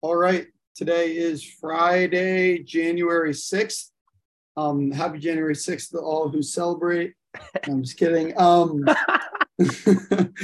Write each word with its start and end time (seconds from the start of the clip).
All 0.00 0.14
right. 0.14 0.46
Today 0.76 1.16
is 1.16 1.42
Friday, 1.42 2.60
January 2.60 3.32
6th. 3.32 3.86
Um, 4.56 4.92
happy 4.92 5.18
January 5.18 5.56
6th 5.56 5.90
to 5.90 5.98
all 5.98 6.28
who 6.28 6.40
celebrate. 6.40 7.14
I'm 7.64 7.82
just 7.82 7.96
kidding. 7.96 8.32
Um, 8.38 8.84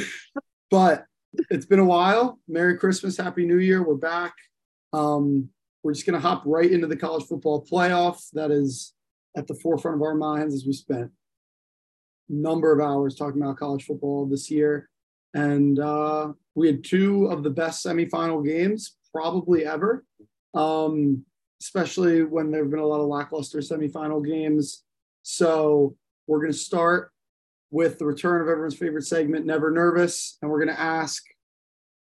but 0.72 1.04
it's 1.51 1.67
been 1.67 1.79
a 1.79 1.85
while. 1.85 2.40
Merry 2.48 2.76
Christmas, 2.78 3.17
Happy 3.17 3.46
New 3.46 3.58
Year. 3.58 3.87
We're 3.87 3.94
back. 3.94 4.35
Um, 4.92 5.51
we're 5.84 5.94
just 5.94 6.04
going 6.04 6.21
to 6.21 6.28
hop 6.28 6.42
right 6.44 6.72
into 6.72 6.88
the 6.88 6.96
college 6.96 7.26
football 7.26 7.64
playoff. 7.64 8.28
That 8.32 8.50
is 8.50 8.92
at 9.36 9.46
the 9.46 9.54
forefront 9.54 9.98
of 9.98 10.02
our 10.02 10.16
minds 10.16 10.52
as 10.52 10.66
we 10.66 10.72
spent 10.72 11.12
a 12.28 12.32
number 12.32 12.72
of 12.72 12.84
hours 12.84 13.14
talking 13.14 13.40
about 13.40 13.58
college 13.58 13.84
football 13.84 14.26
this 14.26 14.50
year. 14.50 14.88
And 15.32 15.78
uh, 15.78 16.32
we 16.56 16.66
had 16.66 16.82
two 16.82 17.27
of 17.27 17.45
the 17.45 17.50
best 17.50 17.86
semifinal 17.86 18.45
games 18.45 18.96
probably 19.14 19.64
ever, 19.64 20.04
um, 20.54 21.24
especially 21.62 22.24
when 22.24 22.50
there 22.50 22.62
have 22.62 22.70
been 22.70 22.80
a 22.80 22.86
lot 22.86 23.00
of 23.00 23.06
lackluster 23.06 23.59
semifinal 23.59 24.27
games. 24.27 24.82
So 25.23 25.96
we're 26.27 26.40
going 26.40 26.52
to 26.52 26.59
start 26.59 27.12
with 27.70 27.98
the 27.98 28.06
return 28.06 28.42
of 28.42 28.48
everyone's 28.48 28.77
favorite 28.77 29.06
segment, 29.06 29.46
Never 29.46 29.70
Nervous. 29.70 30.37
And 30.42 30.50
we're 30.50 30.64
going 30.64 30.74
to 30.74 30.80
ask 30.80 31.23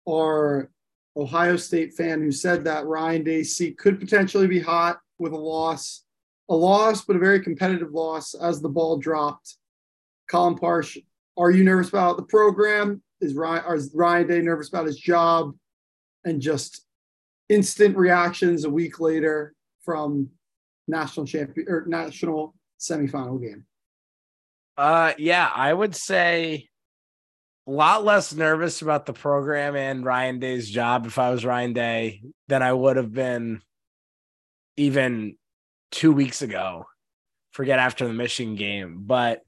our 0.08 0.70
Ohio 1.16 1.56
State 1.56 1.94
fan 1.94 2.20
who 2.20 2.32
said 2.32 2.64
that 2.64 2.86
Ryan 2.86 3.44
seat 3.44 3.78
could 3.78 4.00
potentially 4.00 4.46
be 4.46 4.60
hot 4.60 4.98
with 5.18 5.32
a 5.32 5.38
loss, 5.38 6.05
a 6.48 6.55
loss, 6.55 7.05
but 7.05 7.16
a 7.16 7.20
very 7.20 7.41
competitive 7.41 7.92
loss 7.92 8.34
as 8.34 8.60
the 8.60 8.68
ball 8.68 8.98
dropped. 8.98 9.56
Colin 10.30 10.56
Parsh, 10.56 10.98
are 11.36 11.50
you 11.50 11.64
nervous 11.64 11.91
about 11.91 12.16
the 12.16 12.24
program? 12.24 13.02
Is 13.20 13.34
Ryan, 13.34 13.74
is 13.74 13.92
Ryan 13.94 14.27
Day 14.27 14.41
nervous 14.41 14.68
about 14.68 14.86
his 14.86 14.98
job? 14.98 15.55
And 16.24 16.41
just 16.41 16.84
instant 17.48 17.96
reactions 17.96 18.64
a 18.64 18.70
week 18.70 19.00
later 19.00 19.55
from 19.82 20.30
national 20.88 21.27
champion 21.27 21.66
or 21.69 21.84
national 21.86 22.55
semifinal 22.80 23.41
game? 23.41 23.64
Uh, 24.77 25.12
yeah, 25.19 25.50
I 25.54 25.72
would 25.72 25.94
say 25.94 26.69
a 27.66 27.70
lot 27.70 28.04
less 28.04 28.34
nervous 28.34 28.82
about 28.82 29.06
the 29.06 29.12
program 29.12 29.77
and 29.77 30.04
Ryan 30.04 30.38
Day's 30.38 30.69
job 30.69 31.06
if 31.06 31.19
I 31.19 31.30
was 31.30 31.44
Ryan 31.44 31.72
Day 31.72 32.22
than 32.48 32.62
I 32.62 32.72
would 32.72 32.96
have 32.96 33.12
been 33.12 33.62
even 34.76 35.36
two 35.91 36.12
weeks 36.12 36.42
ago. 36.42 36.86
Forget 37.52 37.78
after 37.78 38.06
the 38.06 38.12
Michigan 38.12 38.56
game. 38.56 39.02
But 39.06 39.42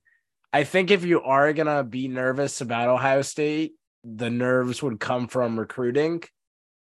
I 0.53 0.63
think 0.63 0.91
if 0.91 1.05
you 1.05 1.21
are 1.23 1.53
to 1.53 1.83
be 1.83 2.07
nervous 2.07 2.61
about 2.61 2.89
Ohio 2.89 3.23
State, 3.23 3.75
the 4.05 4.31
nerves 4.31 4.81
would 4.81 5.01
come 5.01 5.27
from 5.27 5.59
recruiting 5.59 6.23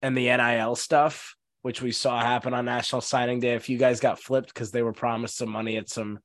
and 0.01 0.15
the 0.15 0.25
NIL 0.25 0.75
stuff, 0.75 1.35
which 1.61 1.81
we 1.81 1.91
saw 1.91 2.19
happen 2.19 2.53
on 2.53 2.65
National 2.65 3.01
Signing 3.01 3.39
Day. 3.39 3.55
A 3.55 3.59
few 3.59 3.77
guys 3.77 3.99
got 3.99 4.19
flipped 4.19 4.53
because 4.53 4.71
they 4.71 4.83
were 4.83 4.93
promised 4.93 5.37
some 5.37 5.49
money 5.49 5.77
at 5.77 5.89
some, 5.89 6.19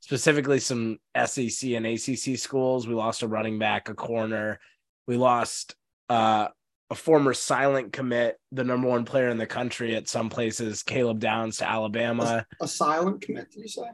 specifically 0.00 0.60
some 0.60 0.98
SEC 1.26 1.70
and 1.70 1.86
ACC 1.86 2.38
schools. 2.38 2.86
We 2.86 2.94
lost 2.94 3.22
a 3.22 3.28
running 3.28 3.58
back, 3.58 3.88
a 3.88 3.94
corner. 3.94 4.60
We 5.06 5.16
lost 5.16 5.74
uh, 6.08 6.48
a 6.90 6.94
former 6.94 7.34
silent 7.34 7.92
commit, 7.92 8.38
the 8.52 8.64
number 8.64 8.88
one 8.88 9.04
player 9.04 9.28
in 9.28 9.38
the 9.38 9.46
country 9.46 9.94
at 9.94 10.08
some 10.08 10.30
places, 10.30 10.82
Caleb 10.82 11.18
Downs 11.20 11.58
to 11.58 11.68
Alabama. 11.68 12.46
A, 12.60 12.64
a 12.64 12.68
silent 12.68 13.20
commit, 13.20 13.50
did 13.50 13.62
you 13.62 13.68
say? 13.68 13.90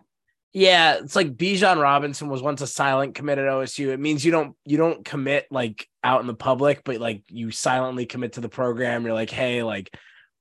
Yeah, 0.57 0.99
it's 0.99 1.17
like 1.17 1.37
Bijan 1.37 1.83
Robinson 1.83 2.29
was 2.29 2.41
once 2.41 2.61
a 2.61 2.69
silent 2.69 3.17
commit 3.17 3.39
at 3.39 3.45
OSU. 3.47 3.89
It 3.89 3.99
means 3.99 4.25
you 4.25 4.31
don't 4.31 4.57
you 4.65 4.77
don't 4.77 5.05
commit 5.05 5.49
like 5.51 5.89
out 6.05 6.21
in 6.21 6.29
the 6.29 6.35
public, 6.35 6.83
but 6.85 7.01
like 7.01 7.25
you 7.29 7.51
silently 7.51 8.07
commit 8.07 8.35
to 8.35 8.41
the 8.41 8.49
program. 8.49 9.05
You're 9.05 9.15
like, 9.15 9.31
hey, 9.31 9.65
like 9.65 9.93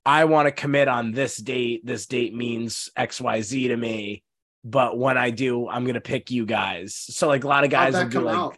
I 0.06 0.26
want 0.26 0.46
to 0.46 0.52
commit 0.52 0.88
on 0.88 1.14
this 1.14 1.38
date. 1.38 1.84
This 1.84 2.06
date 2.06 2.36
means 2.36 2.92
XYZ 2.96 3.70
to 3.70 3.76
me. 3.76 4.22
But 4.64 5.00
when 5.00 5.18
I 5.18 5.32
do, 5.32 5.68
I'm 5.68 5.84
gonna 5.84 6.00
pick 6.00 6.30
you 6.30 6.46
guys. 6.46 6.94
So 6.96 7.28
like 7.28 7.44
a 7.44 7.48
lot 7.48 7.64
of 7.64 7.72
guys 7.72 7.96
would 7.96 8.12
be 8.12 8.20
like, 8.20 8.38
out? 8.38 8.58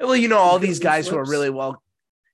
well, 0.00 0.16
you 0.16 0.28
know, 0.28 0.38
all 0.38 0.58
these 0.58 0.78
guys 0.78 1.06
who 1.06 1.18
are 1.18 1.26
really 1.26 1.50
well, 1.50 1.82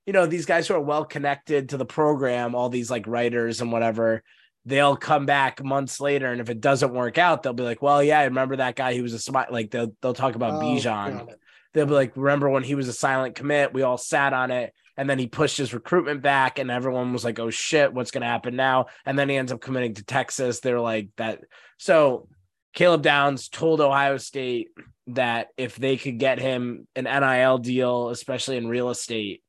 you 0.05 0.13
know, 0.13 0.25
these 0.25 0.45
guys 0.45 0.69
who 0.69 0.75
are 0.75 0.81
well 0.81 1.03
connected 1.03 1.69
to 1.69 1.77
the 1.77 1.85
program, 1.85 2.55
all 2.55 2.69
these 2.69 2.89
like 2.89 3.07
writers 3.07 3.59
and 3.59 3.73
whatever 3.73 4.23
they'll 4.65 4.95
come 4.95 5.25
back 5.25 5.63
months 5.63 5.99
later, 6.01 6.31
and 6.31 6.41
if 6.41 6.49
it 6.49 6.59
doesn't 6.59 6.93
work 6.93 7.17
out, 7.17 7.43
they'll 7.43 7.53
be 7.53 7.63
like, 7.63 7.81
"Well, 7.81 8.03
yeah, 8.03 8.19
I 8.19 8.25
remember 8.25 8.57
that 8.57 8.75
guy. 8.75 8.93
He 8.93 9.01
was 9.01 9.13
a 9.13 9.19
smart." 9.19 9.51
Like 9.51 9.71
they'll 9.71 9.95
they'll 10.01 10.13
talk 10.13 10.35
about 10.35 10.55
oh, 10.55 10.65
Bijan. 10.65 11.33
They'll 11.73 11.85
be 11.85 11.93
like, 11.93 12.17
"Remember 12.17 12.49
when 12.49 12.63
he 12.63 12.75
was 12.75 12.87
a 12.87 12.93
silent 12.93 13.35
commit? 13.35 13.73
We 13.73 13.83
all 13.83 13.97
sat 13.97 14.33
on 14.33 14.51
it." 14.51 14.73
And 14.97 15.09
then 15.09 15.19
he 15.19 15.27
pushed 15.27 15.57
his 15.57 15.73
recruitment 15.73 16.21
back, 16.21 16.57
and 16.57 16.71
everyone 16.71 17.13
was 17.13 17.23
like, 17.23 17.39
"Oh 17.39 17.49
shit, 17.49 17.93
what's 17.93 18.11
going 18.11 18.21
to 18.21 18.27
happen 18.27 18.55
now?" 18.55 18.87
And 19.05 19.17
then 19.17 19.29
he 19.29 19.35
ends 19.35 19.51
up 19.51 19.61
committing 19.61 19.93
to 19.95 20.03
Texas. 20.03 20.59
They're 20.59 20.79
like 20.79 21.09
that. 21.17 21.41
So 21.77 22.27
Caleb 22.73 23.03
Downs 23.03 23.49
told 23.49 23.81
Ohio 23.81 24.17
State 24.17 24.69
that 25.07 25.49
if 25.57 25.75
they 25.75 25.97
could 25.97 26.17
get 26.17 26.39
him 26.39 26.87
an 26.95 27.03
NIL 27.03 27.59
deal, 27.59 28.09
especially 28.09 28.57
in 28.57 28.67
real 28.67 28.89
estate, 28.89 29.43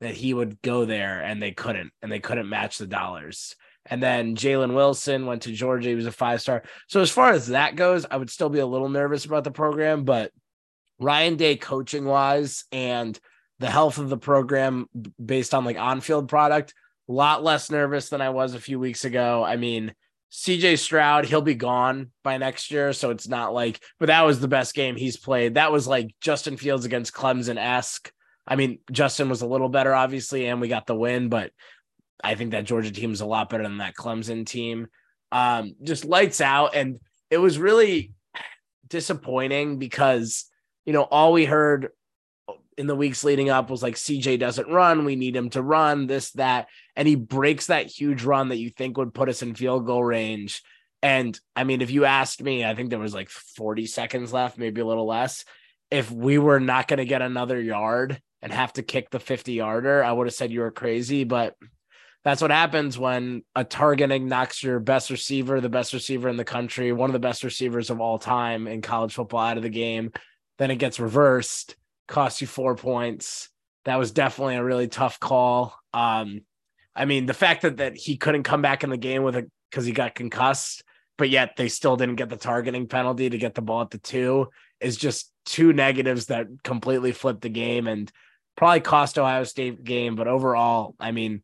that 0.00 0.14
he 0.14 0.34
would 0.34 0.60
go 0.62 0.84
there, 0.84 1.20
and 1.20 1.42
they 1.42 1.52
couldn't, 1.52 1.92
and 2.00 2.12
they 2.12 2.20
couldn't 2.20 2.48
match 2.48 2.78
the 2.78 2.86
dollars. 2.86 3.56
And 3.86 4.02
then 4.02 4.36
Jalen 4.36 4.74
Wilson 4.74 5.26
went 5.26 5.42
to 5.42 5.52
Georgia. 5.52 5.88
He 5.88 5.94
was 5.94 6.06
a 6.06 6.12
five 6.12 6.40
star. 6.40 6.62
So 6.88 7.00
as 7.00 7.10
far 7.10 7.32
as 7.32 7.48
that 7.48 7.76
goes, 7.76 8.06
I 8.10 8.16
would 8.16 8.30
still 8.30 8.48
be 8.48 8.60
a 8.60 8.66
little 8.66 8.88
nervous 8.88 9.24
about 9.24 9.44
the 9.44 9.50
program, 9.50 10.04
but 10.04 10.30
Ryan 11.00 11.36
Day 11.36 11.56
coaching 11.56 12.04
wise 12.04 12.64
and 12.70 13.18
the 13.58 13.70
health 13.70 13.98
of 13.98 14.08
the 14.08 14.18
program 14.18 14.86
based 15.24 15.54
on 15.54 15.64
like 15.64 15.78
on 15.78 16.00
field 16.00 16.28
product, 16.28 16.74
a 17.08 17.12
lot 17.12 17.42
less 17.42 17.70
nervous 17.70 18.08
than 18.08 18.20
I 18.20 18.30
was 18.30 18.54
a 18.54 18.60
few 18.60 18.78
weeks 18.78 19.04
ago. 19.04 19.44
I 19.44 19.56
mean, 19.56 19.94
CJ 20.32 20.78
Stroud, 20.78 21.26
he'll 21.26 21.42
be 21.42 21.54
gone 21.54 22.10
by 22.24 22.38
next 22.38 22.70
year. 22.70 22.92
So 22.92 23.10
it's 23.10 23.28
not 23.28 23.52
like, 23.52 23.82
but 23.98 24.06
that 24.06 24.22
was 24.22 24.40
the 24.40 24.48
best 24.48 24.74
game 24.74 24.96
he's 24.96 25.16
played. 25.16 25.54
That 25.54 25.72
was 25.72 25.86
like 25.86 26.14
Justin 26.20 26.56
Fields 26.56 26.84
against 26.84 27.12
Clemson 27.12 27.58
esque. 27.58 28.10
I 28.46 28.56
mean, 28.56 28.78
Justin 28.90 29.28
was 29.28 29.42
a 29.42 29.46
little 29.46 29.68
better, 29.68 29.94
obviously, 29.94 30.46
and 30.46 30.60
we 30.60 30.68
got 30.68 30.86
the 30.86 30.96
win, 30.96 31.28
but 31.28 31.52
I 32.22 32.34
think 32.34 32.52
that 32.52 32.64
Georgia 32.64 32.90
team 32.90 33.12
is 33.12 33.20
a 33.20 33.26
lot 33.26 33.50
better 33.50 33.64
than 33.64 33.78
that 33.78 33.94
Clemson 33.94 34.46
team. 34.46 34.88
Um, 35.30 35.74
just 35.82 36.04
lights 36.04 36.40
out. 36.40 36.74
And 36.74 37.00
it 37.30 37.38
was 37.38 37.58
really 37.58 38.12
disappointing 38.88 39.78
because, 39.78 40.44
you 40.84 40.92
know, 40.92 41.02
all 41.02 41.32
we 41.32 41.44
heard 41.44 41.88
in 42.76 42.86
the 42.86 42.96
weeks 42.96 43.24
leading 43.24 43.50
up 43.50 43.70
was 43.70 43.82
like 43.82 43.94
CJ 43.94 44.38
doesn't 44.38 44.68
run. 44.68 45.04
We 45.04 45.16
need 45.16 45.36
him 45.36 45.50
to 45.50 45.62
run 45.62 46.06
this, 46.06 46.30
that. 46.32 46.68
And 46.96 47.06
he 47.06 47.14
breaks 47.14 47.66
that 47.66 47.86
huge 47.86 48.24
run 48.24 48.48
that 48.48 48.58
you 48.58 48.70
think 48.70 48.96
would 48.96 49.14
put 49.14 49.28
us 49.28 49.42
in 49.42 49.54
field 49.54 49.86
goal 49.86 50.04
range. 50.04 50.62
And 51.02 51.38
I 51.56 51.64
mean, 51.64 51.80
if 51.80 51.90
you 51.90 52.04
asked 52.04 52.42
me, 52.42 52.64
I 52.64 52.74
think 52.74 52.90
there 52.90 52.98
was 52.98 53.14
like 53.14 53.28
40 53.28 53.86
seconds 53.86 54.32
left, 54.32 54.58
maybe 54.58 54.80
a 54.80 54.86
little 54.86 55.06
less. 55.06 55.44
If 55.90 56.10
we 56.10 56.38
were 56.38 56.60
not 56.60 56.88
going 56.88 56.98
to 56.98 57.04
get 57.04 57.22
another 57.22 57.60
yard 57.60 58.20
and 58.40 58.52
have 58.52 58.72
to 58.74 58.82
kick 58.82 59.10
the 59.10 59.20
50 59.20 59.52
yarder, 59.52 60.02
I 60.02 60.12
would 60.12 60.26
have 60.26 60.34
said 60.34 60.52
you 60.52 60.60
were 60.60 60.70
crazy. 60.70 61.24
But 61.24 61.56
that's 62.24 62.40
what 62.40 62.50
happens 62.50 62.98
when 62.98 63.42
a 63.56 63.64
targeting 63.64 64.28
knocks 64.28 64.62
your 64.62 64.78
best 64.78 65.10
receiver, 65.10 65.60
the 65.60 65.68
best 65.68 65.92
receiver 65.92 66.28
in 66.28 66.36
the 66.36 66.44
country, 66.44 66.92
one 66.92 67.10
of 67.10 67.14
the 67.14 67.18
best 67.18 67.42
receivers 67.42 67.90
of 67.90 68.00
all 68.00 68.18
time 68.18 68.68
in 68.68 68.80
college 68.80 69.14
football 69.14 69.40
out 69.40 69.56
of 69.56 69.62
the 69.64 69.68
game. 69.68 70.12
Then 70.58 70.70
it 70.70 70.76
gets 70.76 71.00
reversed, 71.00 71.74
costs 72.06 72.40
you 72.40 72.46
four 72.46 72.76
points. 72.76 73.48
That 73.84 73.98
was 73.98 74.12
definitely 74.12 74.54
a 74.54 74.64
really 74.64 74.86
tough 74.86 75.18
call. 75.18 75.74
Um, 75.92 76.42
I 76.94 77.06
mean, 77.06 77.26
the 77.26 77.34
fact 77.34 77.62
that 77.62 77.78
that 77.78 77.96
he 77.96 78.16
couldn't 78.16 78.44
come 78.44 78.62
back 78.62 78.84
in 78.84 78.90
the 78.90 78.96
game 78.96 79.24
with 79.24 79.34
it 79.34 79.50
because 79.70 79.84
he 79.84 79.92
got 79.92 80.14
concussed, 80.14 80.84
but 81.18 81.28
yet 81.28 81.56
they 81.56 81.68
still 81.68 81.96
didn't 81.96 82.16
get 82.16 82.28
the 82.28 82.36
targeting 82.36 82.86
penalty 82.86 83.30
to 83.30 83.38
get 83.38 83.54
the 83.54 83.62
ball 83.62 83.82
at 83.82 83.90
the 83.90 83.98
two 83.98 84.48
is 84.80 84.96
just 84.96 85.32
two 85.44 85.72
negatives 85.72 86.26
that 86.26 86.46
completely 86.62 87.10
flipped 87.10 87.40
the 87.40 87.48
game 87.48 87.88
and 87.88 88.12
probably 88.56 88.80
cost 88.80 89.18
Ohio 89.18 89.42
State 89.42 89.82
game. 89.82 90.14
But 90.14 90.28
overall, 90.28 90.94
I 91.00 91.10
mean, 91.10 91.42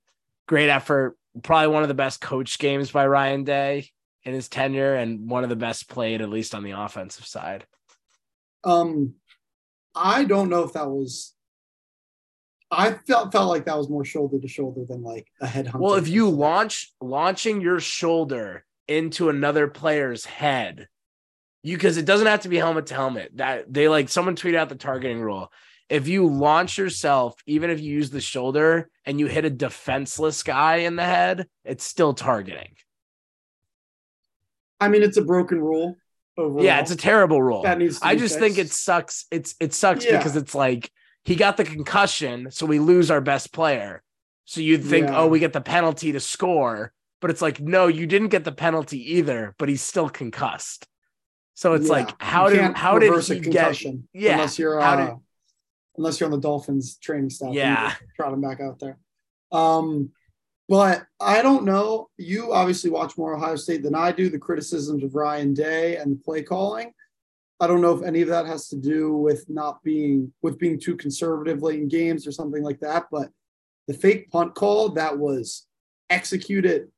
great 0.48 0.68
effort. 0.68 1.16
Probably 1.42 1.68
one 1.68 1.82
of 1.82 1.88
the 1.88 1.94
best 1.94 2.20
coach 2.20 2.58
games 2.58 2.90
by 2.90 3.06
Ryan 3.06 3.44
Day 3.44 3.90
in 4.24 4.34
his 4.34 4.48
tenure, 4.48 4.96
and 4.96 5.30
one 5.30 5.44
of 5.44 5.50
the 5.50 5.56
best 5.56 5.88
played, 5.88 6.20
at 6.20 6.30
least 6.30 6.54
on 6.54 6.64
the 6.64 6.72
offensive 6.72 7.26
side. 7.26 7.64
Um, 8.64 9.14
I 9.94 10.24
don't 10.24 10.50
know 10.50 10.64
if 10.64 10.72
that 10.72 10.88
was. 10.88 11.34
I 12.70 12.92
felt 13.06 13.32
felt 13.32 13.48
like 13.48 13.66
that 13.66 13.78
was 13.78 13.88
more 13.88 14.04
shoulder 14.04 14.38
to 14.38 14.48
shoulder 14.48 14.84
than 14.86 15.02
like 15.02 15.28
a 15.40 15.46
head. 15.46 15.70
Well, 15.72 15.94
if 15.94 16.08
you 16.08 16.28
launch 16.28 16.92
launching 17.00 17.60
your 17.60 17.78
shoulder 17.78 18.64
into 18.88 19.28
another 19.28 19.68
player's 19.68 20.24
head, 20.24 20.88
you 21.62 21.76
because 21.76 21.96
it 21.96 22.04
doesn't 22.04 22.26
have 22.26 22.40
to 22.40 22.48
be 22.48 22.56
helmet 22.56 22.86
to 22.86 22.94
helmet. 22.94 23.36
That 23.36 23.72
they 23.72 23.88
like 23.88 24.08
someone 24.08 24.36
tweeted 24.36 24.56
out 24.56 24.68
the 24.68 24.74
targeting 24.74 25.20
rule 25.20 25.52
if 25.88 26.06
you 26.08 26.26
launch 26.26 26.76
yourself, 26.78 27.34
even 27.46 27.70
if 27.70 27.80
you 27.80 27.92
use 27.92 28.10
the 28.10 28.20
shoulder 28.20 28.90
and 29.04 29.18
you 29.18 29.26
hit 29.26 29.44
a 29.44 29.50
defenseless 29.50 30.42
guy 30.42 30.76
in 30.76 30.96
the 30.96 31.04
head, 31.04 31.46
it's 31.64 31.84
still 31.84 32.12
targeting. 32.14 32.72
I 34.80 34.88
mean, 34.88 35.02
it's 35.02 35.16
a 35.16 35.22
broken 35.22 35.60
rule. 35.60 35.96
Overall. 36.36 36.64
Yeah, 36.64 36.78
it's 36.80 36.92
a 36.92 36.96
terrible 36.96 37.42
rule. 37.42 37.62
That 37.62 37.78
needs 37.78 37.98
I 38.00 38.14
just 38.14 38.38
fixed. 38.38 38.56
think 38.56 38.58
it 38.58 38.72
sucks. 38.72 39.26
It's 39.32 39.56
it 39.58 39.74
sucks 39.74 40.04
yeah. 40.04 40.18
because 40.18 40.36
it's 40.36 40.54
like 40.54 40.90
he 41.24 41.34
got 41.34 41.56
the 41.56 41.64
concussion, 41.64 42.50
so 42.52 42.64
we 42.64 42.78
lose 42.78 43.10
our 43.10 43.20
best 43.20 43.52
player. 43.52 44.02
So 44.44 44.60
you'd 44.60 44.84
think, 44.84 45.08
Yeah. 45.08 45.18
oh, 45.18 45.26
we 45.26 45.40
get 45.40 45.52
the 45.52 45.60
penalty 45.60 46.12
to 46.12 46.20
score, 46.20 46.92
but 47.20 47.30
it's 47.30 47.42
like, 47.42 47.60
no, 47.60 47.86
you 47.88 48.06
didn't 48.06 48.28
get 48.28 48.44
the 48.44 48.52
penalty 48.52 49.14
either, 49.16 49.54
but 49.58 49.68
he's 49.68 49.82
still 49.82 50.08
concussed. 50.08 50.86
So 51.54 51.74
it's 51.74 51.86
Yeah. 51.88 51.92
like, 51.92 52.08
You 52.10 52.16
how 52.20 52.48
did 52.48 52.60
can't 52.60 52.76
how 52.76 52.98
did 53.00 53.12
he 53.12 53.34
get? 53.34 53.42
concussion 53.42 54.08
Yeah, 54.14 54.34
unless 54.34 54.58
you're 54.60 54.80
how 54.80 54.92
uh, 54.94 55.06
did- 55.06 55.16
unless 55.98 56.18
you're 56.18 56.28
on 56.28 56.32
the 56.32 56.40
Dolphins 56.40 56.96
training 56.96 57.30
staff. 57.30 57.52
Yeah. 57.52 57.94
trot 58.16 58.32
him 58.32 58.40
back 58.40 58.60
out 58.60 58.78
there. 58.78 58.98
Um, 59.52 60.10
but 60.68 61.06
I 61.20 61.42
don't 61.42 61.64
know. 61.64 62.08
You 62.16 62.52
obviously 62.52 62.90
watch 62.90 63.18
more 63.18 63.34
Ohio 63.34 63.56
State 63.56 63.82
than 63.82 63.94
I 63.94 64.12
do. 64.12 64.28
The 64.28 64.38
criticisms 64.38 65.02
of 65.02 65.14
Ryan 65.14 65.54
Day 65.54 65.96
and 65.96 66.12
the 66.12 66.16
play 66.16 66.42
calling. 66.42 66.92
I 67.60 67.66
don't 67.66 67.80
know 67.80 67.96
if 67.96 68.04
any 68.04 68.22
of 68.22 68.28
that 68.28 68.46
has 68.46 68.68
to 68.68 68.76
do 68.76 69.16
with 69.16 69.48
not 69.48 69.82
being 69.82 70.32
with 70.42 70.58
being 70.58 70.78
too 70.78 70.96
conservative 70.96 71.62
late 71.62 71.80
in 71.80 71.88
games 71.88 72.26
or 72.26 72.32
something 72.32 72.62
like 72.62 72.80
that. 72.80 73.06
But 73.10 73.30
the 73.88 73.94
fake 73.94 74.30
punt 74.30 74.54
call 74.54 74.90
that 74.90 75.18
was 75.18 75.66
executed 76.10 76.88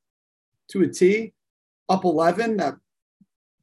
to 0.73 0.83
a 0.83 0.89
T, 0.89 1.33
up 1.89 2.05
eleven, 2.05 2.59
that 2.59 2.75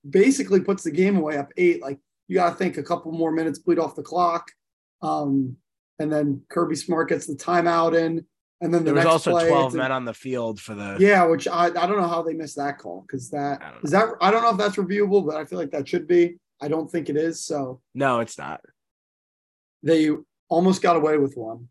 basically 0.09 0.61
puts 0.61 0.83
the 0.83 0.91
game 0.91 1.17
away 1.17 1.37
up 1.37 1.51
eight. 1.57 1.81
Like 1.81 1.99
you 2.27 2.35
got 2.35 2.51
to 2.51 2.55
think 2.55 2.77
a 2.77 2.83
couple 2.83 3.11
more 3.11 3.31
minutes 3.31 3.59
bleed 3.59 3.77
off 3.77 3.95
the 3.95 4.01
clock. 4.01 4.49
Um, 5.01 5.57
and 5.99 6.11
then 6.11 6.41
Kirby 6.49 6.75
Smart 6.75 7.09
gets 7.09 7.25
the 7.27 7.35
timeout 7.35 7.97
in. 7.97 8.25
And 8.59 8.73
then 8.73 8.83
the 8.83 8.91
There 8.91 8.95
was 8.95 9.05
also 9.05 9.31
play, 9.31 9.47
12 9.49 9.65
it's 9.67 9.75
a- 9.75 9.77
men 9.77 9.91
on 9.91 10.05
the 10.05 10.13
field 10.13 10.59
for 10.59 10.73
the 10.73 10.97
yeah, 10.99 11.23
which 11.25 11.47
I, 11.47 11.65
I 11.65 11.69
don't 11.69 11.97
know 11.97 12.07
how 12.07 12.23
they 12.23 12.33
missed 12.33 12.55
that 12.57 12.79
call 12.79 13.01
because 13.05 13.29
that 13.29 13.61
is 13.83 13.91
that 13.91 14.09
I 14.19 14.31
don't 14.31 14.41
know 14.41 14.49
if 14.49 14.57
that's 14.57 14.77
reviewable, 14.77 15.25
but 15.27 15.35
I 15.37 15.45
feel 15.45 15.59
like 15.59 15.69
that 15.71 15.87
should 15.87 16.07
be. 16.07 16.37
I 16.59 16.67
don't 16.67 16.89
think 16.89 17.07
it 17.09 17.17
is. 17.17 17.43
So 17.45 17.81
No, 17.93 18.19
it's 18.19 18.37
not. 18.37 18.61
they 19.83 20.09
almost 20.49 20.81
got 20.81 20.95
away 20.95 21.17
with 21.19 21.37
one. 21.37 21.67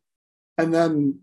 And 0.59 0.73
then 0.73 1.21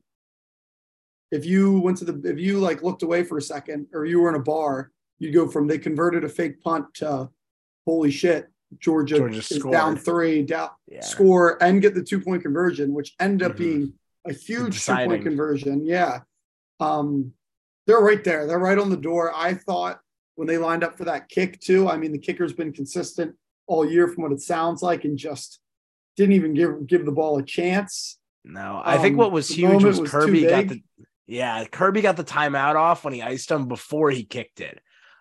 if 1.32 1.46
you 1.46 1.80
went 1.80 1.98
to 2.00 2.06
the 2.06 2.30
if 2.30 2.40
you 2.40 2.60
like 2.60 2.84
looked 2.84 3.04
away 3.04 3.24
for 3.24 3.38
a 3.38 3.42
second 3.42 3.88
or 3.94 4.06
you 4.06 4.20
were 4.20 4.30
in 4.30 4.36
a 4.36 4.40
bar, 4.44 4.92
you'd 5.20 5.34
go 5.34 5.48
from 5.48 5.68
they 5.68 5.78
converted 5.78 6.26
a 6.26 6.30
fake 6.30 6.62
punt 6.62 6.94
to 6.96 7.30
holy 7.86 8.12
shit, 8.12 8.50
Georgia, 8.80 9.18
Georgia 9.18 9.40
is 9.40 9.50
down 9.72 9.98
three, 9.98 10.44
down 10.44 10.70
Yeah. 10.88 11.02
score 11.02 11.62
and 11.62 11.82
get 11.82 11.96
the 11.96 12.04
two 12.04 12.20
point 12.20 12.44
conversion, 12.44 12.94
which 12.94 13.14
ended 13.20 13.46
up 13.48 13.54
Mhm. 13.56 13.58
being 13.58 13.94
a 14.26 14.34
huge 14.34 14.84
two 14.86 14.94
point 14.94 15.24
conversion. 15.24 15.86
Yeah. 15.86 16.22
Um, 16.80 17.34
they're 17.88 18.00
right 18.00 18.24
there. 18.24 18.48
They're 18.48 18.60
right 18.60 18.78
on 18.78 18.90
the 18.90 18.98
door. 18.98 19.32
I 19.36 19.54
thought 19.54 20.00
when 20.36 20.48
they 20.48 20.58
lined 20.58 20.84
up 20.84 20.98
for 20.98 21.06
that 21.06 21.30
kick 21.30 21.60
too. 21.60 21.88
I 21.88 21.98
mean, 21.98 22.12
the 22.12 22.18
kicker's 22.18 22.54
been 22.54 22.72
consistent 22.74 23.36
all 23.68 23.90
year 23.90 24.08
from 24.08 24.24
what 24.24 24.32
it 24.32 24.42
sounds 24.42 24.82
like, 24.82 25.04
and 25.06 25.18
just 25.18 25.60
didn't 26.18 26.34
even 26.36 26.54
give 26.54 26.88
give 26.88 27.06
the 27.06 27.12
ball 27.12 27.38
a 27.38 27.44
chance. 27.44 28.20
No, 28.46 28.82
I 28.84 28.98
think 28.98 29.14
Um, 29.14 29.18
what 29.18 29.32
was 29.32 29.48
huge 29.50 29.84
was, 29.84 30.00
was 30.00 30.12
Kirby 30.12 30.46
got 30.48 30.68
the 30.68 30.84
yeah, 31.28 31.64
Kirby 31.66 32.02
got 32.02 32.18
the 32.18 32.24
timeout 32.26 32.76
off 32.76 33.04
when 33.06 33.14
he 33.14 33.22
iced 33.22 33.50
him 33.50 33.68
before 33.68 34.12
he 34.12 34.24
kicked 34.26 34.60
it. 34.60 34.80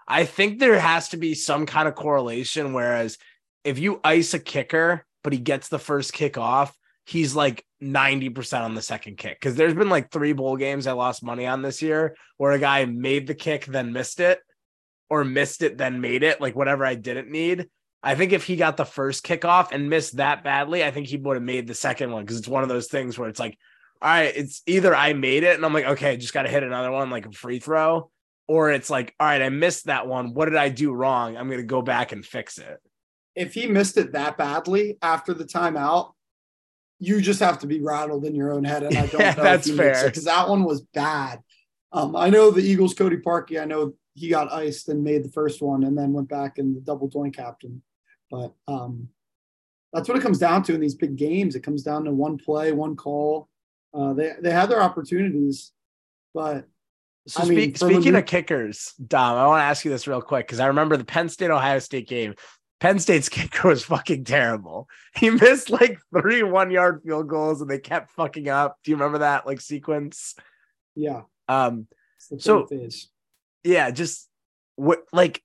I 0.08 0.24
think 0.24 0.58
there 0.58 0.78
has 0.78 1.10
to 1.10 1.16
be 1.16 1.34
some 1.34 1.64
kind 1.64 1.86
of 1.86 1.94
correlation. 1.94 2.72
Whereas 2.72 3.18
if 3.64 3.78
you 3.78 4.00
ice 4.04 4.34
a 4.34 4.38
kicker, 4.38 5.04
but 5.22 5.32
he 5.32 5.38
gets 5.38 5.68
the 5.68 5.78
first 5.78 6.12
kick 6.12 6.36
off, 6.38 6.76
he's 7.04 7.34
like 7.34 7.64
90% 7.82 8.62
on 8.62 8.74
the 8.74 8.82
second 8.82 9.16
kick. 9.18 9.40
Cause 9.40 9.54
there's 9.54 9.74
been 9.74 9.88
like 9.88 10.10
three 10.10 10.32
bowl 10.32 10.56
games 10.56 10.86
I 10.86 10.92
lost 10.92 11.22
money 11.22 11.46
on 11.46 11.62
this 11.62 11.82
year 11.82 12.16
where 12.36 12.52
a 12.52 12.58
guy 12.58 12.84
made 12.84 13.26
the 13.26 13.34
kick, 13.34 13.66
then 13.66 13.92
missed 13.92 14.20
it, 14.20 14.40
or 15.10 15.24
missed 15.24 15.62
it, 15.62 15.78
then 15.78 16.00
made 16.00 16.22
it, 16.22 16.40
like 16.40 16.56
whatever 16.56 16.84
I 16.84 16.94
didn't 16.94 17.30
need. 17.30 17.68
I 18.02 18.14
think 18.14 18.32
if 18.32 18.44
he 18.44 18.56
got 18.56 18.76
the 18.76 18.84
first 18.84 19.24
kickoff 19.24 19.70
and 19.70 19.88
missed 19.88 20.16
that 20.16 20.42
badly, 20.42 20.82
I 20.82 20.90
think 20.90 21.06
he 21.06 21.16
would 21.16 21.36
have 21.36 21.42
made 21.42 21.66
the 21.66 21.74
second 21.74 22.10
one 22.10 22.24
because 22.24 22.38
it's 22.38 22.48
one 22.48 22.64
of 22.64 22.68
those 22.68 22.88
things 22.88 23.16
where 23.18 23.28
it's 23.28 23.38
like, 23.38 23.56
all 24.00 24.08
right, 24.08 24.32
it's 24.34 24.62
either 24.66 24.94
I 24.94 25.12
made 25.12 25.44
it 25.44 25.54
and 25.54 25.64
I'm 25.64 25.72
like, 25.72 25.84
okay, 25.84 26.16
just 26.16 26.34
got 26.34 26.42
to 26.42 26.48
hit 26.48 26.64
another 26.64 26.90
one 26.90 27.10
like 27.10 27.26
a 27.26 27.32
free 27.32 27.60
throw, 27.60 28.10
or 28.48 28.72
it's 28.72 28.90
like, 28.90 29.14
all 29.20 29.26
right, 29.26 29.42
I 29.42 29.48
missed 29.50 29.86
that 29.86 30.08
one. 30.08 30.34
What 30.34 30.46
did 30.46 30.56
I 30.56 30.68
do 30.68 30.92
wrong? 30.92 31.36
I'm 31.36 31.46
going 31.46 31.60
to 31.60 31.66
go 31.66 31.82
back 31.82 32.10
and 32.10 32.26
fix 32.26 32.58
it. 32.58 32.80
If 33.34 33.54
he 33.54 33.66
missed 33.66 33.96
it 33.96 34.12
that 34.12 34.36
badly 34.36 34.98
after 35.02 35.32
the 35.34 35.44
timeout, 35.44 36.12
you 36.98 37.20
just 37.20 37.40
have 37.40 37.58
to 37.60 37.66
be 37.66 37.80
rattled 37.80 38.24
in 38.24 38.34
your 38.34 38.52
own 38.52 38.64
head. 38.64 38.82
And 38.82 38.96
I 38.96 39.06
don't 39.06 39.20
Yeah, 39.20 39.34
know 39.36 39.42
that's 39.42 39.70
fair. 39.70 40.04
because 40.06 40.24
that 40.24 40.48
one 40.48 40.64
was 40.64 40.82
bad. 40.82 41.40
Um, 41.92 42.14
I 42.16 42.30
know 42.30 42.50
the 42.50 42.62
Eagles, 42.62 42.94
Cody 42.94 43.16
Parkey. 43.16 43.60
I 43.60 43.64
know 43.64 43.94
he 44.14 44.28
got 44.28 44.52
iced 44.52 44.88
and 44.88 45.02
made 45.02 45.24
the 45.24 45.30
first 45.32 45.60
one, 45.62 45.84
and 45.84 45.96
then 45.96 46.12
went 46.12 46.28
back 46.28 46.58
and 46.58 46.76
the 46.76 46.80
double 46.80 47.08
joint 47.08 47.36
captain. 47.36 47.82
But 48.30 48.54
um, 48.68 49.08
that's 49.92 50.08
what 50.08 50.16
it 50.16 50.22
comes 50.22 50.38
down 50.38 50.62
to 50.64 50.74
in 50.74 50.80
these 50.80 50.94
big 50.94 51.16
games. 51.16 51.54
It 51.54 51.60
comes 51.62 51.82
down 51.82 52.04
to 52.04 52.12
one 52.12 52.38
play, 52.38 52.72
one 52.72 52.96
call. 52.96 53.48
Uh, 53.94 54.12
they 54.14 54.32
they 54.40 54.50
had 54.50 54.70
their 54.70 54.80
opportunities, 54.82 55.72
but 56.32 56.66
So 57.26 57.42
I 57.42 57.46
mean, 57.46 57.58
speak, 57.58 57.76
speaking 57.78 58.14
of 58.14 58.24
kickers, 58.26 58.94
Dom, 59.06 59.36
I 59.36 59.46
want 59.46 59.60
to 59.60 59.64
ask 59.64 59.84
you 59.84 59.90
this 59.90 60.06
real 60.06 60.22
quick 60.22 60.46
because 60.46 60.60
I 60.60 60.66
remember 60.68 60.96
the 60.96 61.04
Penn 61.04 61.28
State 61.28 61.50
Ohio 61.50 61.78
State 61.78 62.08
game. 62.08 62.34
Penn 62.82 62.98
State's 62.98 63.28
kicker 63.30 63.68
was 63.68 63.84
fucking 63.84 64.24
terrible. 64.24 64.88
He 65.14 65.30
missed 65.30 65.70
like 65.70 66.00
three 66.18 66.42
one 66.42 66.72
yard 66.72 67.00
field 67.04 67.28
goals 67.28 67.60
and 67.60 67.70
they 67.70 67.78
kept 67.78 68.10
fucking 68.10 68.48
up. 68.48 68.78
Do 68.82 68.90
you 68.90 68.96
remember 68.96 69.18
that 69.18 69.46
like 69.46 69.60
sequence? 69.60 70.34
yeah, 70.96 71.22
Um, 71.46 71.86
So- 72.40 72.66
yeah, 73.62 73.92
just 73.92 74.28
what 74.74 75.04
like 75.12 75.40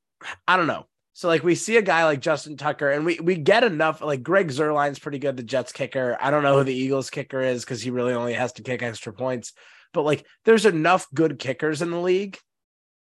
I 0.48 0.57
don't 0.57 0.66
know. 0.66 0.88
So 1.13 1.28
like 1.28 1.44
we 1.44 1.54
see 1.54 1.78
a 1.78 1.81
guy 1.84 2.06
like 2.06 2.22
Justin 2.22 2.57
Tucker, 2.57 2.89
and 2.89 3.06
we 3.06 3.19
we 3.19 3.36
get 3.36 3.63
enough. 3.63 4.01
Like 4.01 4.24
Greg 4.24 4.50
Zuerlein's 4.50 4.98
pretty 4.98 5.19
good, 5.19 5.38
the 5.38 5.44
Jets 5.44 5.72
kicker. 5.72 6.18
I 6.19 6.31
don't 6.31 6.42
know 6.44 6.57
who 6.57 6.63
the 6.63 6.74
Eagles 6.74 7.12
kicker 7.12 7.39
is 7.42 7.63
because 7.63 7.84
he 7.84 7.92
really 7.92 8.13
only 8.13 8.34
has 8.34 8.54
to 8.54 8.63
kick 8.63 8.81
extra 8.81 9.13
points. 9.13 9.54
But 9.94 10.04
like, 10.04 10.25
there's 10.45 10.66
enough 10.66 11.07
good 11.13 11.38
kickers 11.38 11.84
in 11.84 11.92
the 11.92 12.00
league. 12.00 12.38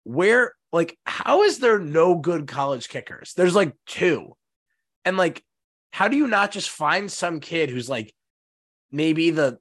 Where 0.03 0.53
like, 0.73 0.97
how 1.05 1.43
is 1.43 1.59
there 1.59 1.79
no 1.79 2.15
good 2.15 2.47
college 2.47 2.89
kickers? 2.89 3.33
There's 3.35 3.55
like 3.55 3.73
two, 3.85 4.35
and 5.05 5.15
like, 5.15 5.41
how 5.91 6.07
do 6.09 6.17
you 6.17 6.27
not 6.27 6.51
just 6.51 6.69
find 6.69 7.09
some 7.09 7.39
kid 7.39 7.69
who's 7.69 7.87
like 7.87 8.13
maybe 8.91 9.29
the 9.29 9.59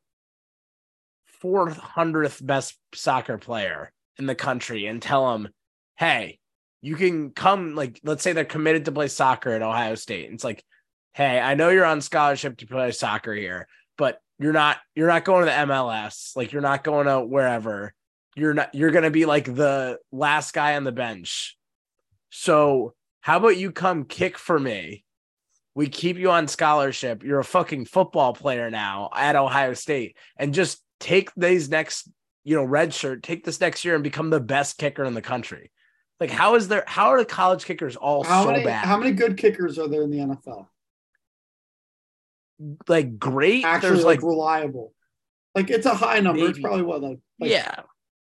400th 1.43 2.45
best 2.45 2.79
soccer 2.95 3.39
player 3.39 3.93
in 4.19 4.27
the 4.27 4.35
country 4.35 4.87
and 4.87 5.03
tell 5.03 5.35
him, 5.35 5.49
hey, 5.97 6.39
you 6.81 6.97
can 6.97 7.31
come, 7.31 7.75
like, 7.75 8.01
let's 8.03 8.23
say 8.23 8.33
they're 8.33 8.45
committed 8.45 8.87
to 8.87 8.93
play 8.93 9.09
soccer 9.09 9.51
at 9.51 9.63
Ohio 9.63 9.95
State. 9.95 10.27
And 10.27 10.35
It's 10.35 10.45
like, 10.45 10.65
hey, 11.13 11.39
I 11.39 11.55
know 11.55 11.69
you're 11.69 11.85
on 11.85 12.01
scholarship 12.01 12.59
to 12.59 12.67
play 12.67 12.91
soccer 12.93 13.35
here, 13.35 13.69
but 13.99 14.21
you're 14.39 14.53
not, 14.53 14.79
you're 14.95 15.09
not 15.09 15.25
going 15.25 15.45
to 15.45 15.51
the 15.51 15.73
MLS. 15.73 16.35
Like, 16.37 16.53
you're 16.53 16.63
not 16.63 16.85
going 16.85 17.07
to 17.07 17.21
wherever. 17.21 17.95
You're 18.35 18.55
not, 18.55 18.75
you're 18.75 18.91
going 18.91 19.05
to 19.05 19.11
be 19.11 19.27
like 19.27 19.45
the 19.45 19.99
last 20.11 20.55
guy 20.55 20.77
on 20.77 20.85
the 20.85 20.93
bench. 20.93 21.57
So, 22.31 22.95
how 23.21 23.37
about 23.37 23.57
you 23.57 23.71
come 23.73 24.05
kick 24.05 24.39
for 24.39 24.59
me? 24.59 25.05
We 25.75 25.89
keep 25.89 26.17
you 26.17 26.31
on 26.31 26.49
scholarship. 26.49 27.23
You're 27.23 27.41
a 27.41 27.45
fucking 27.45 27.87
football 27.87 28.35
player 28.35 28.71
now 28.71 29.11
at 29.15 29.37
Ohio 29.37 29.75
State 29.75 30.17
and 30.37 30.53
just 30.53 30.83
take 30.99 31.31
these 31.35 31.69
next, 31.71 32.11
you 32.45 32.57
know, 32.57 32.65
red 32.65 32.93
shirt, 32.93 33.23
take 33.23 33.45
this 33.45 33.61
next 33.61 33.85
year 33.85 33.95
and 33.95 34.05
become 34.05 34.31
the 34.31 34.41
best 34.41 34.77
kicker 34.77 35.05
in 35.05 35.15
the 35.15 35.23
country. 35.23 35.71
Like, 36.21 36.31
how 36.31 36.55
is 36.55 36.69
there, 36.69 36.85
how 36.87 37.09
are 37.09 37.19
the 37.19 37.25
college 37.25 37.65
kickers 37.65 37.97
all 37.97 38.25
How 38.25 38.45
so 38.45 38.51
many 38.51 38.65
bad? 38.65 38.85
how 38.85 38.97
many 38.97 39.13
good 39.13 39.37
kickers 39.37 39.79
are 39.79 39.89
there 39.89 40.03
in 40.03 40.11
the 40.11 40.19
NFL? 40.19 40.67
like, 42.89 43.19
great. 43.19 43.65
Actually, 43.65 43.91
There's 43.91 44.05
like, 44.05 44.23
like, 44.23 44.29
reliable. 44.29 44.93
Like 45.55 45.71
it's 45.71 45.87
a 45.87 45.95
high 45.95 46.21
number. 46.21 46.49
It's 46.49 46.59
probably 46.59 46.83
what 46.83 47.03
like, 47.03 47.19
like 47.39 47.51
yeah, 47.51 47.81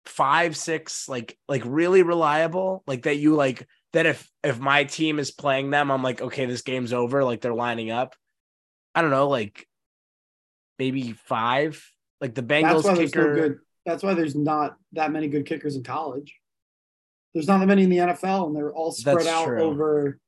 five, 0.10 0.58
six, 0.58 1.08
like, 1.08 1.38
like 1.48 1.62
really 1.66 2.04
reliable. 2.04 2.84
Like 2.88 3.04
that 3.04 3.18
you 3.18 3.36
like, 3.36 3.68
that 3.94 4.06
if, 4.06 4.30
if 4.44 4.60
my 4.60 4.84
team 4.84 5.20
is 5.20 5.32
playing 5.32 5.70
them, 5.70 5.92
I'm 5.92 6.04
like, 6.04 6.22
okay, 6.22 6.46
this 6.46 6.62
game's 6.62 6.94
over. 6.94 7.24
Like 7.24 7.42
they're 7.42 7.54
lining 7.54 7.92
up. 7.92 8.16
I 8.94 9.02
don't 9.02 9.12
know, 9.12 9.28
like 9.30 9.68
maybe 10.78 11.14
five. 11.14 11.84
Like 12.20 12.36
the 12.36 12.42
That's 12.42 12.64
Bengals 12.64 12.84
why 12.84 12.96
there's 12.96 13.16
no 13.16 13.22
kicker. 13.22 13.36
good. 13.36 13.60
That's 13.86 14.04
why 14.04 14.14
there's 14.14 14.36
not 14.36 14.76
that 14.94 15.12
many 15.12 15.28
good 15.28 15.46
kickers 15.46 15.76
in 15.76 15.84
college. 15.84 16.36
There's 17.34 17.48
not 17.48 17.60
that 17.60 17.68
many 17.68 17.84
in 17.84 17.90
the 17.90 17.98
NFL, 17.98 18.48
and 18.48 18.56
they're 18.56 18.74
all 18.74 18.92
spread 18.92 19.18
That's 19.18 19.28
out 19.28 19.46
true. 19.46 19.62
over. 19.62 20.20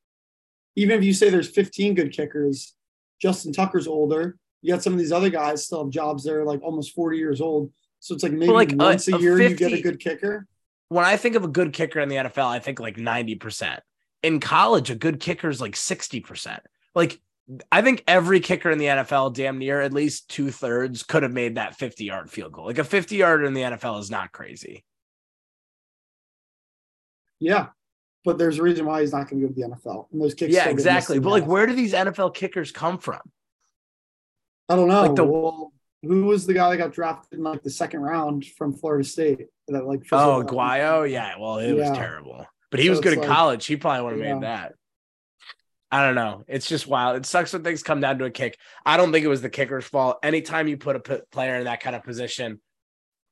Even 0.75 0.97
if 0.97 1.03
you 1.03 1.13
say 1.13 1.29
there's 1.29 1.49
15 1.49 1.95
good 1.95 2.13
kickers, 2.13 2.75
Justin 3.21 3.51
Tucker's 3.51 3.87
older. 3.87 4.37
You 4.61 4.73
got 4.73 4.83
some 4.83 4.93
of 4.93 4.99
these 4.99 5.11
other 5.11 5.29
guys 5.29 5.65
still 5.65 5.83
have 5.83 5.91
jobs 5.91 6.23
that 6.23 6.33
are 6.33 6.45
like 6.45 6.61
almost 6.61 6.93
40 6.93 7.17
years 7.17 7.41
old. 7.41 7.71
So 8.01 8.15
it's 8.15 8.23
like 8.23 8.33
maybe 8.33 8.51
like, 8.51 8.73
once 8.73 9.07
a, 9.07 9.15
a 9.15 9.19
year 9.19 9.39
you 9.39 9.55
get 9.55 9.71
a 9.71 9.79
good 9.79 9.99
kicker. 9.99 10.47
when 10.89 11.05
I 11.05 11.17
think 11.17 11.35
of 11.35 11.43
a 11.43 11.47
good 11.47 11.71
kicker 11.71 11.99
in 11.99 12.09
the 12.09 12.15
NFL, 12.15 12.47
I 12.47 12.57
think 12.59 12.79
like 12.79 12.97
90%. 12.97 13.79
In 14.23 14.39
college, 14.39 14.89
a 14.89 14.95
good 14.95 15.19
kicker 15.19 15.49
is 15.49 15.61
like 15.61 15.73
60%. 15.75 16.59
Like, 16.95 17.21
I 17.71 17.83
think 17.83 18.03
every 18.07 18.39
kicker 18.39 18.71
in 18.71 18.79
the 18.79 18.85
NFL, 18.85 19.35
damn 19.35 19.59
near 19.59 19.81
at 19.81 19.93
least 19.93 20.29
two 20.29 20.49
thirds, 20.49 21.03
could 21.03 21.21
have 21.21 21.31
made 21.31 21.55
that 21.55 21.75
50 21.75 22.03
yard 22.03 22.31
field 22.31 22.53
goal. 22.53 22.65
Like, 22.65 22.79
a 22.79 22.83
50 22.83 23.15
yarder 23.15 23.45
in 23.45 23.53
the 23.53 23.61
NFL 23.61 23.99
is 23.99 24.09
not 24.09 24.31
crazy. 24.31 24.83
Yeah. 27.39 27.67
But 28.25 28.37
there's 28.39 28.57
a 28.57 28.63
reason 28.63 28.85
why 28.85 29.01
he's 29.01 29.13
not 29.13 29.29
going 29.29 29.41
to 29.41 29.47
go 29.47 29.53
to 29.53 29.59
the 29.59 29.75
NFL. 29.75 30.07
And 30.11 30.21
those 30.21 30.33
kicks. 30.33 30.53
yeah, 30.53 30.61
still 30.61 30.71
get 30.71 30.75
missed 30.75 30.87
exactly. 30.87 31.19
But 31.19 31.29
like, 31.29 31.43
NFL. 31.43 31.47
where 31.47 31.67
do 31.67 31.73
these 31.73 31.93
NFL 31.93 32.33
kickers 32.33 32.71
come 32.71 32.97
from? 32.97 33.21
I 34.69 34.75
don't 34.75 34.87
know. 34.87 35.01
like 35.01 35.15
the- 35.15 35.23
well, 35.23 35.73
who 36.03 36.25
was 36.25 36.45
the 36.45 36.53
guy 36.53 36.69
that 36.69 36.77
got 36.77 36.93
drafted 36.93 37.39
in 37.39 37.43
like 37.43 37.63
the 37.63 37.69
second 37.69 38.01
round 38.01 38.45
from 38.45 38.73
Florida 38.73 39.03
State? 39.03 39.47
That 39.67 39.85
like 39.85 40.01
oh 40.11 40.43
Guayo, 40.43 41.09
yeah. 41.09 41.35
Well, 41.39 41.57
it 41.57 41.75
yeah. 41.75 41.89
was 41.89 41.97
terrible, 41.97 42.45
but 42.69 42.79
he 42.79 42.87
so 42.87 42.91
was 42.91 42.99
good 42.99 43.13
in 43.13 43.19
like, 43.19 43.27
college. 43.27 43.65
He 43.65 43.75
probably 43.75 44.03
would 44.03 44.13
have 44.13 44.25
yeah. 44.25 44.33
made 44.33 44.43
that. 44.43 44.73
I 45.91 46.05
don't 46.05 46.15
know. 46.15 46.43
It's 46.47 46.67
just 46.67 46.87
wild. 46.87 47.17
It 47.17 47.25
sucks 47.25 47.51
when 47.51 47.63
things 47.63 47.83
come 47.83 47.99
down 47.99 48.19
to 48.19 48.25
a 48.25 48.31
kick. 48.31 48.57
I 48.85 48.95
don't 48.95 49.11
think 49.11 49.25
it 49.25 49.29
was 49.29 49.41
the 49.41 49.49
kicker's 49.49 49.83
fault. 49.83 50.19
Anytime 50.23 50.69
you 50.69 50.77
put 50.77 50.95
a 50.95 51.21
player 51.31 51.55
in 51.55 51.65
that 51.65 51.81
kind 51.81 51.97
of 51.97 52.03
position, 52.03 52.61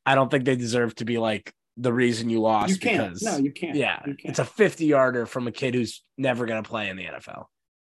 I 0.06 0.16
don't 0.16 0.30
think 0.30 0.44
they 0.44 0.58
deserve 0.58 0.94
to 0.96 1.06
be 1.06 1.18
like 1.18 1.54
the 1.78 1.94
reason 1.94 2.30
you 2.30 2.42
lost. 2.42 2.72
You 2.72 2.78
can't. 2.80 3.14
Because, 3.14 3.22
no, 3.22 3.38
you 3.38 3.54
can't. 3.54 3.76
Yeah, 3.76 4.02
you 4.06 4.16
can't. 4.16 4.32
it's 4.32 4.40
a 4.40 4.46
50 4.46 4.86
yarder 4.86 5.26
from 5.26 5.48
a 5.48 5.52
kid 5.52 5.74
who's 5.74 6.04
never 6.18 6.46
going 6.46 6.62
to 6.62 6.70
play 6.70 6.90
in 6.90 6.98
the 6.98 7.06
NFL. 7.06 7.46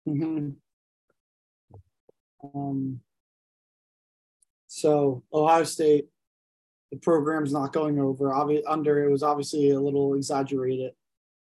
Mm-hmm. 0.07 0.49
Um, 2.55 3.01
so 4.75 5.21
Ohio 5.31 5.65
State, 5.65 6.07
the 6.91 6.97
program's 6.97 7.53
not 7.53 7.73
going 7.73 7.99
over. 7.99 8.31
Obvi- 8.31 8.63
under 8.67 9.03
it 9.03 9.11
was 9.11 9.21
obviously 9.21 9.69
a 9.69 9.79
little 9.79 10.15
exaggerated. 10.15 10.93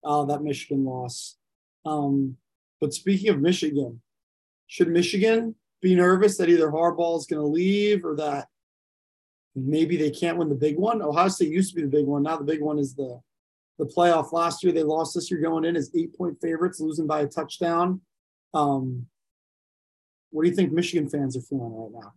Uh, 0.03 0.25
that 0.25 0.43
Michigan 0.43 0.85
loss. 0.85 1.37
Um, 1.87 2.37
but 2.79 2.93
speaking 2.93 3.29
of 3.29 3.41
Michigan, 3.41 3.99
should 4.67 4.89
Michigan 4.89 5.55
be 5.81 5.95
nervous 5.95 6.37
that 6.37 6.49
either 6.49 6.69
Harbaugh 6.69 7.17
is 7.17 7.25
going 7.25 7.41
to 7.41 7.47
leave 7.47 8.05
or 8.05 8.15
that 8.15 8.47
maybe 9.55 9.97
they 9.97 10.11
can't 10.11 10.37
win 10.37 10.49
the 10.49 10.53
big 10.53 10.77
one? 10.77 11.01
Ohio 11.01 11.29
State 11.29 11.49
used 11.49 11.71
to 11.71 11.75
be 11.77 11.81
the 11.81 11.87
big 11.87 12.05
one. 12.05 12.21
Now 12.21 12.37
the 12.37 12.43
big 12.43 12.61
one 12.61 12.77
is 12.77 12.93
the 12.93 13.19
the 13.79 13.85
playoff. 13.85 14.33
Last 14.33 14.63
year 14.63 14.71
they 14.71 14.83
lost. 14.83 15.15
This 15.15 15.31
year 15.31 15.41
going 15.41 15.65
in 15.65 15.75
as 15.75 15.89
eight 15.95 16.15
point 16.15 16.37
favorites, 16.39 16.79
losing 16.79 17.07
by 17.07 17.21
a 17.21 17.27
touchdown. 17.27 18.01
Um, 18.53 19.07
what 20.29 20.43
do 20.43 20.49
you 20.49 20.55
think 20.55 20.71
Michigan 20.71 21.09
fans 21.09 21.35
are 21.35 21.41
feeling 21.41 21.73
right 21.73 22.03
now? 22.03 22.13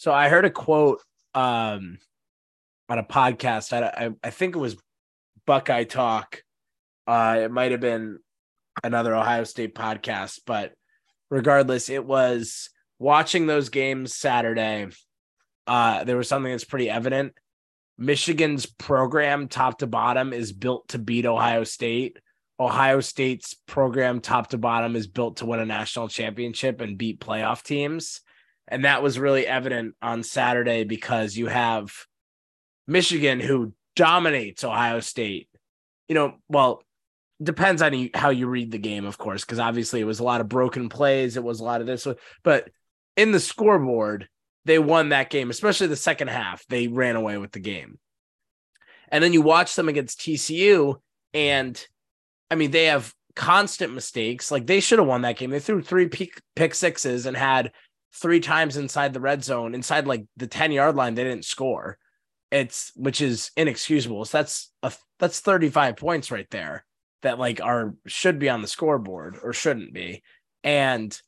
So 0.00 0.14
I 0.14 0.30
heard 0.30 0.46
a 0.46 0.50
quote 0.50 1.02
um, 1.34 1.98
on 2.88 2.98
a 2.98 3.04
podcast. 3.04 3.74
I, 3.74 4.06
I, 4.06 4.10
I 4.24 4.30
think 4.30 4.56
it 4.56 4.58
was 4.58 4.78
Buckeye 5.46 5.84
Talk. 5.84 6.42
Uh, 7.06 7.40
it 7.42 7.50
might 7.50 7.72
have 7.72 7.82
been 7.82 8.18
another 8.82 9.14
Ohio 9.14 9.44
State 9.44 9.74
podcast, 9.74 10.40
but 10.46 10.72
regardless, 11.28 11.90
it 11.90 12.02
was 12.02 12.70
watching 12.98 13.46
those 13.46 13.68
games 13.68 14.14
Saturday. 14.14 14.88
Uh, 15.66 16.04
there 16.04 16.16
was 16.16 16.28
something 16.28 16.50
that's 16.50 16.64
pretty 16.64 16.88
evident. 16.88 17.34
Michigan's 17.98 18.64
program, 18.64 19.48
top 19.48 19.80
to 19.80 19.86
bottom, 19.86 20.32
is 20.32 20.50
built 20.50 20.88
to 20.88 20.98
beat 20.98 21.26
Ohio 21.26 21.64
State. 21.64 22.18
Ohio 22.58 23.00
State's 23.00 23.52
program, 23.52 24.22
top 24.22 24.48
to 24.48 24.56
bottom, 24.56 24.96
is 24.96 25.06
built 25.06 25.36
to 25.36 25.44
win 25.44 25.60
a 25.60 25.66
national 25.66 26.08
championship 26.08 26.80
and 26.80 26.96
beat 26.96 27.20
playoff 27.20 27.62
teams. 27.62 28.22
And 28.70 28.84
that 28.84 29.02
was 29.02 29.18
really 29.18 29.46
evident 29.46 29.96
on 30.00 30.22
Saturday 30.22 30.84
because 30.84 31.36
you 31.36 31.48
have 31.48 31.92
Michigan, 32.86 33.40
who 33.40 33.74
dominates 33.96 34.64
Ohio 34.64 35.00
State. 35.00 35.48
You 36.08 36.14
know, 36.14 36.34
well, 36.48 36.82
depends 37.42 37.82
on 37.82 38.10
how 38.14 38.30
you 38.30 38.46
read 38.46 38.70
the 38.70 38.78
game, 38.78 39.04
of 39.04 39.18
course, 39.18 39.44
because 39.44 39.58
obviously 39.58 40.00
it 40.00 40.04
was 40.04 40.20
a 40.20 40.24
lot 40.24 40.40
of 40.40 40.48
broken 40.48 40.88
plays. 40.88 41.36
It 41.36 41.44
was 41.44 41.60
a 41.60 41.64
lot 41.64 41.80
of 41.80 41.86
this, 41.86 42.06
but 42.42 42.70
in 43.16 43.32
the 43.32 43.40
scoreboard, 43.40 44.28
they 44.64 44.78
won 44.78 45.08
that 45.08 45.30
game, 45.30 45.50
especially 45.50 45.88
the 45.88 45.96
second 45.96 46.28
half. 46.28 46.64
They 46.68 46.86
ran 46.88 47.16
away 47.16 47.38
with 47.38 47.52
the 47.52 47.60
game. 47.60 47.98
And 49.08 49.24
then 49.24 49.32
you 49.32 49.42
watch 49.42 49.74
them 49.74 49.88
against 49.88 50.20
TCU, 50.20 50.96
and 51.34 51.84
I 52.50 52.54
mean, 52.54 52.70
they 52.70 52.86
have 52.86 53.12
constant 53.34 53.94
mistakes. 53.94 54.50
Like 54.50 54.66
they 54.66 54.80
should 54.80 54.98
have 54.98 55.08
won 55.08 55.22
that 55.22 55.36
game. 55.36 55.50
They 55.50 55.60
threw 55.60 55.82
three 55.82 56.08
pick, 56.08 56.40
pick 56.54 56.74
sixes 56.74 57.26
and 57.26 57.36
had 57.36 57.72
three 58.14 58.40
times 58.40 58.76
inside 58.76 59.12
the 59.12 59.20
red 59.20 59.44
zone, 59.44 59.74
inside 59.74 60.06
like 60.06 60.26
the 60.36 60.46
10 60.46 60.72
yard 60.72 60.96
line, 60.96 61.14
they 61.14 61.24
didn't 61.24 61.44
score. 61.44 61.98
It's 62.50 62.92
which 62.96 63.20
is 63.20 63.52
inexcusable. 63.56 64.24
So 64.24 64.38
that's 64.38 64.72
a 64.82 64.92
that's 65.18 65.40
35 65.40 65.96
points 65.96 66.30
right 66.30 66.50
there 66.50 66.84
that 67.22 67.38
like 67.38 67.60
are 67.60 67.94
should 68.06 68.38
be 68.38 68.48
on 68.48 68.62
the 68.62 68.68
scoreboard 68.68 69.38
or 69.42 69.52
shouldn't 69.52 69.92
be. 69.92 70.22
And 70.64 71.18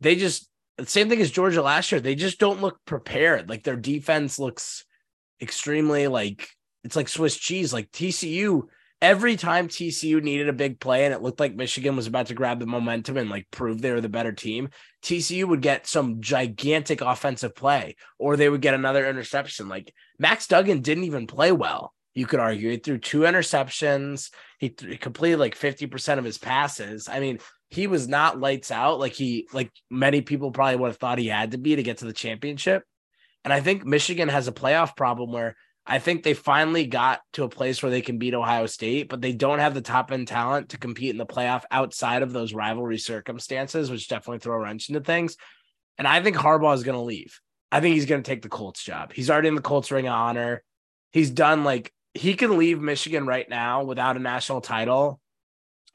they 0.00 0.16
just 0.16 0.48
same 0.86 1.08
thing 1.08 1.20
as 1.20 1.30
Georgia 1.30 1.62
last 1.62 1.92
year. 1.92 2.00
They 2.00 2.14
just 2.14 2.38
don't 2.38 2.62
look 2.62 2.78
prepared. 2.86 3.48
Like 3.48 3.62
their 3.62 3.76
defense 3.76 4.38
looks 4.38 4.84
extremely 5.40 6.06
like 6.06 6.48
it's 6.84 6.96
like 6.96 7.08
Swiss 7.08 7.36
cheese. 7.36 7.72
Like 7.72 7.90
TCU, 7.90 8.62
every 9.02 9.36
time 9.36 9.68
TCU 9.68 10.22
needed 10.22 10.48
a 10.48 10.52
big 10.52 10.80
play 10.80 11.04
and 11.04 11.14
it 11.14 11.22
looked 11.22 11.40
like 11.40 11.54
Michigan 11.54 11.96
was 11.96 12.06
about 12.06 12.26
to 12.26 12.34
grab 12.34 12.60
the 12.60 12.66
momentum 12.66 13.16
and 13.16 13.30
like 13.30 13.50
prove 13.50 13.80
they 13.80 13.92
were 13.92 14.00
the 14.00 14.08
better 14.08 14.32
team, 14.32 14.68
TCU 15.02 15.44
would 15.46 15.62
get 15.62 15.86
some 15.86 16.20
gigantic 16.20 17.00
offensive 17.00 17.54
play 17.54 17.96
or 18.18 18.36
they 18.36 18.48
would 18.48 18.60
get 18.60 18.74
another 18.74 19.08
interception. 19.08 19.68
Like 19.68 19.92
Max 20.18 20.46
Duggan 20.46 20.80
didn't 20.80 21.04
even 21.04 21.26
play 21.26 21.52
well 21.52 21.94
you 22.14 22.26
could 22.26 22.40
argue. 22.40 22.70
He 22.70 22.76
threw 22.76 22.98
two 22.98 23.20
interceptions. 23.20 24.30
He, 24.58 24.70
th- 24.70 24.90
he 24.90 24.98
completed 24.98 25.38
like 25.38 25.56
50% 25.56 26.18
of 26.18 26.24
his 26.24 26.38
passes. 26.38 27.08
I 27.08 27.20
mean, 27.20 27.38
he 27.68 27.86
was 27.86 28.08
not 28.08 28.40
lights 28.40 28.70
out 28.70 28.98
like 28.98 29.12
he 29.12 29.46
like 29.52 29.70
many 29.90 30.22
people 30.22 30.50
probably 30.50 30.76
would 30.76 30.88
have 30.88 30.96
thought 30.96 31.18
he 31.18 31.28
had 31.28 31.52
to 31.52 31.58
be 31.58 31.76
to 31.76 31.82
get 31.82 31.98
to 31.98 32.04
the 32.04 32.12
championship. 32.12 32.82
And 33.44 33.52
I 33.52 33.60
think 33.60 33.84
Michigan 33.84 34.28
has 34.28 34.48
a 34.48 34.52
playoff 34.52 34.96
problem 34.96 35.32
where 35.32 35.56
I 35.90 35.98
think 35.98 36.22
they 36.22 36.34
finally 36.34 36.86
got 36.86 37.20
to 37.32 37.42
a 37.42 37.48
place 37.48 37.82
where 37.82 37.90
they 37.90 38.00
can 38.00 38.16
beat 38.16 38.32
Ohio 38.32 38.66
State, 38.66 39.08
but 39.08 39.20
they 39.20 39.32
don't 39.32 39.58
have 39.58 39.74
the 39.74 39.80
top 39.80 40.12
end 40.12 40.28
talent 40.28 40.68
to 40.68 40.78
compete 40.78 41.10
in 41.10 41.16
the 41.16 41.26
playoff 41.26 41.64
outside 41.68 42.22
of 42.22 42.32
those 42.32 42.54
rivalry 42.54 42.96
circumstances, 42.96 43.90
which 43.90 44.06
definitely 44.06 44.38
throw 44.38 44.54
a 44.54 44.60
wrench 44.60 44.88
into 44.88 45.00
things. 45.00 45.36
And 45.98 46.06
I 46.06 46.22
think 46.22 46.36
Harbaugh 46.36 46.76
is 46.76 46.84
going 46.84 46.96
to 46.96 47.02
leave. 47.02 47.40
I 47.72 47.80
think 47.80 47.94
he's 47.94 48.06
going 48.06 48.22
to 48.22 48.30
take 48.30 48.42
the 48.42 48.48
Colts 48.48 48.84
job. 48.84 49.12
He's 49.12 49.30
already 49.30 49.48
in 49.48 49.56
the 49.56 49.62
Colts 49.62 49.90
Ring 49.90 50.06
of 50.06 50.12
Honor. 50.12 50.62
He's 51.10 51.30
done 51.30 51.64
like 51.64 51.92
he 52.14 52.34
can 52.34 52.56
leave 52.56 52.80
Michigan 52.80 53.26
right 53.26 53.50
now 53.50 53.82
without 53.82 54.16
a 54.16 54.20
national 54.20 54.60
title, 54.60 55.20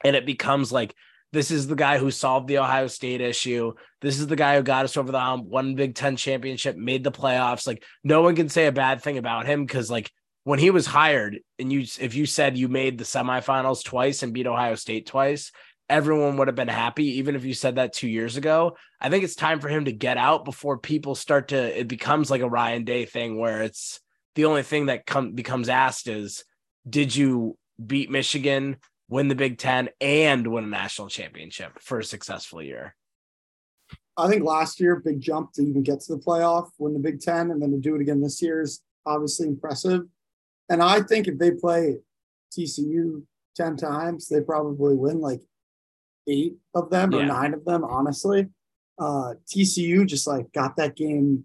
and 0.04 0.14
it 0.14 0.26
becomes 0.26 0.70
like 0.70 0.94
this 1.32 1.50
is 1.50 1.66
the 1.66 1.74
guy 1.74 1.98
who 1.98 2.10
solved 2.10 2.48
the 2.48 2.58
Ohio 2.58 2.86
State 2.86 3.20
issue. 3.20 3.72
This 4.00 4.18
is 4.18 4.26
the 4.26 4.36
guy 4.36 4.56
who 4.56 4.62
got 4.62 4.84
us 4.84 4.96
over 4.96 5.12
the 5.12 5.20
hump, 5.20 5.46
won 5.46 5.74
Big 5.74 5.94
Ten 5.94 6.16
championship, 6.16 6.76
made 6.76 7.04
the 7.04 7.12
playoffs. 7.12 7.66
Like 7.66 7.82
no 8.04 8.22
one 8.22 8.36
can 8.36 8.48
say 8.48 8.66
a 8.66 8.72
bad 8.72 9.02
thing 9.02 9.18
about 9.18 9.46
him 9.46 9.64
because 9.64 9.90
like 9.90 10.10
when 10.44 10.58
he 10.58 10.70
was 10.70 10.86
hired, 10.86 11.40
and 11.58 11.72
you 11.72 11.80
if 12.00 12.14
you 12.14 12.26
said 12.26 12.56
you 12.56 12.68
made 12.68 12.98
the 12.98 13.04
semifinals 13.04 13.84
twice 13.84 14.22
and 14.22 14.32
beat 14.32 14.46
Ohio 14.46 14.76
State 14.76 15.06
twice, 15.06 15.50
everyone 15.88 16.36
would 16.36 16.48
have 16.48 16.54
been 16.54 16.68
happy, 16.68 17.18
even 17.18 17.34
if 17.34 17.44
you 17.44 17.54
said 17.54 17.76
that 17.76 17.92
two 17.92 18.08
years 18.08 18.36
ago. 18.36 18.76
I 19.00 19.10
think 19.10 19.24
it's 19.24 19.34
time 19.34 19.60
for 19.60 19.68
him 19.68 19.86
to 19.86 19.92
get 19.92 20.16
out 20.16 20.44
before 20.44 20.78
people 20.78 21.14
start 21.14 21.48
to. 21.48 21.78
It 21.78 21.88
becomes 21.88 22.30
like 22.30 22.42
a 22.42 22.48
Ryan 22.48 22.84
Day 22.84 23.04
thing 23.04 23.38
where 23.38 23.62
it's 23.62 24.00
the 24.36 24.44
only 24.44 24.62
thing 24.62 24.86
that 24.86 25.06
come 25.06 25.32
becomes 25.32 25.68
asked 25.68 26.08
is 26.08 26.44
did 26.88 27.14
you 27.14 27.58
beat 27.84 28.10
Michigan, 28.10 28.76
win 29.08 29.28
the 29.28 29.34
Big 29.34 29.58
Ten, 29.58 29.88
and 30.00 30.46
win 30.46 30.64
a 30.64 30.68
national 30.68 31.08
championship 31.08 31.78
for 31.80 31.98
a 31.98 32.04
successful 32.04 32.62
year? 32.62 32.94
I 34.16 34.28
think 34.28 34.44
last 34.44 34.80
year, 34.80 34.96
big 34.96 35.20
jump 35.20 35.52
to 35.54 35.62
even 35.62 35.82
get 35.82 36.00
to 36.00 36.14
the 36.14 36.20
playoff, 36.20 36.70
win 36.78 36.94
the 36.94 36.98
Big 36.98 37.20
Ten, 37.20 37.50
and 37.50 37.60
then 37.60 37.70
to 37.72 37.78
do 37.78 37.94
it 37.94 38.00
again 38.00 38.20
this 38.20 38.40
year 38.40 38.62
is 38.62 38.82
obviously 39.04 39.48
impressive. 39.48 40.02
And 40.68 40.82
I 40.82 41.02
think 41.02 41.28
if 41.28 41.38
they 41.38 41.50
play 41.52 41.98
TCU 42.56 43.22
10 43.56 43.76
times, 43.76 44.28
they 44.28 44.40
probably 44.40 44.96
win 44.96 45.20
like 45.20 45.42
eight 46.26 46.56
of 46.74 46.90
them 46.90 47.14
or 47.14 47.24
nine 47.24 47.54
of 47.54 47.64
them, 47.64 47.84
honestly. 47.84 48.48
Uh, 48.98 49.34
TCU 49.46 50.06
just 50.06 50.26
like 50.26 50.50
got 50.52 50.76
that 50.76 50.96
game 50.96 51.44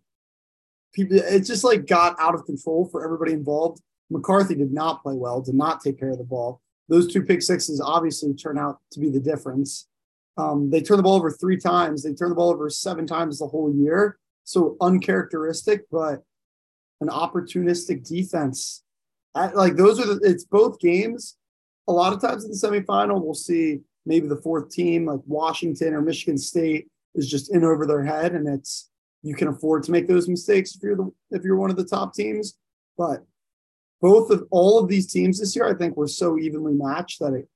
people 0.94 1.18
it 1.18 1.42
just 1.42 1.64
like 1.64 1.86
got 1.86 2.20
out 2.20 2.36
of 2.36 2.46
control 2.46 2.88
for 2.92 3.04
everybody 3.04 3.34
involved. 3.34 3.82
McCarthy 4.10 4.56
did 4.56 4.74
not 4.74 5.02
play 5.02 5.16
well, 5.16 5.42
did 5.42 5.56
not 5.56 5.82
take 5.82 6.00
care 6.00 6.12
of 6.12 6.18
the 6.18 6.24
ball. 6.24 6.62
Those 6.92 7.12
two 7.12 7.24
pick 7.24 7.42
sixes 7.42 7.80
obviously 7.80 8.34
turn 8.34 8.58
out 8.58 8.80
to 8.92 9.00
be 9.00 9.10
the 9.10 9.20
difference. 9.20 9.88
Um, 10.38 10.70
they 10.70 10.82
turn 10.82 10.98
the 10.98 11.04
ball 11.04 11.16
over 11.16 11.32
three 11.32 11.58
times. 11.58 12.04
They 12.04 12.14
turn 12.14 12.30
the 12.30 12.36
ball 12.36 12.50
over 12.50 12.70
seven 12.70 13.08
times 13.08 13.40
the 13.40 13.48
whole 13.48 13.74
year. 13.74 14.20
So 14.44 14.76
uncharacteristic, 14.82 15.86
but 15.90 16.24
an 17.00 17.08
opportunistic 17.08 18.06
defense. 18.06 18.84
At, 19.38 19.56
like 19.56 19.78
those 19.78 20.02
are 20.02 20.06
the, 20.06 20.20
it's 20.22 20.44
both 20.44 20.80
games. 20.80 21.38
A 21.88 21.94
lot 21.94 22.12
of 22.12 22.20
times 22.20 22.44
in 22.44 22.52
the 22.52 22.58
semifinal, 22.58 23.24
we'll 23.24 23.36
see 23.36 23.80
maybe 24.06 24.28
the 24.28 24.42
fourth 24.42 24.70
team 24.70 25.06
like 25.06 25.22
Washington 25.26 25.94
or 25.94 26.02
Michigan 26.02 26.38
State 26.38 26.90
is 27.16 27.30
just 27.32 27.56
in 27.56 27.64
over 27.64 27.88
their 27.88 28.04
head 28.04 28.34
and 28.34 28.50
it's 28.50 28.90
you 29.24 29.36
can 29.36 29.48
afford 29.48 29.84
to 29.84 29.92
make 29.92 30.08
those 30.08 30.28
mistakes 30.28 30.76
if 30.76 30.84
you're 30.84 30.98
the 30.98 31.10
if 31.30 31.44
you're 31.46 31.56
one 31.56 31.70
of 31.70 31.78
the 31.78 31.86
top 31.86 32.14
teams. 32.14 32.58
But 32.98 33.24
both 34.02 34.32
of 34.32 34.48
all 34.50 34.80
of 34.80 34.90
these 34.90 35.12
teams 35.12 35.40
this 35.40 35.56
year, 35.56 35.68
I 35.68 35.76
think, 35.76 35.96
were 35.96 36.08
so 36.08 36.38
evenly 36.38 36.74
matched 36.74 37.20
that 37.20 37.34
it 37.34 37.48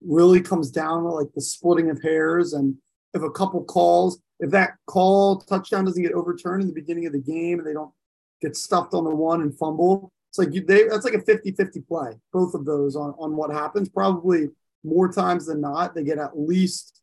really 0.00 0.40
comes 0.40 0.70
down 0.70 1.02
to 1.02 1.08
like 1.08 1.32
the 1.34 1.40
splitting 1.40 1.90
of 1.90 2.00
hairs 2.00 2.52
and 2.52 2.76
if 3.14 3.22
a 3.22 3.30
couple 3.30 3.64
calls, 3.64 4.20
if 4.40 4.50
that 4.50 4.76
call 4.86 5.40
touchdown 5.40 5.84
doesn't 5.84 6.02
get 6.02 6.12
overturned 6.12 6.62
in 6.62 6.68
the 6.68 6.74
beginning 6.74 7.06
of 7.06 7.12
the 7.12 7.18
game 7.18 7.58
and 7.58 7.66
they 7.66 7.72
don't 7.72 7.92
get 8.40 8.56
stuffed 8.56 8.94
on 8.94 9.04
the 9.04 9.14
one 9.14 9.40
and 9.40 9.56
fumble, 9.58 10.12
it's 10.30 10.38
like 10.38 10.54
you, 10.54 10.64
they 10.64 10.86
that's 10.86 11.04
like 11.04 11.14
a 11.14 11.18
50-50 11.18 11.86
play, 11.88 12.12
both 12.32 12.54
of 12.54 12.64
those 12.64 12.96
on, 12.96 13.14
on 13.18 13.34
what 13.34 13.50
happens. 13.50 13.88
Probably 13.88 14.48
more 14.84 15.10
times 15.10 15.46
than 15.46 15.60
not, 15.60 15.94
they 15.94 16.04
get 16.04 16.18
at 16.18 16.38
least 16.38 17.00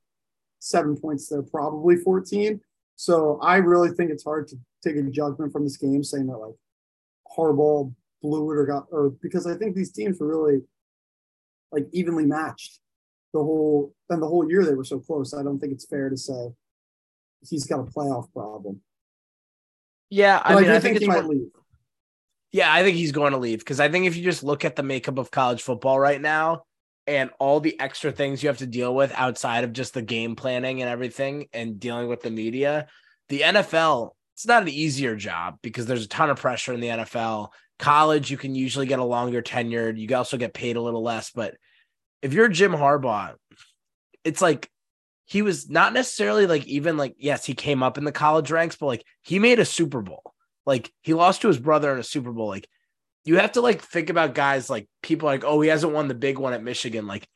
seven 0.60 0.96
points 0.96 1.28
there, 1.28 1.42
probably 1.42 1.98
14. 1.98 2.62
So 2.96 3.40
I 3.42 3.58
really 3.58 3.90
think 3.90 4.12
it's 4.12 4.24
hard 4.24 4.48
to 4.50 4.58
take 4.84 4.96
a 4.96 5.04
judgment 5.04 5.52
from 5.52 5.64
this 5.64 5.78
game 5.78 6.04
saying 6.04 6.28
that 6.28 6.38
like 6.38 6.56
Harbaugh 7.36 7.94
blew 8.22 8.52
it 8.52 8.58
or 8.58 8.66
got 8.66 8.86
or 8.92 9.12
because 9.22 9.46
I 9.46 9.56
think 9.56 9.76
these 9.76 9.92
teams 9.92 10.20
were 10.20 10.28
really 10.28 10.62
like 11.72 11.88
evenly 11.92 12.26
matched 12.26 12.80
the 13.34 13.40
whole 13.40 13.94
and 14.10 14.22
the 14.22 14.28
whole 14.28 14.50
year 14.50 14.64
they 14.64 14.74
were 14.74 14.84
so 14.84 15.00
close. 15.00 15.34
I 15.34 15.44
don't 15.44 15.60
think 15.60 15.74
it's 15.74 15.86
fair 15.86 16.10
to 16.10 16.18
say 16.18 16.50
he's 17.50 17.66
got 17.66 17.80
a 17.80 17.84
playoff 17.84 18.32
problem. 18.34 18.82
Yeah, 20.10 20.42
I 20.44 20.54
But 20.54 20.60
mean, 20.62 20.70
do 20.70 20.76
I 20.76 20.80
think, 20.80 20.98
he 21.00 21.06
it's 21.06 21.08
might 21.08 21.26
leave. 21.26 21.48
Yeah, 22.52 22.72
I 22.72 22.84
think 22.84 22.96
he's 22.96 23.12
going 23.12 23.34
to 23.34 23.38
leave 23.38 23.60
because 23.60 23.80
I 23.80 23.90
think 23.90 24.06
if 24.06 24.16
you 24.16 24.24
just 24.24 24.44
look 24.44 24.64
at 24.64 24.76
the 24.76 24.84
makeup 24.84 25.18
of 25.18 25.32
college 25.32 25.62
football 25.62 26.00
right 26.00 26.22
now 26.22 26.64
and 27.08 27.30
all 27.40 27.60
the 27.60 27.78
extra 27.80 28.12
things 28.12 28.42
you 28.42 28.50
have 28.50 28.60
to 28.60 28.68
deal 28.68 28.96
with 28.96 29.12
outside 29.16 29.64
of 29.64 29.74
just 29.74 29.94
the 29.94 30.02
game 30.02 30.36
planning 30.36 30.82
and 30.82 30.90
everything 30.90 31.48
and 31.54 31.80
dealing 31.80 32.08
with 32.08 32.22
the 32.22 32.32
media, 32.32 32.88
the 33.30 33.42
NFL, 33.42 34.12
it's 34.36 34.48
not 34.48 34.62
an 34.62 34.70
easier 34.70 35.16
job 35.16 35.58
because 35.62 35.86
there's 35.86 36.06
a 36.06 36.10
ton 36.10 36.30
of 36.30 36.40
pressure 36.40 36.74
in 36.74 36.80
the 36.80 36.88
NFL. 36.88 37.50
College, 37.78 38.32
you 38.32 38.38
can 38.38 38.56
usually 38.56 38.86
get 38.86 39.00
a 39.00 39.04
longer 39.04 39.42
tenure. 39.42 39.92
You 39.92 40.16
also 40.16 40.38
get 40.38 40.54
paid 40.54 40.78
a 40.78 40.82
little 40.82 41.04
less. 41.04 41.32
But 41.32 41.56
if 42.22 42.34
you're 42.34 42.48
Jim 42.48 42.72
Harbaugh, 42.72 43.36
it's 44.24 44.42
like 44.42 44.70
he 45.26 45.42
was 45.42 45.70
not 45.70 45.94
necessarily 45.94 46.48
like 46.48 46.66
even 46.68 46.98
like, 46.98 47.16
yes, 47.18 47.46
he 47.46 47.54
came 47.54 47.84
up 47.84 47.98
in 47.98 48.04
the 48.04 48.12
college 48.12 48.52
ranks, 48.52 48.76
but 48.76 48.86
like 48.86 49.04
he 49.24 49.40
made 49.40 49.60
a 49.60 49.66
Super 49.66 50.02
Bowl. 50.02 50.34
Like 50.66 50.92
he 51.02 51.14
lost 51.14 51.42
to 51.42 51.48
his 51.48 51.60
brother 51.60 51.92
in 51.92 52.00
a 52.00 52.04
Super 52.04 52.32
Bowl. 52.32 52.48
Like 52.48 52.68
you 53.26 53.38
have 53.38 53.54
to 53.54 53.62
like 53.62 53.82
think 53.82 54.10
about 54.10 54.36
guys 54.36 54.70
like 54.70 54.88
people 55.02 55.26
like, 55.26 55.44
oh, 55.44 55.60
he 55.62 55.70
hasn't 55.70 55.94
won 55.94 56.08
the 56.08 56.14
big 56.14 56.38
one 56.38 56.54
at 56.54 56.64
Michigan. 56.64 57.08
Like, 57.08 57.28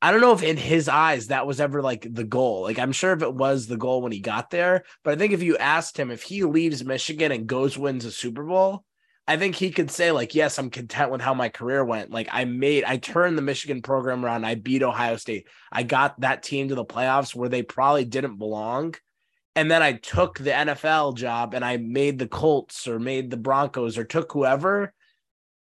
I 0.00 0.10
don't 0.10 0.20
know 0.20 0.32
if 0.32 0.42
in 0.42 0.56
his 0.56 0.88
eyes 0.88 1.26
that 1.26 1.46
was 1.46 1.60
ever 1.60 1.82
like 1.82 2.06
the 2.10 2.24
goal. 2.24 2.62
Like, 2.62 2.78
I'm 2.78 2.92
sure 2.92 3.12
if 3.12 3.22
it 3.22 3.34
was 3.34 3.66
the 3.66 3.76
goal 3.76 4.00
when 4.00 4.12
he 4.12 4.20
got 4.20 4.50
there, 4.50 4.84
but 5.04 5.12
I 5.12 5.16
think 5.16 5.32
if 5.32 5.42
you 5.42 5.56
asked 5.58 5.98
him 5.98 6.10
if 6.10 6.22
he 6.22 6.44
leaves 6.44 6.84
Michigan 6.84 7.32
and 7.32 7.46
goes 7.46 7.76
wins 7.76 8.04
a 8.04 8.10
Super 8.10 8.44
Bowl, 8.44 8.84
I 9.28 9.36
think 9.36 9.54
he 9.54 9.70
could 9.70 9.90
say, 9.90 10.10
like, 10.10 10.34
yes, 10.34 10.58
I'm 10.58 10.70
content 10.70 11.10
with 11.10 11.20
how 11.20 11.34
my 11.34 11.50
career 11.50 11.84
went. 11.84 12.10
Like, 12.10 12.28
I 12.32 12.44
made, 12.46 12.84
I 12.84 12.96
turned 12.96 13.36
the 13.36 13.42
Michigan 13.42 13.82
program 13.82 14.24
around. 14.24 14.44
I 14.44 14.54
beat 14.54 14.82
Ohio 14.82 15.16
State. 15.16 15.46
I 15.70 15.82
got 15.82 16.18
that 16.20 16.42
team 16.42 16.68
to 16.68 16.74
the 16.74 16.84
playoffs 16.84 17.34
where 17.34 17.48
they 17.48 17.62
probably 17.62 18.04
didn't 18.04 18.38
belong. 18.38 18.94
And 19.54 19.70
then 19.70 19.82
I 19.82 19.92
took 19.92 20.38
the 20.38 20.50
NFL 20.50 21.16
job 21.16 21.52
and 21.54 21.64
I 21.64 21.76
made 21.76 22.18
the 22.18 22.28
Colts 22.28 22.88
or 22.88 22.98
made 22.98 23.30
the 23.30 23.36
Broncos 23.36 23.98
or 23.98 24.04
took 24.04 24.32
whoever 24.32 24.94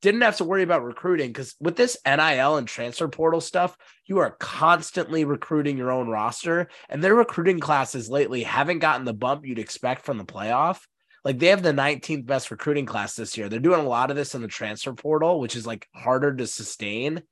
didn't 0.02 0.21
have 0.23 0.37
to 0.37 0.45
worry 0.45 0.64
about 0.64 0.85
recruiting 0.85 1.28
because 1.28 1.54
with 1.61 1.76
this 1.76 1.97
NIL 2.04 2.57
and 2.57 2.66
transfer 2.66 3.07
portal 3.09 3.40
stuff, 3.40 3.76
you 4.04 4.19
are 4.19 4.37
constantly 4.40 5.25
recruiting 5.25 5.78
your 5.78 5.92
own 5.92 6.09
roster, 6.09 6.69
and 6.88 7.02
their 7.02 7.14
recruiting 7.14 7.61
classes 7.61 8.11
lately 8.11 8.42
haven't 8.42 8.81
gotten 8.81 9.07
the 9.07 9.14
bump 9.14 9.47
you'd 9.47 9.61
expect 9.61 10.04
from 10.04 10.19
the 10.19 10.25
playoff. 10.25 10.81
Like 11.25 11.38
they 11.38 11.49
have 11.49 11.62
the 11.62 11.73
19th 11.73 12.26
best 12.26 12.50
recruiting 12.50 12.87
class 12.87 13.14
this 13.14 13.37
year. 13.37 13.49
They're 13.49 13.61
doing 13.61 13.81
a 13.81 13.88
lot 13.88 14.11
of 14.11 14.17
this 14.17 14.35
in 14.35 14.43
the 14.43 14.49
transfer 14.49 14.93
portal, 14.93 15.38
which 15.38 15.55
is 15.55 15.67
like 15.67 15.88
harder 15.95 16.35
to 16.35 16.47
sustain. 16.47 17.23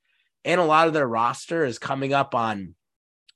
And 0.45 0.61
a 0.61 0.65
lot 0.65 0.87
of 0.87 0.93
their 0.93 1.07
roster 1.07 1.65
is 1.65 1.77
coming 1.77 2.13
up 2.13 2.33
on 2.33 2.75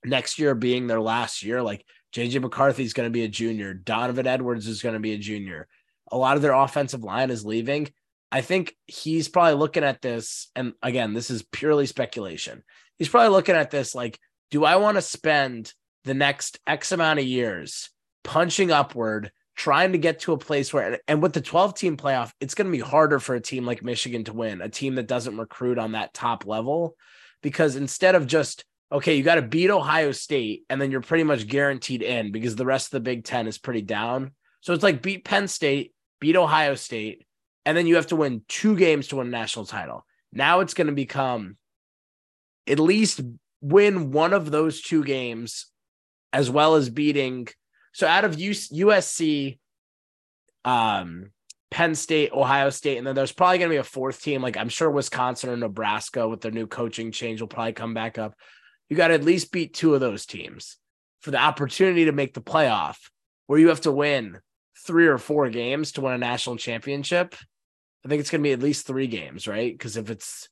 next 0.05 0.39
year 0.39 0.55
being 0.55 0.87
their 0.87 1.01
last 1.01 1.43
year. 1.43 1.61
Like 1.61 1.85
JJ 2.13 2.41
McCarthy 2.41 2.83
is 2.83 2.93
going 2.93 3.07
to 3.07 3.13
be 3.13 3.23
a 3.23 3.27
junior, 3.27 3.73
Donovan 3.73 4.27
Edwards 4.27 4.67
is 4.67 4.81
going 4.81 4.93
to 4.93 4.99
be 4.99 5.13
a 5.13 5.17
junior. 5.17 5.67
A 6.11 6.17
lot 6.17 6.37
of 6.37 6.41
their 6.41 6.53
offensive 6.53 7.03
line 7.03 7.31
is 7.31 7.45
leaving. 7.45 7.89
I 8.31 8.41
think 8.41 8.75
he's 8.87 9.27
probably 9.27 9.53
looking 9.53 9.83
at 9.83 10.01
this, 10.01 10.49
and 10.55 10.73
again, 10.81 11.13
this 11.13 11.29
is 11.29 11.43
purely 11.51 11.85
speculation. 11.85 12.63
He's 12.97 13.09
probably 13.09 13.29
looking 13.29 13.55
at 13.55 13.71
this 13.71 13.95
like, 13.95 14.19
do 14.51 14.65
I 14.65 14.77
want 14.77 14.97
to 14.97 15.01
spend 15.01 15.73
the 16.05 16.13
next 16.13 16.59
X 16.65 16.91
amount 16.91 17.19
of 17.19 17.25
years 17.25 17.89
punching 18.23 18.71
upward, 18.71 19.31
trying 19.55 19.93
to 19.93 19.97
get 19.97 20.19
to 20.19 20.33
a 20.33 20.37
place 20.37 20.73
where, 20.73 20.99
and 21.07 21.21
with 21.21 21.33
the 21.33 21.41
12 21.41 21.75
team 21.75 21.97
playoff, 21.97 22.31
it's 22.39 22.55
going 22.55 22.67
to 22.67 22.71
be 22.71 22.83
harder 22.83 23.19
for 23.19 23.35
a 23.35 23.41
team 23.41 23.65
like 23.65 23.83
Michigan 23.83 24.23
to 24.25 24.33
win, 24.33 24.61
a 24.61 24.69
team 24.69 24.95
that 24.95 25.07
doesn't 25.07 25.37
recruit 25.37 25.77
on 25.77 25.93
that 25.93 26.13
top 26.13 26.45
level. 26.45 26.95
Because 27.41 27.75
instead 27.75 28.15
of 28.15 28.27
just, 28.27 28.65
okay, 28.91 29.15
you 29.15 29.23
got 29.23 29.35
to 29.35 29.41
beat 29.41 29.69
Ohio 29.69 30.11
State, 30.11 30.63
and 30.69 30.81
then 30.81 30.91
you're 30.91 31.01
pretty 31.01 31.23
much 31.23 31.47
guaranteed 31.47 32.01
in 32.01 32.31
because 32.31 32.55
the 32.55 32.65
rest 32.65 32.87
of 32.87 32.91
the 32.91 32.99
Big 32.99 33.23
Ten 33.23 33.47
is 33.47 33.57
pretty 33.57 33.81
down. 33.81 34.31
So 34.61 34.73
it's 34.73 34.83
like 34.83 35.01
beat 35.01 35.25
Penn 35.25 35.47
State, 35.47 35.93
beat 36.19 36.35
Ohio 36.35 36.75
State, 36.75 37.25
and 37.65 37.77
then 37.77 37.87
you 37.87 37.95
have 37.95 38.07
to 38.07 38.15
win 38.15 38.43
two 38.47 38.75
games 38.75 39.07
to 39.07 39.17
win 39.17 39.27
a 39.27 39.31
national 39.31 39.65
title. 39.65 40.05
Now 40.31 40.59
it's 40.59 40.73
going 40.73 40.87
to 40.87 40.93
become 40.93 41.57
at 42.67 42.79
least 42.79 43.21
win 43.61 44.11
one 44.11 44.33
of 44.33 44.51
those 44.51 44.81
two 44.81 45.03
games 45.03 45.67
as 46.33 46.49
well 46.49 46.75
as 46.75 46.89
beating. 46.89 47.47
So 47.95 48.05
out 48.07 48.25
of 48.25 48.35
USC, 48.35 49.57
um, 50.65 51.31
Penn 51.71 51.95
State, 51.95 52.33
Ohio 52.33 52.69
State, 52.69 52.97
and 52.97 53.07
then 53.07 53.15
there's 53.15 53.31
probably 53.31 53.57
going 53.59 53.69
to 53.69 53.73
be 53.75 53.79
a 53.79 53.83
fourth 53.85 54.21
team. 54.21 54.41
Like 54.41 54.57
I'm 54.57 54.67
sure 54.67 54.91
Wisconsin 54.91 55.49
or 55.49 55.55
Nebraska 55.55 56.27
with 56.27 56.41
their 56.41 56.51
new 56.51 56.67
coaching 56.67 57.13
change 57.13 57.39
will 57.39 57.47
probably 57.47 57.71
come 57.71 57.93
back 57.93 58.17
up. 58.17 58.35
You 58.89 58.97
got 58.97 59.07
to 59.07 59.13
at 59.13 59.23
least 59.23 59.53
beat 59.53 59.73
two 59.73 59.93
of 59.93 60.01
those 60.01 60.25
teams 60.25 60.75
for 61.21 61.31
the 61.31 61.37
opportunity 61.37 62.03
to 62.03 62.11
make 62.11 62.33
the 62.33 62.41
playoff, 62.41 62.97
where 63.47 63.59
you 63.59 63.69
have 63.69 63.79
to 63.81 63.93
win 63.93 64.39
three 64.85 65.07
or 65.07 65.17
four 65.17 65.49
games 65.49 65.93
to 65.93 66.01
win 66.01 66.15
a 66.15 66.17
national 66.17 66.57
championship. 66.57 67.33
I 68.05 68.09
think 68.09 68.19
it's 68.19 68.29
going 68.29 68.41
to 68.41 68.47
be 68.47 68.51
at 68.51 68.61
least 68.61 68.85
three 68.85 69.07
games, 69.07 69.47
right? 69.47 69.73
Because 69.73 69.95
if 69.95 70.09
it's 70.09 70.49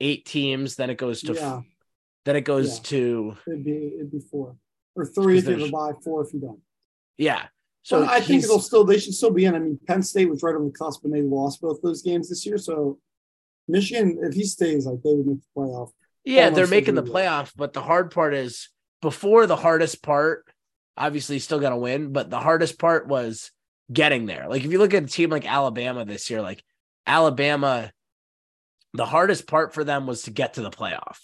eight 0.00 0.24
teams, 0.26 0.74
then 0.74 0.90
it 0.90 0.96
goes 0.98 1.20
to 1.20 1.34
Yeah, 1.34 1.60
then 2.24 2.34
it 2.34 2.40
goes 2.40 2.78
Yeah. 2.78 2.82
to 2.82 3.36
it'd 3.46 3.64
be 3.64 3.92
it'd 3.98 4.10
be 4.10 4.18
four 4.18 4.56
or 4.96 5.06
three 5.06 5.38
if 5.38 5.44
you 5.44 5.52
have 5.52 5.68
a 5.68 5.70
bye, 5.70 5.92
four 6.02 6.24
if 6.26 6.34
you 6.34 6.40
don't. 6.40 6.58
Yeah. 7.18 7.46
So 7.82 8.04
So 8.04 8.08
I 8.08 8.20
think 8.20 8.44
it'll 8.44 8.60
still 8.60 8.84
they 8.84 8.98
should 8.98 9.14
still 9.14 9.32
be 9.32 9.44
in. 9.44 9.54
I 9.54 9.58
mean, 9.58 9.78
Penn 9.86 10.02
State 10.02 10.30
was 10.30 10.42
right 10.42 10.54
on 10.54 10.64
the 10.64 10.72
cusp 10.72 11.04
and 11.04 11.12
they 11.12 11.22
lost 11.22 11.60
both 11.60 11.82
those 11.82 12.02
games 12.02 12.28
this 12.28 12.46
year. 12.46 12.58
So 12.58 12.98
Michigan, 13.68 14.18
if 14.22 14.34
he 14.34 14.44
stays, 14.44 14.86
like 14.86 15.02
they 15.02 15.14
would 15.14 15.26
make 15.26 15.40
the 15.40 15.60
playoff. 15.60 15.90
Yeah, 16.24 16.50
they're 16.50 16.68
making 16.68 16.94
the 16.94 17.02
playoff, 17.02 17.52
but 17.56 17.72
the 17.72 17.82
hard 17.82 18.12
part 18.12 18.34
is 18.34 18.68
before 19.00 19.48
the 19.48 19.56
hardest 19.56 20.02
part, 20.02 20.46
obviously 20.96 21.40
still 21.40 21.58
gonna 21.58 21.76
win, 21.76 22.12
but 22.12 22.30
the 22.30 22.38
hardest 22.38 22.78
part 22.78 23.08
was 23.08 23.50
getting 23.92 24.26
there. 24.26 24.46
Like 24.48 24.64
if 24.64 24.70
you 24.70 24.78
look 24.78 24.94
at 24.94 25.02
a 25.02 25.06
team 25.06 25.30
like 25.30 25.50
Alabama 25.50 26.04
this 26.04 26.30
year, 26.30 26.40
like 26.40 26.62
Alabama, 27.06 27.90
the 28.94 29.06
hardest 29.06 29.46
part 29.46 29.74
for 29.74 29.84
them 29.84 30.06
was 30.06 30.22
to 30.22 30.30
get 30.30 30.54
to 30.54 30.62
the 30.62 30.70
playoff. 30.70 31.16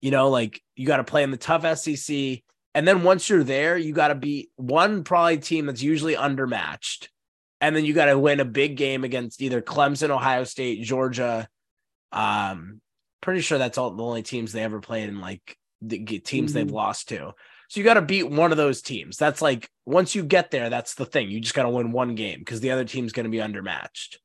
You 0.00 0.10
know, 0.10 0.30
like 0.30 0.62
you 0.76 0.86
got 0.86 0.96
to 0.96 1.04
play 1.04 1.22
in 1.22 1.30
the 1.30 1.36
tough 1.36 1.78
SEC. 1.78 2.42
And 2.74 2.86
then 2.86 3.02
once 3.02 3.28
you're 3.28 3.44
there, 3.44 3.76
you 3.76 3.92
got 3.92 4.08
to 4.08 4.14
beat 4.14 4.50
one 4.56 5.02
probably 5.04 5.38
team 5.38 5.66
that's 5.66 5.82
usually 5.82 6.14
undermatched. 6.14 7.08
And 7.60 7.74
then 7.74 7.84
you 7.84 7.92
got 7.92 8.06
to 8.06 8.18
win 8.18 8.40
a 8.40 8.44
big 8.44 8.76
game 8.76 9.04
against 9.04 9.42
either 9.42 9.60
Clemson, 9.60 10.10
Ohio 10.10 10.44
State, 10.44 10.82
Georgia. 10.82 11.48
Um, 12.12 12.80
pretty 13.20 13.40
sure 13.40 13.58
that's 13.58 13.76
all 13.76 13.90
the 13.90 14.02
only 14.02 14.22
teams 14.22 14.52
they 14.52 14.62
ever 14.62 14.80
played 14.80 15.08
in 15.08 15.20
like 15.20 15.56
the 15.82 15.98
teams 16.20 16.52
they've 16.52 16.66
Mhm. 16.66 16.72
lost 16.72 17.08
to. 17.08 17.32
So 17.68 17.80
you 17.80 17.84
got 17.84 17.94
to 17.94 18.02
beat 18.02 18.28
one 18.28 18.50
of 18.50 18.56
those 18.56 18.82
teams. 18.82 19.16
That's 19.16 19.40
like 19.40 19.68
once 19.86 20.14
you 20.14 20.24
get 20.24 20.50
there, 20.50 20.70
that's 20.70 20.94
the 20.94 21.06
thing. 21.06 21.30
You 21.30 21.40
just 21.40 21.54
got 21.54 21.62
to 21.64 21.70
win 21.70 21.92
one 21.92 22.14
game 22.14 22.38
because 22.40 22.60
the 22.60 22.70
other 22.70 22.84
team's 22.84 23.12
going 23.12 23.24
to 23.24 23.30
be 23.30 23.38
undermatched 23.38 24.16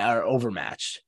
or 0.00 0.22
overmatched. 0.24 1.00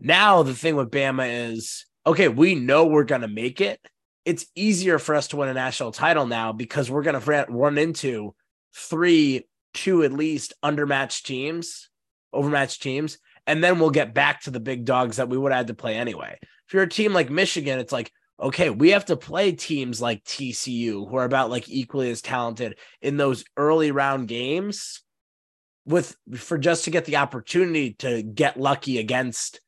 Now 0.00 0.42
the 0.42 0.54
thing 0.54 0.76
with 0.76 0.90
Bama 0.90 1.50
is 1.52 1.86
okay, 2.06 2.28
we 2.28 2.54
know 2.54 2.86
we're 2.86 3.04
going 3.04 3.22
to 3.22 3.28
make 3.28 3.60
it. 3.60 3.80
It's 4.24 4.46
easier 4.54 4.98
for 4.98 5.14
us 5.14 5.28
to 5.28 5.36
win 5.36 5.48
a 5.48 5.54
national 5.54 5.92
title 5.92 6.26
now 6.26 6.52
because 6.52 6.90
we're 6.90 7.02
going 7.02 7.20
to 7.20 7.46
run 7.48 7.78
into 7.78 8.34
three, 8.74 9.46
two 9.74 10.02
at 10.02 10.12
least 10.12 10.54
undermatched 10.64 11.24
teams, 11.24 11.90
overmatched 12.32 12.82
teams, 12.82 13.18
and 13.46 13.62
then 13.62 13.78
we'll 13.78 13.90
get 13.90 14.14
back 14.14 14.42
to 14.42 14.50
the 14.50 14.60
big 14.60 14.84
dogs 14.84 15.16
that 15.16 15.28
we 15.28 15.36
would 15.36 15.52
have 15.52 15.60
had 15.60 15.66
to 15.68 15.74
play 15.74 15.96
anyway. 15.96 16.38
If 16.66 16.72
you're 16.72 16.84
a 16.84 16.88
team 16.88 17.12
like 17.12 17.30
Michigan, 17.30 17.78
it's 17.78 17.92
like, 17.92 18.10
okay, 18.40 18.70
we 18.70 18.90
have 18.90 19.04
to 19.06 19.16
play 19.16 19.52
teams 19.52 20.00
like 20.00 20.24
TCU 20.24 21.08
who 21.08 21.16
are 21.16 21.24
about 21.24 21.50
like 21.50 21.68
equally 21.68 22.10
as 22.10 22.22
talented 22.22 22.78
in 23.00 23.16
those 23.16 23.44
early 23.56 23.90
round 23.90 24.28
games 24.28 25.02
with 25.86 26.16
for 26.36 26.58
just 26.58 26.84
to 26.84 26.90
get 26.90 27.04
the 27.04 27.16
opportunity 27.16 27.92
to 27.98 28.22
get 28.22 28.58
lucky 28.58 28.98
against 28.98 29.60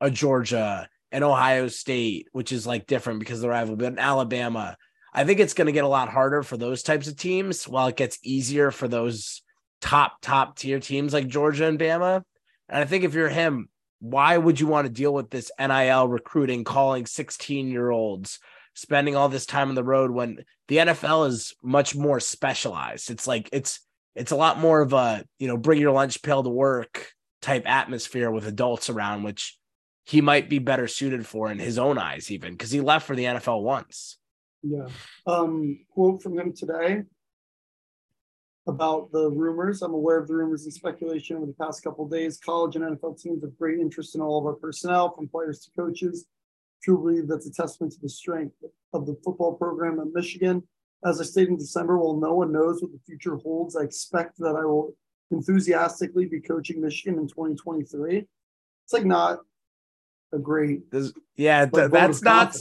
a 0.00 0.10
Georgia 0.10 0.88
and 1.12 1.22
Ohio 1.22 1.68
State, 1.68 2.28
which 2.32 2.50
is 2.50 2.66
like 2.66 2.86
different 2.86 3.20
because 3.20 3.38
of 3.38 3.42
the 3.42 3.48
rival, 3.50 3.76
but 3.76 3.86
in 3.86 3.98
Alabama, 3.98 4.76
I 5.12 5.24
think 5.24 5.40
it's 5.40 5.54
going 5.54 5.66
to 5.66 5.72
get 5.72 5.84
a 5.84 5.88
lot 5.88 6.08
harder 6.08 6.42
for 6.42 6.56
those 6.56 6.82
types 6.82 7.06
of 7.06 7.16
teams 7.16 7.68
while 7.68 7.88
it 7.88 7.96
gets 7.96 8.18
easier 8.22 8.70
for 8.70 8.88
those 8.88 9.42
top, 9.82 10.16
top 10.22 10.56
tier 10.56 10.80
teams 10.80 11.12
like 11.12 11.28
Georgia 11.28 11.66
and 11.66 11.78
Bama. 11.78 12.22
And 12.68 12.78
I 12.82 12.86
think 12.86 13.04
if 13.04 13.12
you're 13.12 13.28
him, 13.28 13.68
why 14.00 14.36
would 14.36 14.58
you 14.58 14.66
want 14.66 14.86
to 14.86 14.92
deal 14.92 15.12
with 15.12 15.28
this 15.28 15.52
NIL 15.60 16.08
recruiting, 16.08 16.64
calling 16.64 17.04
16 17.04 17.68
year 17.68 17.90
olds, 17.90 18.40
spending 18.74 19.14
all 19.14 19.28
this 19.28 19.44
time 19.44 19.68
on 19.68 19.74
the 19.74 19.84
road 19.84 20.10
when 20.10 20.44
the 20.68 20.78
NFL 20.78 21.28
is 21.28 21.54
much 21.62 21.94
more 21.94 22.18
specialized? 22.18 23.10
It's 23.10 23.26
like, 23.26 23.50
it's, 23.52 23.80
it's 24.14 24.32
a 24.32 24.36
lot 24.36 24.58
more 24.58 24.80
of 24.80 24.94
a, 24.94 25.24
you 25.38 25.46
know, 25.46 25.58
bring 25.58 25.80
your 25.80 25.92
lunch 25.92 26.22
pail 26.22 26.42
to 26.42 26.48
work 26.48 27.12
type 27.42 27.68
atmosphere 27.68 28.30
with 28.30 28.46
adults 28.46 28.88
around, 28.88 29.24
which 29.24 29.58
he 30.04 30.20
might 30.20 30.48
be 30.48 30.58
better 30.58 30.88
suited 30.88 31.26
for 31.26 31.50
in 31.50 31.58
his 31.58 31.78
own 31.78 31.98
eyes, 31.98 32.30
even 32.30 32.52
because 32.52 32.70
he 32.70 32.80
left 32.80 33.06
for 33.06 33.16
the 33.16 33.24
NFL 33.24 33.62
once. 33.62 34.18
Yeah. 34.62 34.86
Um, 35.26 35.84
quote 35.92 36.22
from 36.22 36.38
him 36.38 36.52
today. 36.52 37.02
about 38.66 39.10
the 39.10 39.28
rumors. 39.30 39.82
I'm 39.82 39.94
aware 39.94 40.18
of 40.18 40.28
the 40.28 40.34
rumors 40.34 40.64
and 40.64 40.72
speculation 40.72 41.36
over 41.36 41.46
the 41.46 41.52
past 41.52 41.82
couple 41.82 42.08
days. 42.08 42.38
College 42.38 42.76
and 42.76 42.84
NFL 42.84 43.20
teams 43.20 43.42
have 43.42 43.58
great 43.58 43.80
interest 43.80 44.14
in 44.14 44.20
all 44.20 44.38
of 44.38 44.46
our 44.46 44.54
personnel, 44.54 45.12
from 45.14 45.28
players 45.28 45.60
to 45.64 45.70
coaches. 45.72 46.26
Truly 46.82 47.14
believe 47.14 47.28
that's 47.28 47.46
a 47.46 47.52
testament 47.52 47.92
to 47.94 48.00
the 48.00 48.08
strength 48.08 48.54
of 48.92 49.06
the 49.06 49.16
football 49.24 49.54
program 49.54 50.00
at 50.00 50.12
Michigan. 50.12 50.62
As 51.04 51.20
I 51.20 51.24
stated 51.24 51.50
in 51.50 51.56
December, 51.56 51.98
while 51.98 52.16
no 52.16 52.34
one 52.34 52.52
knows 52.52 52.80
what 52.80 52.92
the 52.92 53.00
future 53.04 53.36
holds, 53.36 53.76
I 53.76 53.82
expect 53.82 54.38
that 54.38 54.56
I 54.56 54.64
will 54.64 54.94
enthusiastically 55.32 56.26
be 56.26 56.40
coaching 56.40 56.80
Michigan 56.80 57.18
in 57.18 57.26
2023. 57.26 58.18
It's 58.84 58.92
like 58.92 59.04
not 59.04 59.38
a 60.32 60.38
great. 60.38 60.90
This, 60.90 61.12
yeah, 61.36 61.66
th- 61.66 61.90
that's 61.90 62.22
not. 62.22 62.56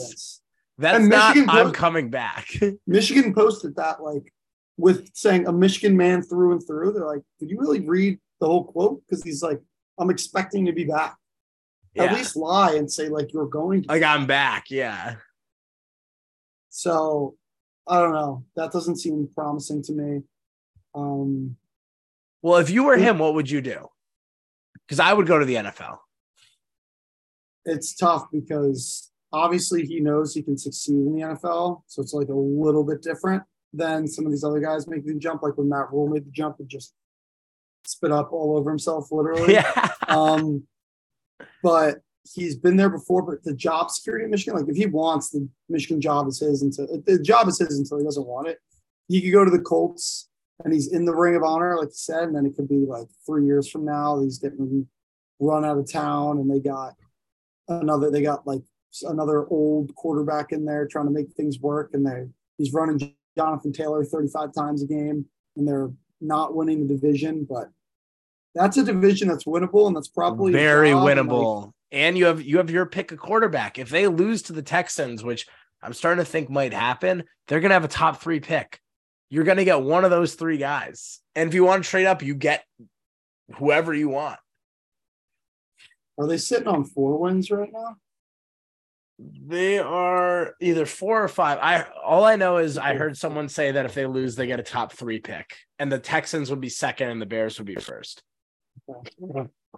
That's 0.78 1.06
not. 1.06 1.38
I'm 1.50 1.72
coming 1.72 2.10
back. 2.10 2.48
Michigan 2.88 3.34
posted 3.34 3.76
that 3.76 4.02
like 4.02 4.34
with 4.78 5.10
saying 5.14 5.48
a 5.48 5.52
Michigan 5.52 5.96
man 5.96 6.24
through 6.24 6.54
and 6.54 6.66
through. 6.66 6.94
They're 6.94 7.06
like, 7.06 7.22
did 7.40 7.50
you 7.50 7.60
really 7.60 7.82
read 7.82 8.20
the 8.40 8.48
whole 8.48 8.64
quote? 8.66 9.02
Because 9.06 9.24
he's 9.24 9.44
like, 9.44 9.62
I'm 9.98 10.10
expecting 10.10 10.66
to 10.66 10.74
be 10.74 10.86
back. 10.86 11.16
Yeah. 11.94 12.06
At 12.06 12.14
least 12.14 12.36
lie 12.36 12.76
and 12.76 12.92
say 12.92 13.10
like 13.10 13.34
you're 13.34 13.48
going 13.48 13.84
to. 13.84 13.90
Like 13.90 14.04
I'm 14.04 14.26
back. 14.26 14.72
Yeah. 14.72 15.16
So 16.70 17.36
I 17.88 18.00
don't 18.00 18.14
know. 18.14 18.46
That 18.56 18.72
doesn't 18.72 18.98
seem 18.98 19.30
promising 19.36 19.84
to 19.84 19.92
me. 19.92 20.22
Um, 20.96 21.58
well, 22.42 22.58
if 22.58 22.70
you 22.70 22.84
were 22.86 22.98
him, 22.98 23.20
what 23.20 23.36
would 23.36 23.50
you 23.50 23.62
do? 23.62 23.88
Because 24.88 25.00
I 25.00 25.14
would 25.14 25.28
go 25.28 25.38
to 25.38 25.46
the 25.46 25.56
NFL. 25.56 25.98
It's 27.66 27.96
tough 27.96 28.26
because 28.32 29.12
obviously 29.32 29.86
he 29.86 30.00
knows 30.00 30.34
he 30.34 30.42
can 30.42 30.58
succeed 30.58 30.96
in 30.96 31.16
the 31.16 31.22
NFL. 31.22 31.84
So 31.88 32.02
it's 32.02 32.14
like 32.14 32.30
a 32.30 32.34
little 32.34 32.84
bit 32.84 33.02
different 33.02 33.44
than 33.74 34.08
some 34.08 34.26
of 34.26 34.32
these 34.32 34.44
other 34.44 34.60
guys 34.60 34.88
making 34.88 35.14
the 35.14 35.20
jump. 35.20 35.44
Like 35.44 35.58
when 35.58 35.70
Matt 35.70 35.92
Rhule 35.92 36.08
made 36.08 36.26
the 36.26 36.32
jump 36.32 36.58
and 36.60 36.68
just 36.68 36.94
spit 37.86 38.12
up 38.12 38.32
all 38.32 38.58
over 38.58 38.70
himself, 38.70 39.08
literally. 39.12 39.54
Yeah. 39.54 39.90
um, 40.08 40.64
but 41.64 42.00
he's 42.34 42.56
been 42.56 42.78
there 42.78 42.90
before. 42.90 43.22
But 43.22 43.44
the 43.44 43.54
job 43.54 43.92
security 43.92 44.26
in 44.26 44.32
Michigan, 44.32 44.60
like 44.60 44.70
if 44.70 44.76
he 44.76 44.86
wants 44.86 45.30
the 45.30 45.48
Michigan 45.70 46.02
job 46.02 46.28
is 46.28 46.40
his 46.40 46.62
until 46.62 46.88
the 47.06 47.20
job 47.20 47.48
is 47.48 47.60
his 47.60 47.78
until 47.78 48.00
he 48.00 48.04
doesn't 48.04 48.28
want 48.28 48.48
it. 48.48 48.60
He 49.08 49.22
could 49.22 49.34
go 49.34 49.44
to 49.44 49.52
the 49.52 49.60
Colts 49.60 50.30
and 50.64 50.74
he's 50.74 50.92
in 50.92 51.06
the 51.06 51.16
ring 51.16 51.36
of 51.36 51.44
honor, 51.44 51.78
like 51.78 51.90
you 51.90 51.94
said, 51.96 52.24
and 52.24 52.36
then 52.36 52.46
it 52.46 52.56
could 52.56 52.70
be 52.70 52.86
like 52.88 53.08
three 53.26 53.46
years 53.46 53.70
from 53.70 53.86
now, 53.86 54.22
he's 54.22 54.38
getting 54.38 54.88
run 55.40 55.66
out 55.66 55.78
of 55.78 55.92
town 55.92 56.38
and 56.38 56.50
they 56.50 56.60
got 56.60 56.94
another, 57.68 58.12
they 58.12 58.22
got 58.22 58.46
like 58.46 58.62
another 59.04 59.48
old 59.48 59.94
quarterback 59.96 60.52
in 60.52 60.66
there 60.66 60.88
trying 60.88 61.06
to 61.06 61.12
make 61.12 61.32
things 61.34 61.60
work. 61.60 61.92
And 61.94 62.06
they, 62.06 62.28
he's 62.58 62.74
running 62.74 63.14
Jonathan 63.38 63.72
Taylor 63.72 64.04
35 64.04 64.54
times 64.54 64.84
a 64.84 64.88
game 64.88 65.26
and 65.56 65.68
they're 65.68 65.92
not 66.20 66.56
winning 66.56 66.88
the 66.88 66.94
division, 66.94 67.46
but 67.50 67.70
that's 68.54 68.78
a 68.78 68.84
division 68.84 69.28
that's 69.28 69.46
winnable 69.46 69.88
and 69.88 69.96
that's 69.96 70.08
probably 70.08 70.52
very 70.52 70.90
winnable. 70.90 71.66
Like, 71.66 71.72
and 71.92 72.18
you 72.18 72.26
have 72.26 72.42
you 72.42 72.58
have 72.58 72.70
your 72.70 72.86
pick 72.86 73.12
a 73.12 73.18
quarterback. 73.18 73.78
If 73.78 73.90
they 73.90 74.08
lose 74.08 74.44
to 74.44 74.54
the 74.54 74.62
Texans, 74.62 75.24
which 75.24 75.48
I'm 75.82 75.94
starting 75.94 76.24
to 76.24 76.30
think 76.30 76.50
might 76.50 76.74
happen, 76.74 77.24
they're 77.48 77.60
gonna 77.60 77.74
have 77.74 77.84
a 77.84 77.90
top 77.90 78.22
three 78.22 78.40
pick. 78.40 78.80
You're 79.30 79.44
gonna 79.44 79.66
get 79.66 79.82
one 79.82 80.06
of 80.06 80.12
those 80.12 80.36
three 80.36 80.58
guys. 80.58 81.20
And 81.36 81.50
if 81.50 81.54
you 81.54 81.64
want 81.64 81.84
to 81.84 81.90
trade 81.90 82.06
up, 82.06 82.22
you 82.22 82.36
get 82.36 82.64
whoever 83.56 83.94
you 83.94 84.10
want. 84.10 84.40
Are 86.18 86.28
they 86.28 86.38
sitting 86.38 86.68
on 86.68 86.84
four 86.84 87.18
wins 87.18 87.50
right 87.52 87.72
now? 87.72 87.98
They 89.48 89.78
are 89.78 90.56
either 90.60 90.86
four 90.86 91.24
or 91.24 91.28
five. 91.28 91.60
I 91.62 91.86
all 92.04 92.26
I 92.26 92.36
know 92.36 92.58
is 92.58 92.78
I 92.78 92.96
heard 92.96 93.16
someone 93.18 93.50
say 93.50 93.72
that 93.72 93.86
if 93.86 93.94
they 93.94 94.06
lose, 94.06 94.36
they 94.36 94.48
get 94.48 94.60
a 94.60 94.64
top 94.64 94.94
three 94.94 95.20
pick, 95.20 95.56
and 95.78 95.92
the 95.92 96.00
Texans 96.00 96.50
would 96.50 96.62
be 96.62 96.70
second, 96.70 97.10
and 97.10 97.22
the 97.22 97.28
Bears 97.28 97.60
would 97.60 97.68
be 97.68 97.76
first. 97.76 98.24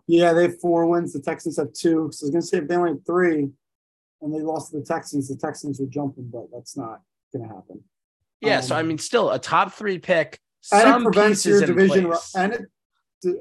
Yeah, 0.07 0.33
they 0.33 0.43
have 0.43 0.59
four 0.61 0.85
wins. 0.85 1.13
The 1.13 1.21
Texans 1.21 1.57
have 1.57 1.73
two. 1.73 2.09
So 2.13 2.25
I 2.25 2.27
was 2.27 2.29
gonna 2.31 2.41
say 2.41 2.57
if 2.59 2.67
they 2.67 2.75
only 2.75 2.91
had 2.91 3.05
three, 3.05 3.49
and 4.21 4.33
they 4.33 4.39
lost 4.39 4.71
to 4.71 4.79
the 4.79 4.85
Texans, 4.85 5.27
the 5.27 5.35
Texans 5.35 5.79
would 5.79 5.91
jump 5.91 6.15
them, 6.15 6.29
but 6.31 6.47
that's 6.53 6.77
not 6.77 7.01
gonna 7.33 7.47
happen. 7.47 7.83
Yeah, 8.39 8.57
um, 8.57 8.63
so 8.63 8.75
I 8.75 8.79
um, 8.79 8.87
mean, 8.87 8.97
still 8.97 9.31
a 9.31 9.39
top 9.39 9.73
three 9.73 9.99
pick. 9.99 10.39
And 10.71 11.01
it 11.01 11.03
prevents 11.03 11.45
your 11.45 11.65
division, 11.65 12.13
and 12.35 12.53
it 12.53 12.61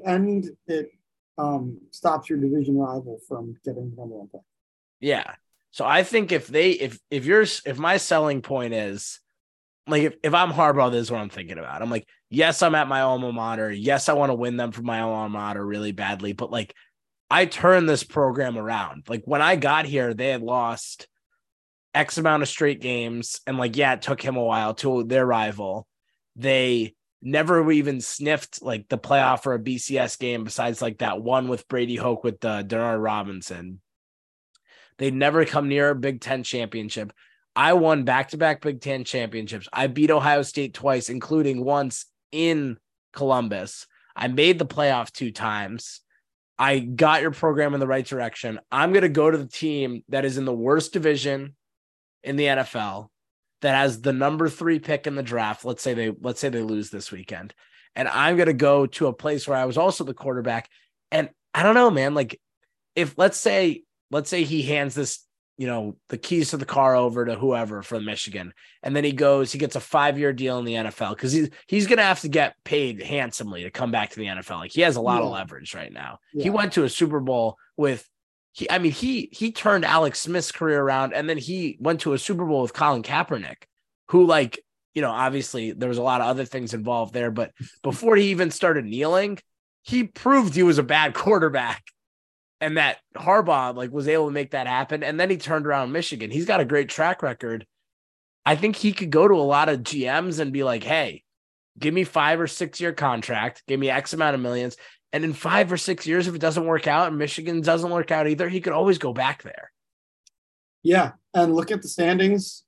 and 0.05 0.49
it 0.67 0.91
um, 1.37 1.79
stops 1.91 2.29
your 2.29 2.39
division 2.39 2.77
rival 2.77 3.19
from 3.27 3.55
getting 3.63 3.89
the 3.89 3.95
number 3.95 4.15
one 4.15 4.27
pick. 4.27 4.41
Yeah, 4.99 5.35
so 5.71 5.85
I 5.85 6.03
think 6.03 6.31
if 6.31 6.47
they 6.47 6.71
if 6.71 6.99
if 7.09 7.25
yours 7.25 7.61
if 7.65 7.79
my 7.79 7.97
selling 7.97 8.41
point 8.41 8.73
is 8.73 9.19
like 9.87 10.03
if, 10.03 10.15
if 10.23 10.33
I'm 10.33 10.51
Harbaugh, 10.51 10.91
this 10.91 11.01
is 11.01 11.11
what 11.11 11.19
I'm 11.19 11.29
thinking 11.29 11.57
about. 11.57 11.81
I'm 11.81 11.89
like, 11.89 12.07
yes, 12.29 12.61
I'm 12.61 12.75
at 12.75 12.87
my 12.87 13.01
alma 13.01 13.31
mater. 13.33 13.71
Yes, 13.71 14.07
I 14.07 14.13
want 14.13 14.29
to 14.29 14.35
win 14.35 14.55
them 14.55 14.71
for 14.71 14.83
my 14.83 15.01
alma 15.01 15.29
mater 15.29 15.65
really 15.65 15.91
badly, 15.91 16.33
but 16.33 16.51
like 16.51 16.73
I 17.29 17.45
turned 17.47 17.89
this 17.89 18.03
program 18.03 18.55
around. 18.55 19.09
Like 19.09 19.23
when 19.25 19.41
I 19.41 19.55
got 19.55 19.85
here, 19.85 20.13
they 20.13 20.29
had 20.29 20.43
lost 20.43 21.07
X 21.95 22.19
amount 22.19 22.43
of 22.43 22.49
straight 22.49 22.79
games. 22.79 23.41
And 23.47 23.57
like, 23.57 23.75
yeah, 23.75 23.93
it 23.93 24.03
took 24.03 24.21
him 24.21 24.35
a 24.35 24.43
while 24.43 24.75
to 24.75 25.03
their 25.03 25.25
rival. 25.25 25.87
They 26.35 26.93
never 27.23 27.71
even 27.71 28.01
sniffed 28.01 28.61
like 28.61 28.89
the 28.89 28.97
playoff 28.97 29.45
or 29.45 29.53
a 29.53 29.59
BCS 29.59 30.19
game 30.19 30.43
besides 30.43 30.81
like 30.81 30.99
that 30.99 31.21
one 31.21 31.47
with 31.47 31.67
Brady 31.67 31.95
Hoke 31.95 32.23
with 32.23 32.43
uh, 32.43 32.63
Denard 32.63 33.01
Robinson. 33.01 33.81
They'd 34.97 35.13
never 35.13 35.45
come 35.45 35.69
near 35.69 35.89
a 35.89 35.95
Big 35.95 36.21
Ten 36.21 36.43
championship. 36.43 37.13
I 37.55 37.73
won 37.73 38.03
back 38.03 38.29
to 38.29 38.37
back 38.37 38.61
Big 38.61 38.81
Ten 38.81 39.03
championships. 39.03 39.67
I 39.71 39.87
beat 39.87 40.11
Ohio 40.11 40.41
State 40.41 40.73
twice, 40.73 41.09
including 41.09 41.63
once 41.63 42.05
in 42.31 42.77
Columbus. 43.13 43.87
I 44.15 44.27
made 44.27 44.59
the 44.59 44.65
playoff 44.65 45.11
two 45.11 45.31
times. 45.31 46.01
I 46.59 46.79
got 46.79 47.21
your 47.21 47.31
program 47.31 47.73
in 47.73 47.79
the 47.79 47.87
right 47.87 48.05
direction. 48.05 48.59
I'm 48.71 48.91
going 48.91 49.01
to 49.01 49.09
go 49.09 49.31
to 49.31 49.37
the 49.37 49.47
team 49.47 50.03
that 50.09 50.25
is 50.25 50.37
in 50.37 50.45
the 50.45 50.53
worst 50.53 50.93
division 50.93 51.55
in 52.23 52.35
the 52.35 52.45
NFL 52.45 53.09
that 53.63 53.75
has 53.75 54.01
the 54.01 54.13
number 54.13 54.49
3 54.49 54.79
pick 54.79 55.07
in 55.07 55.15
the 55.15 55.23
draft. 55.23 55.65
Let's 55.65 55.81
say 55.81 55.93
they 55.93 56.13
let's 56.21 56.39
say 56.39 56.49
they 56.49 56.61
lose 56.61 56.89
this 56.89 57.11
weekend. 57.11 57.53
And 57.95 58.07
I'm 58.07 58.35
going 58.35 58.47
to 58.47 58.53
go 58.53 58.87
to 58.87 59.07
a 59.07 59.13
place 59.13 59.47
where 59.47 59.57
I 59.57 59.65
was 59.65 59.77
also 59.77 60.03
the 60.03 60.13
quarterback 60.13 60.69
and 61.11 61.29
I 61.53 61.63
don't 61.63 61.75
know, 61.75 61.89
man, 61.89 62.13
like 62.13 62.39
if 62.95 63.17
let's 63.17 63.37
say 63.37 63.83
let's 64.11 64.29
say 64.29 64.43
he 64.43 64.63
hands 64.63 64.95
this 64.95 65.25
you 65.55 65.67
know, 65.67 65.95
the 66.09 66.17
keys 66.17 66.49
to 66.49 66.57
the 66.57 66.65
car 66.65 66.95
over 66.95 67.25
to 67.25 67.35
whoever 67.35 67.83
from 67.83 68.05
Michigan. 68.05 68.53
And 68.81 68.95
then 68.95 69.03
he 69.03 69.11
goes, 69.11 69.51
he 69.51 69.59
gets 69.59 69.75
a 69.75 69.79
five 69.79 70.17
year 70.17 70.33
deal 70.33 70.57
in 70.57 70.65
the 70.65 70.73
NFL 70.73 71.11
because 71.11 71.31
he's 71.31 71.49
he's 71.67 71.87
gonna 71.87 72.03
have 72.03 72.21
to 72.21 72.27
get 72.27 72.55
paid 72.65 73.01
handsomely 73.01 73.63
to 73.63 73.71
come 73.71 73.91
back 73.91 74.09
to 74.09 74.19
the 74.19 74.25
NFL. 74.25 74.57
Like 74.57 74.71
he 74.71 74.81
has 74.81 74.95
a 74.95 75.01
lot 75.01 75.21
yeah. 75.21 75.27
of 75.27 75.31
leverage 75.31 75.75
right 75.75 75.93
now. 75.93 76.19
Yeah. 76.33 76.43
He 76.43 76.49
went 76.49 76.73
to 76.73 76.83
a 76.83 76.89
Super 76.89 77.19
Bowl 77.19 77.57
with 77.77 78.07
he 78.53 78.69
I 78.69 78.79
mean 78.79 78.91
he 78.91 79.29
he 79.31 79.51
turned 79.51 79.83
Alex 79.83 80.21
Smith's 80.21 80.51
career 80.51 80.81
around 80.81 81.13
and 81.13 81.29
then 81.29 81.37
he 81.37 81.77
went 81.79 82.01
to 82.01 82.13
a 82.13 82.19
Super 82.19 82.45
Bowl 82.45 82.61
with 82.61 82.73
Colin 82.73 83.03
Kaepernick, 83.03 83.63
who 84.09 84.25
like, 84.25 84.59
you 84.93 85.01
know, 85.01 85.11
obviously 85.11 85.71
there 85.71 85.89
was 85.89 85.97
a 85.97 86.03
lot 86.03 86.21
of 86.21 86.27
other 86.27 86.45
things 86.45 86.73
involved 86.73 87.13
there, 87.13 87.31
but 87.31 87.51
before 87.81 88.15
he 88.15 88.29
even 88.29 88.51
started 88.51 88.85
kneeling, 88.85 89.39
he 89.81 90.05
proved 90.05 90.55
he 90.55 90.63
was 90.63 90.77
a 90.77 90.83
bad 90.83 91.13
quarterback 91.15 91.83
and 92.61 92.77
that 92.77 92.99
Harbaugh 93.15 93.75
like 93.75 93.91
was 93.91 94.07
able 94.07 94.27
to 94.27 94.31
make 94.31 94.51
that 94.51 94.67
happen. 94.67 95.03
And 95.03 95.19
then 95.19 95.29
he 95.29 95.37
turned 95.37 95.67
around 95.67 95.91
Michigan. 95.91 96.31
He's 96.31 96.45
got 96.45 96.61
a 96.61 96.65
great 96.65 96.87
track 96.87 97.21
record. 97.21 97.65
I 98.45 98.55
think 98.55 98.75
he 98.75 98.93
could 98.93 99.09
go 99.09 99.27
to 99.27 99.35
a 99.35 99.37
lot 99.37 99.67
of 99.67 99.81
GMs 99.81 100.39
and 100.39 100.53
be 100.53 100.63
like, 100.63 100.83
hey, 100.83 101.23
give 101.77 101.93
me 101.93 102.03
five 102.03 102.39
or 102.39 102.47
six 102.47 102.79
year 102.79 102.93
contract, 102.93 103.63
give 103.67 103.79
me 103.79 103.89
X 103.89 104.13
amount 104.13 104.35
of 104.35 104.41
millions. 104.41 104.77
And 105.13 105.23
in 105.23 105.33
five 105.33 105.71
or 105.71 105.77
six 105.77 106.07
years, 106.07 106.27
if 106.27 106.33
it 106.33 106.41
doesn't 106.41 106.65
work 106.65 106.87
out 106.87 107.07
and 107.07 107.17
Michigan 107.17 107.61
doesn't 107.61 107.91
work 107.91 108.11
out 108.11 108.27
either, 108.27 108.49
he 108.49 108.59
could 108.59 108.73
always 108.73 108.97
go 108.97 109.13
back 109.13 109.43
there. 109.43 109.71
Yeah. 110.81 111.11
And 111.35 111.55
look 111.55 111.71
at 111.71 111.83
the 111.83 111.87
standings. 111.87 112.63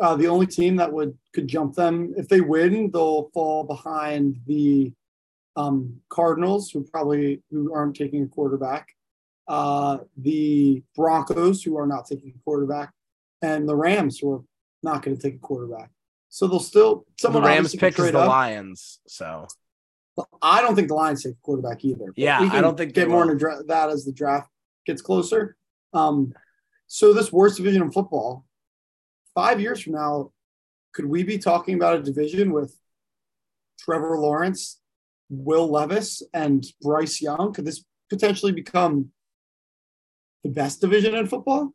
Uh, 0.00 0.16
the 0.16 0.28
only 0.28 0.46
team 0.46 0.76
that 0.76 0.90
would 0.90 1.18
could 1.34 1.46
jump 1.46 1.74
them 1.74 2.14
if 2.16 2.28
they 2.28 2.40
win, 2.40 2.90
they'll 2.90 3.28
fall 3.34 3.64
behind 3.64 4.40
the 4.46 4.92
um, 5.56 6.00
Cardinals, 6.08 6.70
who 6.70 6.84
probably 6.84 7.42
who 7.50 7.74
aren't 7.74 7.94
taking 7.94 8.22
a 8.22 8.26
quarterback, 8.26 8.88
uh, 9.46 9.98
the 10.16 10.82
Broncos, 10.96 11.62
who 11.62 11.76
are 11.76 11.86
not 11.86 12.06
taking 12.06 12.32
a 12.34 12.42
quarterback, 12.44 12.92
and 13.42 13.68
the 13.68 13.76
Rams, 13.76 14.18
who 14.18 14.32
are 14.32 14.40
not 14.82 15.02
going 15.02 15.16
to 15.16 15.22
take 15.22 15.34
a 15.34 15.38
quarterback. 15.38 15.90
So 16.30 16.46
they'll 16.46 16.60
still 16.60 17.04
someone 17.20 17.42
the 17.42 17.48
Rams 17.48 17.76
pick 17.76 17.98
is 17.98 18.10
the 18.10 18.18
up. 18.18 18.28
Lions. 18.28 19.00
So 19.06 19.46
I 20.40 20.60
don't 20.60 20.74
think 20.74 20.88
the 20.88 20.94
Lions 20.94 21.22
take 21.22 21.32
a 21.32 21.36
quarterback 21.42 21.84
either. 21.84 22.12
Yeah, 22.16 22.38
I 22.40 22.60
don't 22.60 22.76
think 22.76 22.94
get 22.94 23.08
more 23.08 23.30
into 23.30 23.64
that 23.66 23.90
as 23.90 24.04
the 24.04 24.12
draft 24.12 24.48
gets 24.86 25.02
closer. 25.02 25.56
Um, 25.92 26.34
so 26.86 27.12
this 27.12 27.32
worst 27.32 27.56
division 27.56 27.82
in 27.82 27.90
football, 27.90 28.44
five 29.34 29.60
years 29.60 29.82
from 29.82 29.94
now, 29.94 30.32
could 30.92 31.06
we 31.06 31.22
be 31.22 31.38
talking 31.38 31.74
about 31.74 31.96
a 31.96 32.02
division 32.02 32.52
with 32.52 32.76
Trevor 33.80 34.18
Lawrence, 34.18 34.80
Will 35.28 35.68
Levis, 35.68 36.22
and 36.32 36.64
Bryce 36.80 37.20
Young? 37.20 37.52
Could 37.52 37.64
this 37.64 37.84
potentially 38.10 38.52
become 38.52 39.10
the 40.44 40.50
best 40.50 40.80
division 40.80 41.14
in 41.14 41.26
football? 41.26 41.72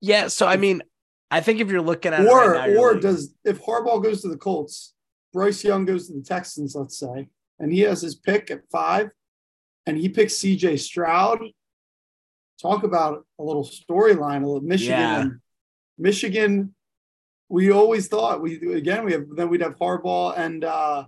Yeah, 0.00 0.28
so 0.28 0.46
I 0.46 0.56
mean, 0.56 0.82
I 1.30 1.40
think 1.40 1.60
if 1.60 1.68
you're 1.68 1.82
looking 1.82 2.12
at 2.12 2.26
or 2.26 2.52
right 2.52 2.70
now, 2.70 2.80
or 2.80 2.92
like, 2.92 3.02
does 3.02 3.34
if 3.44 3.62
Harbaugh 3.62 4.02
goes 4.02 4.22
to 4.22 4.28
the 4.28 4.36
Colts, 4.36 4.94
Bryce 5.32 5.62
Young 5.64 5.84
goes 5.84 6.08
to 6.08 6.14
the 6.14 6.22
Texans, 6.22 6.74
let's 6.74 6.98
say, 6.98 7.28
and 7.58 7.72
he 7.72 7.80
has 7.80 8.02
his 8.02 8.14
pick 8.14 8.50
at 8.50 8.62
five, 8.70 9.10
and 9.86 9.96
he 9.96 10.08
picks 10.08 10.34
CJ 10.34 10.80
Stroud. 10.80 11.40
Talk 12.60 12.82
about 12.82 13.24
a 13.38 13.42
little 13.42 13.64
storyline, 13.64 14.42
a 14.42 14.46
little 14.46 14.60
Michigan. 14.60 14.98
Yeah. 14.98 15.26
Michigan, 15.98 16.74
we 17.48 17.70
always 17.70 18.08
thought 18.08 18.40
we 18.40 18.56
again 18.74 19.04
we 19.04 19.12
have 19.12 19.24
then 19.34 19.48
we'd 19.48 19.60
have 19.60 19.76
Harbaugh 19.78 20.36
and 20.36 20.64
uh 20.64 21.04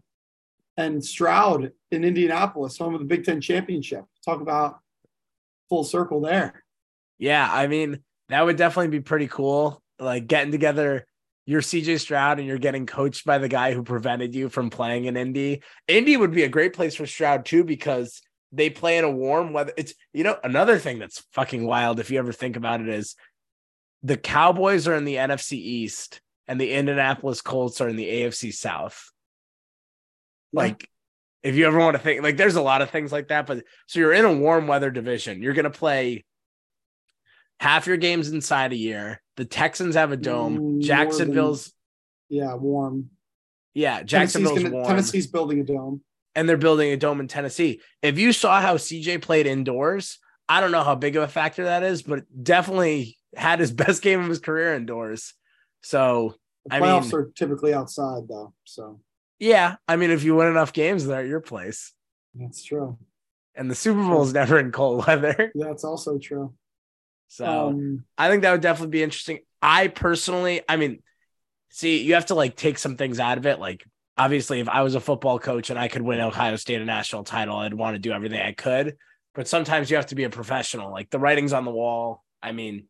and 0.77 1.05
Stroud 1.05 1.73
in 1.91 2.05
Indianapolis, 2.05 2.79
home 2.79 2.95
of 2.95 3.01
the 3.01 3.07
Big 3.07 3.25
Ten 3.25 3.41
championship. 3.41 4.05
Talk 4.25 4.41
about 4.41 4.79
full 5.69 5.85
circle 5.85 6.21
there. 6.21 6.65
Yeah, 7.19 7.49
I 7.51 7.67
mean, 7.67 8.01
that 8.29 8.45
would 8.45 8.57
definitely 8.57 8.89
be 8.89 9.01
pretty 9.01 9.29
cool. 9.29 9.83
Like 9.99 10.27
getting 10.27 10.51
together, 10.51 11.07
you're 11.45 11.61
CJ 11.61 11.99
Stroud 12.01 12.39
and 12.39 12.47
you're 12.47 12.59
getting 12.59 12.87
coached 12.87 13.25
by 13.25 13.39
the 13.39 13.49
guy 13.49 13.73
who 13.73 13.83
prevented 13.83 14.35
you 14.35 14.49
from 14.49 14.71
playing 14.71 15.07
in 15.07 15.17
Indy. 15.17 15.63
Indy 15.89 16.17
would 16.17 16.33
be 16.33 16.45
a 16.45 16.49
great 16.49 16.73
place 16.73 16.95
for 16.95 17.07
Stroud 17.07 17.45
too, 17.45 17.65
because 17.65 18.23
they 18.53 18.71
play 18.71 18.99
in 18.99 19.05
a 19.05 19.11
warm 19.11 19.53
weather. 19.53 19.73
It's 19.77 19.95
you 20.13 20.25
know, 20.25 20.37
another 20.45 20.79
thing 20.79 20.99
that's 20.99 21.25
fucking 21.33 21.65
wild 21.67 21.99
if 21.99 22.11
you 22.11 22.19
ever 22.19 22.33
think 22.33 22.57
about 22.57 22.81
it 22.81 22.89
is 22.89 23.17
the 24.03 24.17
Cowboys 24.17 24.87
are 24.87 24.95
in 24.95 25.05
the 25.05 25.17
NFC 25.17 25.55
East 25.55 26.21
and 26.47 26.61
the 26.61 26.73
Indianapolis 26.73 27.41
Colts 27.41 27.81
are 27.81 27.89
in 27.89 27.97
the 27.97 28.09
AFC 28.09 28.53
South. 28.53 29.11
Like 30.53 30.89
if 31.43 31.57
you 31.57 31.67
ever 31.67 31.79
want 31.79 31.97
to 31.97 32.03
think 32.03 32.23
like 32.23 32.37
there's 32.37 32.57
a 32.57 32.63
lot 32.63 32.83
of 32.83 32.91
things 32.91 33.11
like 33.11 33.29
that, 33.29 33.47
but 33.47 33.65
so 33.87 33.99
you're 33.99 34.13
in 34.13 34.25
a 34.25 34.33
warm 34.33 34.67
weather 34.67 34.91
division. 34.91 35.43
You're 35.43 35.55
gonna 35.55 35.71
play 35.71 36.25
half 37.63 37.87
your 37.87 37.97
games 37.97 38.29
inside 38.29 38.73
a 38.73 38.77
year. 38.77 39.23
The 39.37 39.45
Texans 39.45 39.95
have 39.95 40.11
a 40.11 40.17
dome. 40.17 40.55
Than- 40.57 40.81
Jacksonville's 40.83 41.73
Yeah, 42.29 42.55
warm. 42.57 43.11
yeah, 43.73 43.99
Tennessee's, 43.99 44.11
Jacksonville's 44.11 44.63
gonna, 44.65 44.75
warm, 44.75 44.87
Tennessee's 44.89 45.27
building 45.29 45.61
a 45.61 45.65
dome. 45.65 46.03
and 46.35 46.49
they're 46.49 46.57
building 46.57 46.91
a 46.93 46.97
dome 46.97 47.21
in 47.21 47.29
Tennessee. 47.29 47.81
If 48.03 48.19
you 48.19 48.33
saw 48.33 48.61
how 48.61 48.77
CJ 48.79 49.23
played 49.23 49.47
indoors, 49.47 50.19
I 50.49 50.61
don't 50.61 50.73
know 50.73 50.83
how 50.83 50.97
big 50.97 51.15
of 51.15 51.23
a 51.23 51.29
factor 51.29 51.65
that 51.65 51.85
is, 51.85 52.03
but 52.03 52.25
definitely 52.43 53.17
had 53.37 53.61
his 53.61 53.71
best 53.83 54.03
game 54.03 54.21
of 54.21 54.29
his 54.29 54.41
career 54.41 54.75
indoors. 54.75 55.33
So 55.83 56.35
The 56.67 56.75
I 56.75 56.81
playoffs 56.81 57.13
mean- 57.13 57.15
are 57.15 57.31
typically 57.37 57.73
outside 57.75 58.25
though, 58.29 58.55
so 58.65 59.01
yeah, 59.39 59.77
I 59.87 59.95
mean, 59.97 60.11
if 60.11 60.25
you 60.25 60.35
win 60.35 60.49
enough 60.49 60.73
games, 60.73 61.07
they're 61.07 61.21
at 61.21 61.27
your 61.29 61.41
place. 61.41 61.93
that's 62.35 62.63
true. 62.65 62.99
And 63.55 63.71
the 63.71 63.75
Super 63.75 64.01
Bowl 64.03 64.23
is 64.23 64.33
never 64.33 64.59
in 64.59 64.73
cold 64.73 65.05
weather. 65.07 65.53
That's 65.55 65.85
also 65.85 66.19
true. 66.19 66.55
So 67.33 67.69
um, 67.69 68.05
I 68.19 68.29
think 68.29 68.43
that 68.43 68.53
would 68.53 68.61
definitely 68.61 68.91
be 68.91 69.03
interesting. 69.03 69.39
I 69.63 69.89
personally, 69.89 70.61
I 70.69 70.77
mean, 70.77 71.03
see, 71.71 72.03
you 72.03 72.13
have 72.13 72.27
to 72.27 72.35
like 72.35 72.57
take 72.57 72.77
some 72.77 72.99
things 72.99 73.19
out 73.19 73.39
of 73.39 73.47
it. 73.47 73.59
Like, 73.59 73.87
obviously, 74.19 74.61
if 74.61 74.69
I 74.69 74.83
was 74.83 74.97
a 74.97 75.01
football 75.01 75.39
coach 75.39 75.71
and 75.71 75.79
I 75.79 75.89
could 75.89 76.03
win 76.03 76.21
Ohio 76.21 76.57
State 76.57 76.83
a 76.83 76.85
national 76.85 77.25
title, 77.25 77.57
I'd 77.57 77.73
want 77.73 77.95
to 77.95 77.99
do 77.99 78.13
everything 78.13 78.39
I 78.39 78.53
could. 78.53 78.99
But 79.35 79.49
sometimes 79.49 79.91
you 79.91 79.97
have 79.97 80.09
to 80.09 80.15
be 80.15 80.25
a 80.25 80.31
professional. 80.31 80.93
Like, 80.93 81.09
the 81.09 81.19
writing's 81.19 81.55
on 81.55 81.65
the 81.65 81.71
wall. 81.71 82.23
I 82.43 82.53
mean, 82.53 82.85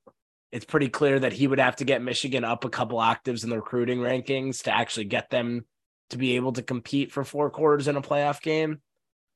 it's 0.51 0.65
pretty 0.65 0.89
clear 0.89 1.21
that 1.21 1.33
he 1.33 1.47
would 1.47 1.61
have 1.61 1.77
to 1.77 1.85
get 1.85 2.03
Michigan 2.03 2.43
up 2.43 2.65
a 2.65 2.69
couple 2.69 2.99
octaves 2.99 3.45
in 3.45 3.51
the 3.51 3.57
recruiting 3.57 4.01
rankings 4.01 4.65
to 4.65 4.75
actually 4.75 5.05
get 5.05 5.31
them 5.31 5.67
to 6.11 6.19
be 6.19 6.35
able 6.35 6.53
to 6.55 6.63
compete 6.63 7.13
for 7.13 7.23
four 7.23 7.49
quarters 7.49 7.87
in 7.87 7.95
a 7.95 8.03
playoff 8.03 8.43
game. 8.43 8.81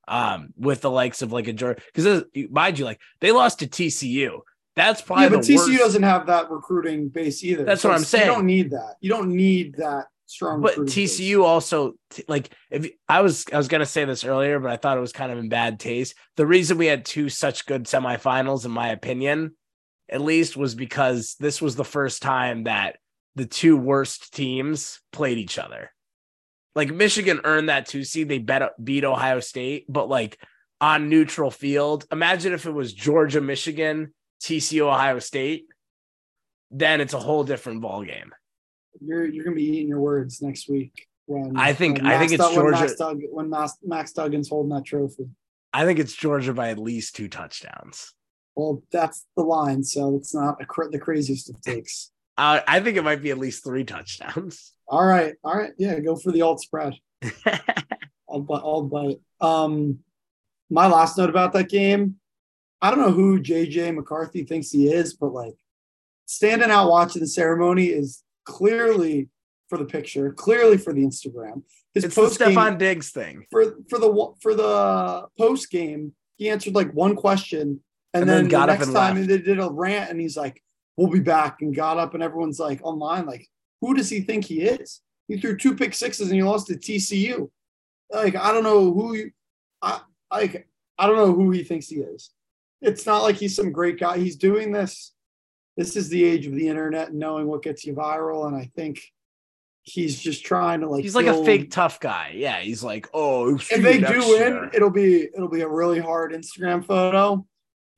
Um, 0.09 0.51
with 0.57 0.83
the 0.83 0.91
likes 0.91 1.23
of 1.23 1.33
like 1.33 1.49
a 1.49 1.53
Georgia, 1.53 1.81
because 1.93 2.25
mind 2.51 2.79
you, 2.79 2.85
like 2.85 3.01
they 3.21 3.33
lost 3.33 3.59
to 3.59 3.67
TCU. 3.67 4.41
That's 4.77 5.01
probably 5.01 5.25
yeah, 5.25 5.31
but 5.31 5.41
TCU 5.41 5.57
worst. 5.57 5.79
doesn't 5.79 6.03
have 6.03 6.27
that 6.27 6.51
recruiting 6.51 7.09
base 7.09 7.43
either. 7.43 7.65
That's 7.65 7.83
what 7.83 7.95
I'm 7.95 8.05
saying. 8.05 8.27
You 8.27 8.33
don't 8.33 8.47
need 8.47 8.71
that. 8.73 8.97
You 9.01 9.11
don't 9.11 9.31
need 9.31 9.77
that 9.77 10.07
strong. 10.27 10.61
but 10.61 10.73
recruiting 10.77 10.95
base. 10.95 11.19
TCU 11.19 11.43
also 11.45 11.95
like 12.29 12.51
if 12.71 12.87
I 13.09 13.23
was 13.23 13.47
I 13.51 13.57
was 13.57 13.69
gonna 13.69 13.87
say 13.87 14.05
this 14.05 14.25
earlier, 14.25 14.61
but 14.61 14.71
I 14.71 14.77
thought 14.77 14.99
it 14.99 15.01
was 15.01 15.13
kind 15.13 15.33
of 15.33 15.39
in 15.39 15.49
bad 15.49 15.81
taste. 15.81 16.15
The 16.37 16.47
reason 16.47 16.77
we 16.77 16.87
had 16.87 17.07
two 17.07 17.31
such 17.31 17.65
good 17.65 17.85
semifinals, 17.85 18.67
in 18.67 18.71
my 18.71 18.89
opinion, 18.89 19.57
at 20.11 20.21
least, 20.21 20.59
was 20.59 20.75
because 20.75 21.37
this 21.41 21.63
was 21.63 21.75
the 21.75 21.85
first 21.85 22.21
time 22.21 22.65
that 22.65 22.99
the 23.35 23.47
two 23.47 23.79
worst 23.79 24.35
teams 24.35 25.01
played 25.11 25.39
each 25.39 25.59
other. 25.59 25.91
Like 26.75 26.93
Michigan 26.93 27.41
earned 27.45 27.71
that 27.71 27.87
two 27.87 28.05
seed, 28.05 28.29
they 28.29 28.39
bet, 28.39 28.73
beat 28.83 29.05
Ohio 29.05 29.41
State, 29.41 29.87
but 29.89 30.11
like 30.11 30.39
on 30.83 31.09
neutral 31.09 31.51
field. 31.51 32.05
Imagine 32.13 32.53
if 32.53 32.67
it 32.67 32.71
was 32.73 32.93
Georgia, 32.93 33.41
Michigan, 33.41 34.13
TCU, 34.47 34.83
Ohio 34.83 35.19
State. 35.19 35.67
Then 36.71 37.01
it's 37.01 37.15
a 37.15 37.19
whole 37.19 37.45
different 37.45 37.81
ball 37.81 38.05
game. 38.05 38.33
You're 39.01 39.27
you're 39.27 39.45
gonna 39.45 39.57
be 39.57 39.65
eating 39.65 39.89
your 39.89 40.01
words 40.01 40.41
next 40.41 40.69
week 40.69 41.07
when 41.27 41.57
I 41.57 41.73
think- 41.73 41.99
when 41.99 42.07
I 42.07 42.19
think 42.19 42.33
it's 42.33 42.43
when 42.45 42.55
Georgia- 42.55 42.81
Max, 42.81 42.95
Dug, 42.97 43.21
when 43.31 43.51
Max, 43.51 43.73
Max 43.83 44.13
Duggan's 44.13 44.49
holding 44.49 44.71
that 44.75 44.85
trophy. 44.85 45.29
I 45.73 45.85
think 45.85 45.99
it's 45.99 46.15
Georgia 46.15 46.55
by 46.55 46.71
at 46.71 46.79
least 46.79 47.15
two 47.17 47.29
touchdowns. 47.29 48.15
Well, 48.55 48.83
that's 48.91 49.27
the 49.37 49.43
line, 49.43 49.85
so 49.85 50.17
it's 50.17 50.35
not 50.35 50.57
a 50.61 50.89
the 50.91 50.99
craziest 50.99 51.51
of 51.51 51.61
takes. 51.61 52.11
Uh, 52.39 52.61
I 52.69 52.81
think 52.81 52.99
it 52.99 53.03
might 53.03 53.23
be 53.23 53.31
at 53.31 53.39
least 53.39 53.65
three 53.65 53.85
touchdowns. 53.85 54.75
All 54.89 55.03
right, 55.07 55.37
all 55.43 55.57
right, 55.57 55.73
yeah, 55.79 55.99
go 56.01 56.17
for 56.17 56.33
the 56.33 56.43
alt 56.43 56.61
spread. 56.61 56.93
I'll. 58.29 58.47
I'll 58.51 58.83
buy. 58.83 59.15
Um, 59.41 60.01
my 60.69 60.87
last 60.87 61.17
note 61.17 61.31
about 61.31 61.55
that 61.55 61.71
game. 61.71 62.17
I 62.83 62.91
don't 62.91 63.01
know 63.01 63.13
who 63.13 63.41
JJ 63.41 63.95
McCarthy 63.95 64.45
thinks 64.45 64.71
he 64.71 64.89
is, 64.89 65.15
but 65.15 65.33
like 65.33 65.55
standing 66.27 66.71
out 66.71 66.91
watching 66.91 67.21
the 67.21 67.27
ceremony 67.27 67.87
is 67.87 68.23
clearly 68.45 69.29
for 69.69 69.79
the 69.79 69.85
picture, 69.85 70.33
clearly 70.33 70.77
for 70.77 70.93
the 70.93 71.03
Instagram. 71.03 71.63
His 71.95 72.05
it's 72.05 72.15
the 72.15 72.21
post 72.21 72.39
game 72.39 72.51
Stefon 72.51 72.79
Diggs 72.79 73.11
thing. 73.11 73.47
for 73.51 73.77
for 73.89 73.99
the 73.99 74.35
for 74.41 74.55
the 74.55 75.27
post 75.39 75.71
game, 75.71 76.13
he 76.37 76.51
answered 76.51 76.75
like 76.75 76.93
one 76.93 77.17
question, 77.17 77.81
and, 78.13 78.23
And 78.23 78.29
then, 78.29 78.37
then 78.45 78.49
got 78.49 78.67
the 78.67 78.73
up 78.75 78.79
next 78.79 78.89
and 78.89 78.97
time 78.97 79.17
left. 79.17 79.29
they 79.29 79.39
did 79.39 79.59
a 79.59 79.71
rant, 79.71 80.11
and 80.11 80.21
he's 80.21 80.37
like, 80.37 80.63
"We'll 80.97 81.11
be 81.11 81.21
back," 81.21 81.63
and 81.63 81.75
got 81.75 81.99
up, 81.99 82.15
and 82.15 82.23
everyone's 82.23 82.61
like 82.61 82.81
online, 82.83 83.25
like, 83.27 83.47
"Who 83.81 83.95
does 83.95 84.11
he 84.11 84.21
think 84.21 84.45
he 84.45 84.63
is?" 84.63 85.01
He 85.29 85.39
threw 85.39 85.57
two 85.57 85.75
pick 85.75 85.95
sixes 85.95 86.29
and 86.29 86.37
he 86.37 86.43
lost 86.43 86.69
to 86.69 86.75
TCU. 86.75 87.51
Like, 88.13 88.37
I 88.37 88.53
don't 88.53 88.63
know 88.63 88.93
who 88.93 89.17
you, 89.17 89.31
I 89.83 90.01
like, 90.31 90.69
I 90.99 91.07
don't 91.07 91.17
know 91.17 91.33
who 91.33 91.51
he 91.51 91.65
thinks 91.65 91.89
he 91.89 91.97
is. 91.97 92.31
It's 92.83 93.07
not 93.07 93.23
like 93.23 93.37
he's 93.37 93.57
some 93.57 93.73
great 93.73 93.99
guy. 93.99 94.19
He's 94.19 94.37
doing 94.37 94.73
this. 94.73 95.13
This 95.77 95.97
is 95.97 96.09
the 96.09 96.25
age 96.25 96.47
of 96.47 96.55
the 96.55 96.69
internet 96.69 97.09
and 97.11 97.19
knowing 97.19 97.47
what 97.47 97.63
gets 97.63 97.85
you 97.85 97.95
viral, 97.95 98.47
and 98.47 98.57
I 98.57 98.71
think 98.77 99.01
he's 99.83 100.19
just 100.19 100.45
trying 100.45 100.81
to 100.81 100.89
like. 100.89 101.03
He's 101.03 101.15
like 101.15 101.27
a 101.27 101.45
fake 101.45 101.71
tough 101.71 102.01
guy. 102.01 102.33
Yeah, 102.35 102.61
he's 102.61 102.83
like, 102.83 103.09
oh, 103.13 103.57
if 103.57 103.69
they 103.83 103.99
do 103.99 104.19
win, 104.19 104.53
year. 104.55 104.71
it'll 104.73 104.91
be 104.91 105.23
it'll 105.25 105.49
be 105.49 105.61
a 105.61 105.69
really 105.69 105.99
hard 106.01 106.33
Instagram 106.33 106.85
photo. 106.85 107.47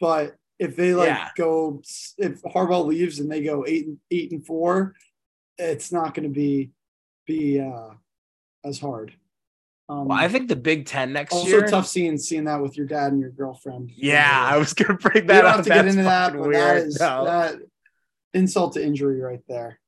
But 0.01 0.37
if 0.59 0.77
they 0.77 0.95
like 0.95 1.09
Yeah. 1.09 1.29
go, 1.37 1.83
if 2.19 2.43
Harbaugh 2.43 2.85
leaves 2.85 3.21
and 3.21 3.31
they 3.31 3.43
go 3.43 3.65
eight 3.67 3.87
and 3.87 3.99
eight 4.11 4.33
and 4.33 4.45
four, 4.45 4.95
it's 5.57 5.93
not 5.93 6.15
going 6.15 6.29
to 6.29 6.35
be 6.35 6.71
be 7.27 7.61
uh, 7.61 7.91
as 8.65 8.79
hard. 8.79 9.13
Um, 9.89 10.09
Well, 10.09 10.19
I 10.19 10.29
think 10.29 10.49
the 10.49 10.57
Big 10.57 10.87
Ten 10.87 11.13
next 11.13 11.33
also 11.33 11.49
year. 11.49 11.67
tough 11.67 11.87
seeing 11.87 12.19
seeing 12.19 12.45
that 12.45 12.61
with 12.61 12.77
your 12.77 12.87
dad 12.87 13.13
and 13.13 13.21
your 13.21 13.31
girlfriend. 13.31 13.91
Yeah, 13.97 14.29
I 14.51 14.59
was 14.59 14.75
gonna 14.75 14.95
bring 14.99 15.23
we 15.25 15.29
that 15.29 15.43
don't 15.43 15.47
up. 15.51 15.57
have 15.57 15.65
to 15.65 15.71
get 15.71 15.87
into 15.87 16.03
that, 16.03 16.33
but 16.33 16.43
that 16.43 16.49
weird. 16.49 16.87
is 16.89 17.01
No. 17.01 17.25
that 17.25 17.57
insult 18.35 18.75
to 18.75 18.85
injury 18.85 19.21
right 19.21 19.41
there. 19.49 19.81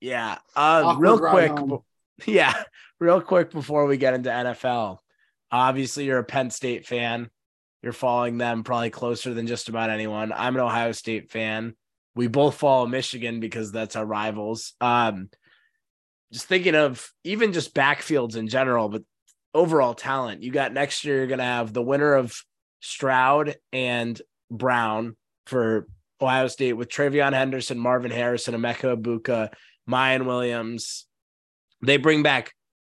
Yeah. 0.00 0.38
Uh, 0.56 0.96
real 0.98 1.18
quick. 1.18 1.52
Yeah. 2.26 2.54
Real 3.00 3.20
quick 3.20 3.50
before 3.50 3.86
we 3.86 3.96
get 3.96 4.14
into 4.14 4.30
NFL. 4.30 4.98
Obviously, 5.50 6.04
you're 6.04 6.18
a 6.20 6.24
Penn 6.24 6.50
State 6.50 6.86
fan. 6.86 7.30
You're 7.82 7.92
following 7.92 8.38
them 8.38 8.62
probably 8.62 8.90
closer 8.90 9.34
than 9.34 9.48
just 9.48 9.68
about 9.68 9.90
anyone. 9.90 10.32
I'm 10.32 10.54
an 10.54 10.60
Ohio 10.60 10.92
State 10.92 11.30
fan. 11.30 11.74
We 12.14 12.28
both 12.28 12.54
follow 12.56 12.86
Michigan 12.86 13.40
because 13.40 13.72
that's 13.72 13.96
our 13.96 14.04
rivals. 14.06 14.74
Um, 14.80 15.30
just 16.32 16.46
thinking 16.46 16.76
of 16.76 17.10
even 17.24 17.52
just 17.52 17.74
backfields 17.74 18.36
in 18.36 18.46
general, 18.46 18.88
but 18.88 19.02
overall 19.54 19.94
talent. 19.94 20.42
You 20.42 20.50
got 20.50 20.72
next 20.72 21.04
year, 21.04 21.18
you're 21.18 21.26
going 21.26 21.38
to 21.38 21.44
have 21.44 21.72
the 21.72 21.82
winner 21.82 22.14
of 22.14 22.34
Stroud 22.80 23.56
and 23.72 24.20
Brown 24.50 25.16
for 25.46 25.86
Ohio 26.20 26.48
State 26.48 26.74
with 26.74 26.88
TreVeyon 26.88 27.32
Henderson, 27.32 27.78
Marvin 27.78 28.10
Harrison, 28.10 28.54
Emeka 28.54 28.96
Egbuka, 28.96 29.52
Mayan 29.86 30.26
Williams. 30.26 31.06
They 31.84 31.96
bring 31.96 32.22
back 32.22 32.52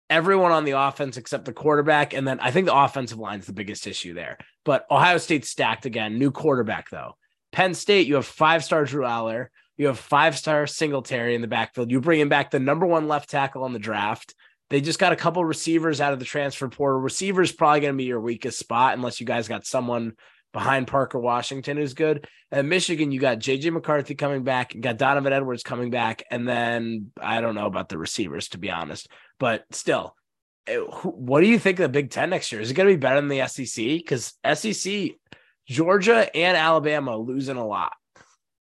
everyone 0.08 0.52
on 0.52 0.64
the 0.64 0.72
offense 0.72 1.16
except 1.16 1.44
the 1.44 1.52
quarterback. 1.52 2.14
And 2.14 2.26
then 2.26 2.38
I 2.40 2.50
think 2.50 2.66
the 2.66 2.76
offensive 2.76 3.18
line 3.18 3.40
is 3.40 3.46
the 3.46 3.52
biggest 3.52 3.86
issue 3.86 4.14
there. 4.14 4.38
But 4.64 4.86
Ohio 4.90 5.18
State's 5.18 5.50
stacked 5.50 5.86
again. 5.86 6.18
New 6.18 6.30
quarterback, 6.30 6.90
though. 6.90 7.16
Penn 7.52 7.74
State, 7.74 8.06
you 8.06 8.14
have 8.16 8.26
five 8.26 8.64
star 8.64 8.84
Drew 8.84 9.04
Allar. 9.04 9.48
You 9.76 9.88
have 9.88 9.98
five 9.98 10.38
star 10.38 10.66
Singletary 10.66 11.34
in 11.34 11.40
the 11.40 11.48
backfield. 11.48 11.90
You 11.90 12.00
bring 12.00 12.20
in 12.20 12.28
back 12.28 12.50
the 12.50 12.58
number 12.60 12.86
one 12.86 13.08
left 13.08 13.28
tackle 13.28 13.64
on 13.64 13.72
the 13.72 13.78
draft. 13.78 14.34
They 14.70 14.80
just 14.80 14.98
got 14.98 15.12
a 15.12 15.16
couple 15.16 15.44
receivers 15.44 16.00
out 16.00 16.12
of 16.12 16.18
the 16.18 16.24
transfer 16.24 16.68
portal. 16.68 17.00
Receivers 17.00 17.52
probably 17.52 17.80
going 17.80 17.92
to 17.92 17.96
be 17.96 18.04
your 18.04 18.20
weakest 18.20 18.58
spot 18.58 18.94
unless 18.94 19.20
you 19.20 19.26
guys 19.26 19.48
got 19.48 19.64
someone 19.64 20.14
behind 20.52 20.86
Parker 20.86 21.18
Washington 21.18 21.76
who's 21.76 21.94
good. 21.94 22.26
And 22.50 22.68
Michigan, 22.68 23.12
you 23.12 23.20
got 23.20 23.38
JJ 23.38 23.72
McCarthy 23.72 24.14
coming 24.14 24.42
back, 24.42 24.74
you 24.74 24.80
got 24.80 24.96
Donovan 24.96 25.32
Edwards 25.32 25.62
coming 25.62 25.90
back, 25.90 26.22
and 26.30 26.48
then 26.48 27.10
I 27.20 27.40
don't 27.40 27.54
know 27.54 27.66
about 27.66 27.88
the 27.88 27.98
receivers 27.98 28.48
to 28.48 28.58
be 28.58 28.70
honest, 28.70 29.08
but 29.38 29.64
still, 29.70 30.14
eh, 30.66 30.76
what 30.76 31.40
do 31.40 31.46
you 31.46 31.58
think 31.58 31.78
of 31.78 31.82
the 31.84 31.88
Big 31.90 32.10
Ten 32.10 32.30
next 32.30 32.50
year? 32.52 32.60
Is 32.60 32.70
it 32.70 32.74
going 32.74 32.88
to 32.88 32.94
be 32.94 33.00
better 33.00 33.20
than 33.20 33.28
the 33.28 33.46
SEC? 33.46 33.84
Because 33.84 34.32
SEC, 34.54 35.10
Georgia 35.68 36.34
and 36.34 36.56
Alabama 36.56 37.16
losing 37.16 37.56
a 37.56 37.66
lot. 37.66 37.92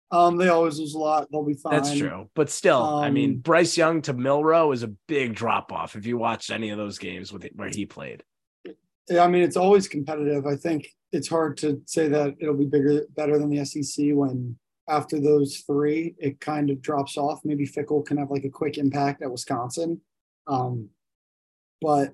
Um, 0.09 0.37
they 0.37 0.47
always 0.47 0.79
lose 0.79 0.93
a 0.93 0.99
lot. 0.99 1.27
They'll 1.31 1.43
be 1.43 1.53
fine. 1.53 1.73
That's 1.73 1.97
true, 1.97 2.29
but 2.33 2.49
still, 2.49 2.81
um, 2.81 3.03
I 3.03 3.09
mean, 3.09 3.31
um, 3.31 3.37
Bryce 3.37 3.75
Young 3.75 4.01
to 4.03 4.13
Milroe 4.13 4.71
is 4.71 4.83
a 4.83 4.93
big 5.07 5.35
drop 5.35 5.73
off 5.73 5.95
if 5.95 6.05
you 6.05 6.17
watched 6.17 6.49
any 6.49 6.69
of 6.69 6.77
those 6.77 6.97
games 6.97 7.33
with 7.33 7.43
it, 7.43 7.53
where 7.55 7.69
he 7.69 7.85
played. 7.85 8.23
Yeah, 9.09 9.23
I 9.23 9.27
mean, 9.27 9.41
it's 9.41 9.57
always 9.57 9.87
competitive. 9.87 10.45
I 10.45 10.55
think 10.55 10.87
it's 11.11 11.27
hard 11.27 11.57
to 11.57 11.81
say 11.85 12.07
that 12.07 12.35
it'll 12.39 12.55
be 12.55 12.65
bigger, 12.65 13.05
better 13.15 13.37
than 13.37 13.49
the 13.49 13.65
SEC 13.65 14.07
when 14.11 14.57
after 14.89 15.19
those 15.19 15.57
three, 15.67 16.15
it 16.17 16.39
kind 16.39 16.69
of 16.69 16.81
drops 16.81 17.17
off. 17.17 17.41
Maybe 17.43 17.67
Fickell 17.67 18.05
can 18.05 18.17
have 18.17 18.31
like 18.31 18.45
a 18.45 18.49
quick 18.49 18.77
impact 18.77 19.21
at 19.21 19.31
Wisconsin. 19.31 19.99
Um, 20.47 20.89
but 21.81 22.13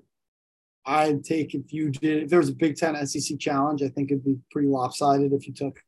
I'd 0.84 1.24
take 1.24 1.54
if 1.54 1.72
you 1.72 1.90
did 1.90 2.24
if 2.24 2.30
there 2.30 2.40
was 2.40 2.48
a 2.48 2.54
Big 2.54 2.76
Ten 2.76 3.06
SEC 3.06 3.38
challenge, 3.38 3.82
I 3.82 3.88
think 3.88 4.10
it'd 4.10 4.24
be 4.24 4.38
pretty 4.50 4.68
lopsided 4.68 5.32
if 5.32 5.46
you 5.46 5.54
took 5.54 5.78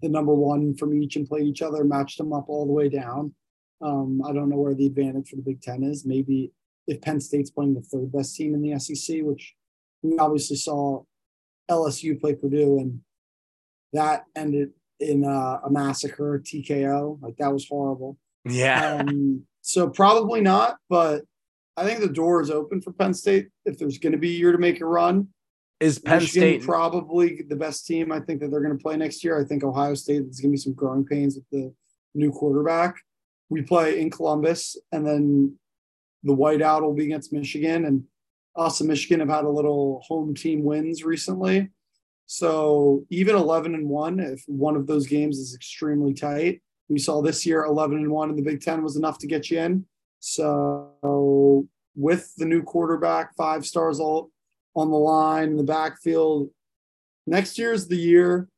the 0.00 0.08
number 0.08 0.34
one 0.34 0.74
from 0.76 0.94
each 0.94 1.16
and 1.16 1.28
played 1.28 1.46
each 1.46 1.62
other, 1.62 1.84
matched 1.84 2.18
them 2.18 2.32
up 2.32 2.46
all 2.48 2.66
the 2.66 2.72
way 2.72 2.88
down. 2.88 3.34
Um, 3.80 4.22
I 4.26 4.32
don't 4.32 4.48
know 4.48 4.56
where 4.56 4.74
the 4.74 4.86
advantage 4.86 5.30
for 5.30 5.36
the 5.36 5.42
Big 5.42 5.60
Ten 5.60 5.82
is. 5.82 6.04
Maybe 6.04 6.52
if 6.86 7.00
Penn 7.00 7.20
State's 7.20 7.50
playing 7.50 7.74
the 7.74 7.82
third 7.82 8.12
best 8.12 8.36
team 8.36 8.54
in 8.54 8.62
the 8.62 8.78
SEC, 8.78 9.18
which 9.22 9.54
we 10.02 10.18
obviously 10.18 10.56
saw 10.56 11.02
LSU 11.70 12.20
play 12.20 12.34
Purdue, 12.34 12.78
and 12.78 13.00
that 13.92 14.24
ended 14.34 14.70
in 15.00 15.24
a, 15.24 15.60
a 15.64 15.70
massacre, 15.70 16.42
TKO. 16.44 17.20
Like 17.20 17.36
that 17.38 17.52
was 17.52 17.68
horrible. 17.68 18.18
Yeah. 18.44 18.98
Um, 19.00 19.42
so 19.62 19.88
probably 19.88 20.40
not, 20.40 20.76
but 20.88 21.24
I 21.76 21.84
think 21.84 22.00
the 22.00 22.08
door 22.08 22.40
is 22.40 22.50
open 22.50 22.80
for 22.80 22.92
Penn 22.92 23.12
State 23.12 23.48
if 23.64 23.78
there's 23.78 23.98
going 23.98 24.12
to 24.12 24.18
be 24.18 24.30
a 24.30 24.38
year 24.38 24.52
to 24.52 24.58
make 24.58 24.80
a 24.80 24.86
run. 24.86 25.28
Is 25.78 25.98
Penn 25.98 26.20
Michigan 26.20 26.60
State 26.60 26.62
probably 26.62 27.42
the 27.48 27.56
best 27.56 27.86
team? 27.86 28.10
I 28.10 28.20
think 28.20 28.40
that 28.40 28.50
they're 28.50 28.62
going 28.62 28.76
to 28.76 28.82
play 28.82 28.96
next 28.96 29.22
year. 29.22 29.38
I 29.38 29.44
think 29.44 29.62
Ohio 29.62 29.94
State 29.94 30.22
is 30.22 30.40
going 30.40 30.50
to 30.50 30.56
be 30.56 30.56
some 30.56 30.72
growing 30.72 31.04
pains 31.04 31.36
with 31.36 31.44
the 31.50 31.72
new 32.14 32.30
quarterback. 32.30 32.96
We 33.50 33.62
play 33.62 34.00
in 34.00 34.10
Columbus, 34.10 34.76
and 34.90 35.06
then 35.06 35.58
the 36.22 36.34
whiteout 36.34 36.82
will 36.82 36.94
be 36.94 37.04
against 37.04 37.32
Michigan. 37.32 37.84
And 37.84 38.04
us 38.56 38.80
and 38.80 38.88
Michigan 38.88 39.20
have 39.20 39.28
had 39.28 39.44
a 39.44 39.50
little 39.50 40.00
home 40.06 40.34
team 40.34 40.64
wins 40.64 41.04
recently. 41.04 41.68
So 42.24 43.04
even 43.10 43.36
11 43.36 43.74
and 43.74 43.88
1, 43.88 44.18
if 44.18 44.42
one 44.46 44.76
of 44.76 44.86
those 44.86 45.06
games 45.06 45.38
is 45.38 45.54
extremely 45.54 46.14
tight, 46.14 46.62
we 46.88 46.98
saw 46.98 47.20
this 47.20 47.44
year 47.44 47.64
11 47.64 47.98
and 47.98 48.10
1 48.10 48.30
in 48.30 48.36
the 48.36 48.42
Big 48.42 48.62
Ten 48.62 48.82
was 48.82 48.96
enough 48.96 49.18
to 49.18 49.26
get 49.26 49.50
you 49.50 49.60
in. 49.60 49.84
So 50.20 51.68
with 51.94 52.34
the 52.36 52.46
new 52.46 52.62
quarterback, 52.62 53.36
five 53.36 53.66
stars 53.66 54.00
all 54.00 54.30
on 54.76 54.90
the 54.90 54.96
line 54.96 55.48
in 55.48 55.56
the 55.56 55.64
backfield, 55.64 56.50
next 57.26 57.58
year's 57.58 57.88
the 57.88 57.96
year. 57.96 58.48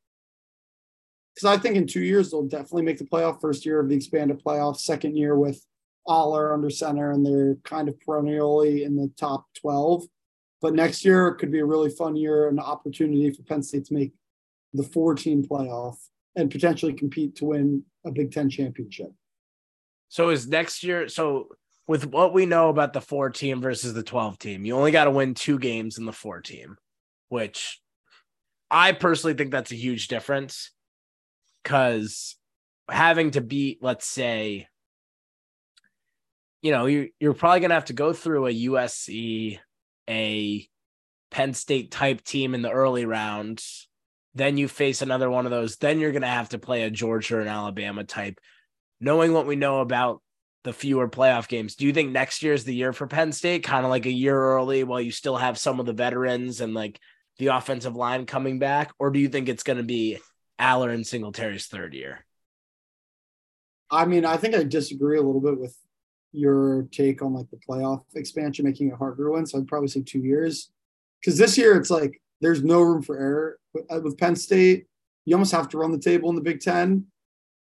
Because 1.33 1.57
I 1.57 1.61
think 1.61 1.77
in 1.77 1.87
two 1.87 2.01
years 2.01 2.29
they'll 2.29 2.43
definitely 2.43 2.83
make 2.83 2.97
the 2.97 3.05
playoff. 3.05 3.39
First 3.39 3.65
year 3.65 3.79
of 3.79 3.87
the 3.87 3.95
expanded 3.95 4.43
playoff, 4.43 4.77
second 4.77 5.15
year 5.15 5.37
with 5.37 5.65
Allar 6.07 6.53
under 6.53 6.69
center, 6.69 7.11
and 7.11 7.25
they're 7.25 7.55
kind 7.63 7.87
of 7.87 7.99
perennially 8.01 8.83
in 8.83 8.95
the 8.95 9.09
top 9.17 9.45
12. 9.61 10.03
But 10.61 10.73
next 10.73 11.05
year 11.05 11.33
could 11.35 11.51
be 11.51 11.59
a 11.59 11.65
really 11.65 11.89
fun 11.89 12.17
year, 12.17 12.49
an 12.49 12.59
opportunity 12.59 13.31
for 13.31 13.43
Penn 13.43 13.63
State 13.63 13.85
to 13.85 13.93
make 13.93 14.11
the 14.73 14.83
four 14.83 15.15
team 15.15 15.47
playoff 15.47 15.95
and 16.35 16.51
potentially 16.51 16.93
compete 16.93 17.35
to 17.37 17.45
win 17.45 17.83
a 18.05 18.11
Big 18.11 18.31
Ten 18.31 18.49
championship. 18.49 19.11
So 20.09 20.29
is 20.29 20.47
next 20.47 20.83
year 20.83 21.07
so 21.07 21.49
with 21.89 22.05
what 22.05 22.35
we 22.35 22.45
know 22.45 22.69
about 22.69 22.93
the 22.93 23.01
four 23.01 23.31
team 23.31 23.61
versus 23.61 23.95
the 23.95 24.03
12 24.03 24.37
team, 24.37 24.63
you 24.63 24.75
only 24.75 24.91
got 24.91 25.05
to 25.05 25.11
win 25.11 25.33
two 25.33 25.57
games 25.57 25.97
in 25.97 26.05
the 26.05 26.13
four 26.13 26.39
team, 26.39 26.77
which 27.29 27.81
I 28.69 28.91
personally 28.91 29.33
think 29.33 29.49
that's 29.49 29.71
a 29.71 29.75
huge 29.75 30.07
difference 30.07 30.69
because 31.63 32.35
having 32.91 33.31
to 33.31 33.41
beat, 33.41 33.79
let's 33.81 34.05
say, 34.05 34.67
you 36.61 36.71
know, 36.71 36.85
you, 36.85 37.09
you're 37.19 37.33
probably 37.33 37.61
going 37.61 37.69
to 37.69 37.75
have 37.75 37.85
to 37.85 37.93
go 37.93 38.13
through 38.13 38.45
a 38.45 38.53
USC, 38.53 39.57
a 40.07 40.67
Penn 41.31 41.55
State 41.55 41.89
type 41.89 42.23
team 42.23 42.53
in 42.53 42.61
the 42.61 42.69
early 42.69 43.05
rounds. 43.05 43.89
Then 44.35 44.57
you 44.57 44.67
face 44.67 45.01
another 45.01 45.31
one 45.31 45.47
of 45.47 45.51
those. 45.51 45.77
Then 45.77 45.99
you're 45.99 46.11
going 46.11 46.21
to 46.21 46.27
have 46.27 46.49
to 46.49 46.59
play 46.59 46.83
a 46.83 46.91
Georgia 46.91 47.39
and 47.39 47.49
Alabama 47.49 48.03
type 48.03 48.39
knowing 48.99 49.33
what 49.33 49.47
we 49.47 49.55
know 49.55 49.79
about 49.79 50.21
the 50.63 50.73
fewer 50.73 51.07
playoff 51.07 51.47
games, 51.47 51.75
do 51.75 51.85
you 51.85 51.93
think 51.93 52.11
next 52.11 52.43
year 52.43 52.53
is 52.53 52.63
the 52.65 52.75
year 52.75 52.93
for 52.93 53.07
Penn 53.07 53.31
State, 53.31 53.63
kind 53.63 53.85
of 53.85 53.89
like 53.89 54.05
a 54.05 54.11
year 54.11 54.37
early 54.37 54.83
while 54.83 55.01
you 55.01 55.11
still 55.11 55.37
have 55.37 55.57
some 55.57 55.79
of 55.79 55.85
the 55.85 55.93
veterans 55.93 56.61
and 56.61 56.73
like 56.73 56.99
the 57.37 57.47
offensive 57.47 57.95
line 57.95 58.25
coming 58.25 58.59
back? 58.59 58.91
Or 58.99 59.11
do 59.11 59.19
you 59.19 59.29
think 59.29 59.47
it's 59.47 59.63
going 59.63 59.77
to 59.77 59.83
be 59.83 60.17
Allar 60.59 60.93
and 60.93 61.05
Singletary's 61.05 61.67
third 61.67 61.93
year? 61.93 62.25
I 63.89 64.05
mean, 64.05 64.25
I 64.25 64.37
think 64.37 64.55
I 64.55 64.63
disagree 64.63 65.17
a 65.17 65.21
little 65.21 65.41
bit 65.41 65.59
with 65.59 65.75
your 66.31 66.87
take 66.91 67.21
on 67.21 67.33
like 67.33 67.49
the 67.49 67.57
playoff 67.57 68.03
expansion 68.15 68.65
making 68.65 68.89
it 68.89 68.95
harder 68.95 69.25
to 69.25 69.31
win. 69.31 69.45
So 69.45 69.57
I'd 69.57 69.67
probably 69.67 69.87
say 69.87 70.01
two 70.01 70.19
years. 70.19 70.69
Because 71.19 71.37
this 71.37 71.57
year 71.57 71.75
it's 71.75 71.89
like 71.89 72.21
there's 72.39 72.63
no 72.63 72.81
room 72.81 73.01
for 73.01 73.17
error 73.17 73.59
uh, 73.89 73.99
with 74.01 74.17
Penn 74.17 74.35
State. 74.35 74.85
You 75.25 75.35
almost 75.35 75.51
have 75.51 75.69
to 75.69 75.77
run 75.77 75.91
the 75.91 75.99
table 75.99 76.29
in 76.29 76.35
the 76.35 76.41
Big 76.41 76.59
Ten 76.59 77.05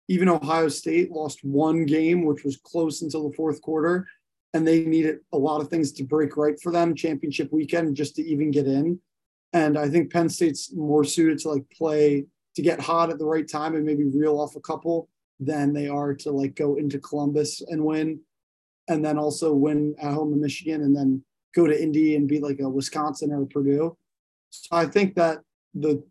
even 0.08 0.30
Ohio 0.30 0.70
State 0.70 1.12
lost 1.12 1.44
one 1.44 1.86
game, 1.86 2.26
which 2.26 2.44
was 2.44 2.58
close 2.58 3.02
until 3.02 3.28
the 3.28 3.36
fourth 3.36 3.62
quarter, 3.62 4.08
and 4.54 4.66
they 4.66 4.86
needed 4.86 5.20
a 5.34 5.38
lot 5.38 5.62
of 5.62 5.68
things 5.68 5.92
to 5.94 6.04
break 6.04 6.38
right 6.38 6.60
for 6.62 6.72
them 6.72 6.96
championship 6.96 7.52
weekend 7.52 7.96
just 7.96 8.16
to 8.16 8.24
even 8.24 8.52
get 8.52 8.68
in. 8.68 9.00
And 9.54 9.78
I 9.78 9.90
think 9.90 10.12
Penn 10.12 10.30
State's 10.30 10.74
more 10.74 11.04
suited 11.04 11.40
to 11.40 11.50
like 11.50 11.70
play 11.70 12.26
to 12.56 12.62
get 12.62 12.80
hot 12.80 13.10
at 13.10 13.20
the 13.20 13.26
right 13.26 13.48
time 13.48 13.76
and 13.76 13.86
maybe 13.86 14.06
reel 14.06 14.40
off 14.40 14.56
a 14.56 14.62
couple 14.62 15.10
than 15.40 15.74
they 15.74 15.88
are 15.88 16.14
to 16.16 16.32
like 16.32 16.56
go 16.56 16.76
into 16.76 17.00
Columbus 17.00 17.62
and 17.62 17.84
win, 17.84 18.20
and 18.88 19.04
then 19.04 19.18
also 19.18 19.54
win 19.54 19.96
at 20.02 20.14
home 20.14 20.34
in 20.34 20.42
Michigan 20.42 20.82
and 20.82 20.96
then 20.96 21.24
go 21.54 21.68
to 21.68 21.82
Indy 21.84 22.16
and 22.16 22.28
beat 22.28 22.44
like 22.44 22.60
a 22.60 22.70
Wisconsin 22.70 23.32
or 23.32 23.44
a 23.44 23.48
Purdue. 23.48 23.98
So 24.50 24.76
I 24.76 24.86
think 24.86 25.16
that 25.16 25.40
the 25.74 26.04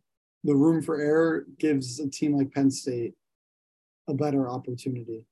the 0.44 0.54
room 0.54 0.82
for 0.82 1.00
error 1.00 1.46
gives 1.59 1.98
a 1.98 2.09
team 2.09 2.37
like 2.37 2.52
Penn 2.52 2.70
State 2.70 3.14
a 4.09 4.14
better 4.14 4.49
opportunity. 4.49 5.25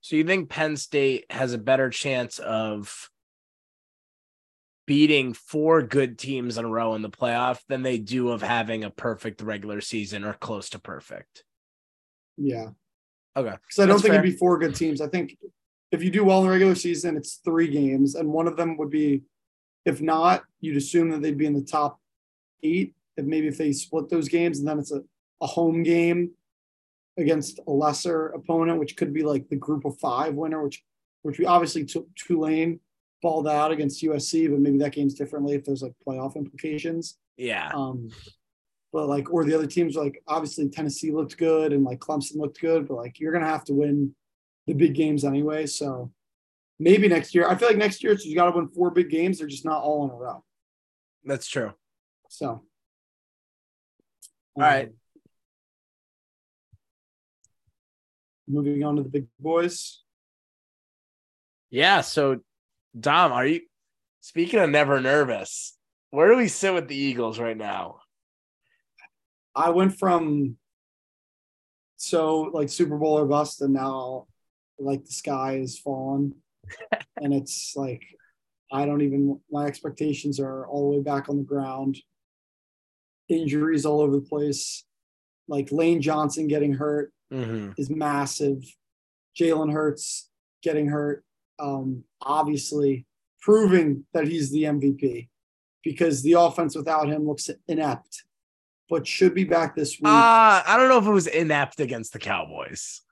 So 0.00 0.16
you 0.16 0.24
think 0.24 0.50
Penn 0.50 0.76
State 0.76 1.24
has 1.30 1.52
a 1.54 1.58
better 1.58 1.88
chance 1.88 2.38
of 2.38 3.08
beating 4.86 5.32
four 5.32 5.82
good 5.82 6.18
teams 6.18 6.58
in 6.58 6.64
a 6.64 6.68
row 6.68 6.94
in 6.94 7.02
the 7.02 7.08
playoff 7.08 7.60
than 7.68 7.82
they 7.82 7.96
do 7.96 8.28
of 8.28 8.42
having 8.42 8.84
a 8.84 8.90
perfect 8.90 9.40
regular 9.40 9.80
season 9.80 10.24
or 10.24 10.34
close 10.34 10.68
to 10.70 10.78
perfect? 10.78 11.44
Yeah. 12.36 12.68
Okay. 13.36 13.56
Because 13.66 13.78
I 13.78 13.86
don't 13.86 14.00
think 14.00 14.12
fair. 14.12 14.20
it'd 14.20 14.30
be 14.30 14.36
four 14.36 14.58
good 14.58 14.74
teams. 14.74 15.00
I 15.00 15.08
think 15.08 15.38
if 15.90 16.02
you 16.02 16.10
do 16.10 16.24
well 16.24 16.40
in 16.40 16.46
the 16.46 16.52
regular 16.52 16.74
season, 16.74 17.16
it's 17.16 17.40
three 17.44 17.68
games, 17.68 18.14
and 18.14 18.28
one 18.28 18.46
of 18.46 18.56
them 18.56 18.76
would 18.76 18.90
be, 18.90 19.22
if 19.86 20.00
not, 20.02 20.42
you'd 20.60 20.76
assume 20.76 21.10
that 21.10 21.22
they'd 21.22 21.38
be 21.38 21.46
in 21.46 21.54
the 21.54 21.64
top 21.64 21.98
eight. 22.62 22.94
If 23.16 23.24
maybe 23.24 23.46
if 23.46 23.56
they 23.56 23.72
split 23.72 24.10
those 24.10 24.28
games, 24.28 24.58
and 24.58 24.68
then 24.68 24.78
it's 24.80 24.92
a, 24.92 25.00
a 25.40 25.46
home 25.46 25.82
game 25.82 26.32
against 27.16 27.60
a 27.66 27.70
lesser 27.70 28.28
opponent, 28.28 28.78
which 28.78 28.96
could 28.96 29.12
be 29.12 29.22
like 29.22 29.48
the 29.48 29.56
group 29.56 29.84
of 29.84 29.98
five 29.98 30.34
winner, 30.34 30.62
which 30.62 30.82
which 31.22 31.38
we 31.38 31.46
obviously 31.46 31.84
took 31.84 32.06
Tulane 32.14 32.80
balled 33.22 33.48
out 33.48 33.72
against 33.72 34.02
USC, 34.02 34.50
but 34.50 34.60
maybe 34.60 34.78
that 34.78 34.92
game's 34.92 35.14
differently 35.14 35.54
if 35.54 35.64
there's 35.64 35.82
like 35.82 35.94
playoff 36.06 36.36
implications. 36.36 37.16
Yeah. 37.38 37.70
Um, 37.72 38.10
but 38.92 39.08
like, 39.08 39.32
or 39.32 39.44
the 39.44 39.54
other 39.54 39.66
teams 39.66 39.96
like 39.96 40.22
obviously 40.28 40.68
Tennessee 40.68 41.10
looked 41.10 41.38
good 41.38 41.72
and 41.72 41.82
like 41.82 42.00
Clemson 42.00 42.36
looked 42.36 42.60
good, 42.60 42.86
but 42.86 42.96
like 42.96 43.18
you're 43.18 43.32
gonna 43.32 43.46
have 43.46 43.64
to 43.64 43.74
win 43.74 44.14
the 44.66 44.74
big 44.74 44.94
games 44.94 45.24
anyway. 45.24 45.66
So 45.66 46.12
maybe 46.78 47.08
next 47.08 47.34
year. 47.34 47.48
I 47.48 47.54
feel 47.54 47.68
like 47.68 47.76
next 47.76 48.02
year 48.02 48.16
so 48.16 48.28
you 48.28 48.34
got 48.34 48.50
to 48.50 48.56
win 48.56 48.68
four 48.68 48.90
big 48.90 49.10
games. 49.10 49.38
They're 49.38 49.48
just 49.48 49.64
not 49.64 49.82
all 49.82 50.04
in 50.04 50.10
a 50.10 50.14
row. 50.14 50.44
That's 51.24 51.48
true. 51.48 51.72
So. 52.28 52.62
All 54.56 54.62
um, 54.62 54.62
right. 54.62 54.92
Moving 58.46 58.84
on 58.84 58.96
to 58.96 59.02
the 59.02 59.08
big 59.08 59.26
boys. 59.38 60.02
Yeah. 61.70 62.02
So, 62.02 62.40
Dom, 62.98 63.32
are 63.32 63.46
you 63.46 63.62
speaking 64.20 64.60
of 64.60 64.70
never 64.70 65.00
nervous? 65.00 65.76
Where 66.10 66.28
do 66.28 66.36
we 66.36 66.48
sit 66.48 66.72
with 66.72 66.88
the 66.88 66.96
Eagles 66.96 67.38
right 67.38 67.56
now? 67.56 68.00
I 69.56 69.70
went 69.70 69.98
from 69.98 70.56
so 71.96 72.42
like 72.52 72.68
Super 72.68 72.98
Bowl 72.98 73.18
or 73.18 73.26
bust, 73.26 73.62
and 73.62 73.72
now 73.72 74.26
like 74.78 75.04
the 75.04 75.12
sky 75.12 75.56
is 75.56 75.78
fallen, 75.78 76.34
and 77.20 77.32
it's 77.32 77.74
like 77.76 78.02
I 78.72 78.86
don't 78.86 79.02
even 79.02 79.40
my 79.50 79.66
expectations 79.66 80.38
are 80.40 80.66
all 80.66 80.90
the 80.90 80.98
way 80.98 81.02
back 81.02 81.28
on 81.28 81.36
the 81.36 81.44
ground. 81.44 81.98
Injuries 83.28 83.86
all 83.86 84.00
over 84.00 84.16
the 84.16 84.20
place, 84.20 84.84
like 85.48 85.72
Lane 85.72 86.02
Johnson 86.02 86.46
getting 86.46 86.74
hurt 86.74 87.13
mm-hmm. 87.32 87.72
is 87.76 87.90
massive. 87.90 88.64
Jalen 89.38 89.72
Hurts 89.72 90.30
getting 90.62 90.88
hurt. 90.88 91.24
Um, 91.58 92.04
obviously, 92.20 93.06
proving 93.40 94.04
that 94.12 94.26
he's 94.26 94.50
the 94.50 94.64
MVP 94.64 95.28
because 95.82 96.22
the 96.22 96.32
offense 96.32 96.74
without 96.74 97.08
him 97.08 97.26
looks 97.26 97.50
inept, 97.68 98.24
but 98.88 99.06
should 99.06 99.34
be 99.34 99.44
back 99.44 99.76
this 99.76 100.00
week. 100.00 100.08
Uh, 100.08 100.62
I 100.66 100.76
don't 100.76 100.88
know 100.88 100.98
if 100.98 101.06
it 101.06 101.10
was 101.10 101.26
inept 101.26 101.80
against 101.80 102.12
the 102.12 102.18
Cowboys. 102.18 103.02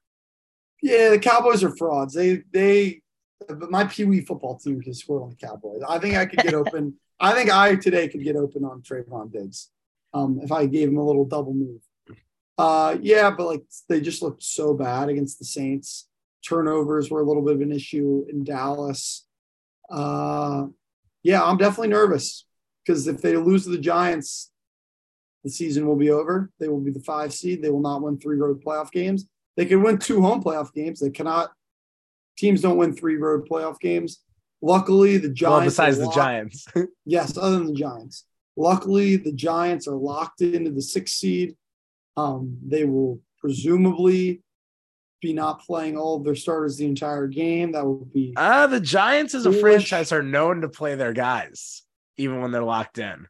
Yeah, 0.82 1.10
the 1.10 1.18
Cowboys 1.18 1.62
are 1.62 1.76
frauds. 1.76 2.14
They 2.14 2.42
they 2.52 3.02
but 3.48 3.70
my 3.70 3.84
Pee 3.84 4.04
Wee 4.04 4.20
football 4.20 4.58
team 4.58 4.80
can 4.80 4.94
score 4.94 5.22
on 5.22 5.30
the 5.30 5.36
Cowboys. 5.36 5.82
I 5.88 5.98
think 5.98 6.16
I 6.16 6.26
could 6.26 6.40
get 6.40 6.54
open. 6.54 6.94
I 7.20 7.32
think 7.34 7.50
I 7.50 7.76
today 7.76 8.08
could 8.08 8.24
get 8.24 8.36
open 8.36 8.64
on 8.64 8.82
Trevon 8.82 9.32
Diggs 9.32 9.70
um, 10.12 10.40
if 10.42 10.50
I 10.50 10.66
gave 10.66 10.88
him 10.88 10.96
a 10.96 11.04
little 11.04 11.24
double 11.24 11.54
move. 11.54 11.80
Uh, 12.58 12.96
yeah, 13.00 13.30
but 13.30 13.46
like 13.46 13.62
they 13.88 14.00
just 14.00 14.22
looked 14.22 14.42
so 14.42 14.74
bad 14.74 15.08
against 15.08 15.38
the 15.38 15.44
Saints. 15.44 16.08
Turnovers 16.46 17.10
were 17.10 17.20
a 17.20 17.24
little 17.24 17.42
bit 17.42 17.54
of 17.54 17.60
an 17.60 17.72
issue 17.72 18.24
in 18.28 18.44
Dallas. 18.44 19.26
Uh, 19.90 20.66
yeah, 21.22 21.42
I'm 21.42 21.56
definitely 21.56 21.88
nervous 21.88 22.46
because 22.84 23.06
if 23.06 23.22
they 23.22 23.36
lose 23.36 23.64
to 23.64 23.70
the 23.70 23.78
Giants, 23.78 24.50
the 25.44 25.50
season 25.50 25.86
will 25.86 25.96
be 25.96 26.10
over. 26.10 26.50
They 26.58 26.68
will 26.68 26.80
be 26.80 26.90
the 26.90 27.00
five 27.00 27.32
seed. 27.32 27.62
They 27.62 27.70
will 27.70 27.80
not 27.80 28.02
win 28.02 28.18
three 28.18 28.36
road 28.36 28.62
playoff 28.62 28.90
games. 28.90 29.26
They 29.56 29.66
can 29.66 29.82
win 29.82 29.98
two 29.98 30.20
home 30.20 30.42
playoff 30.42 30.72
games. 30.72 31.00
They 31.00 31.10
cannot. 31.10 31.52
Teams 32.36 32.62
don't 32.62 32.76
win 32.76 32.94
three 32.94 33.16
road 33.16 33.48
playoff 33.48 33.78
games. 33.78 34.20
Luckily, 34.62 35.18
the 35.18 35.28
Giants. 35.28 35.58
Well, 35.58 35.64
besides 35.64 35.98
the 35.98 36.10
Giants. 36.10 36.66
yes, 37.04 37.36
other 37.36 37.58
than 37.58 37.66
the 37.66 37.74
Giants. 37.74 38.24
Luckily, 38.56 39.16
the 39.16 39.32
Giants 39.32 39.88
are 39.88 39.96
locked 39.96 40.40
into 40.40 40.70
the 40.70 40.82
sixth 40.82 41.16
seed. 41.16 41.56
Um, 42.16 42.58
they 42.66 42.84
will 42.84 43.20
presumably 43.38 44.42
be 45.22 45.32
not 45.32 45.62
playing 45.64 45.96
all 45.96 46.16
of 46.16 46.24
their 46.24 46.34
starters 46.34 46.76
the 46.76 46.84
entire 46.84 47.28
game. 47.28 47.72
That 47.72 47.86
would 47.86 48.12
be. 48.12 48.34
Uh, 48.36 48.66
the 48.66 48.80
Giants 48.80 49.34
as 49.34 49.46
a 49.46 49.52
franchise 49.52 50.12
are 50.12 50.22
known 50.22 50.60
to 50.62 50.68
play 50.68 50.96
their 50.96 51.12
guys, 51.12 51.82
even 52.18 52.42
when 52.42 52.50
they're 52.50 52.62
locked 52.62 52.98
in. 52.98 53.26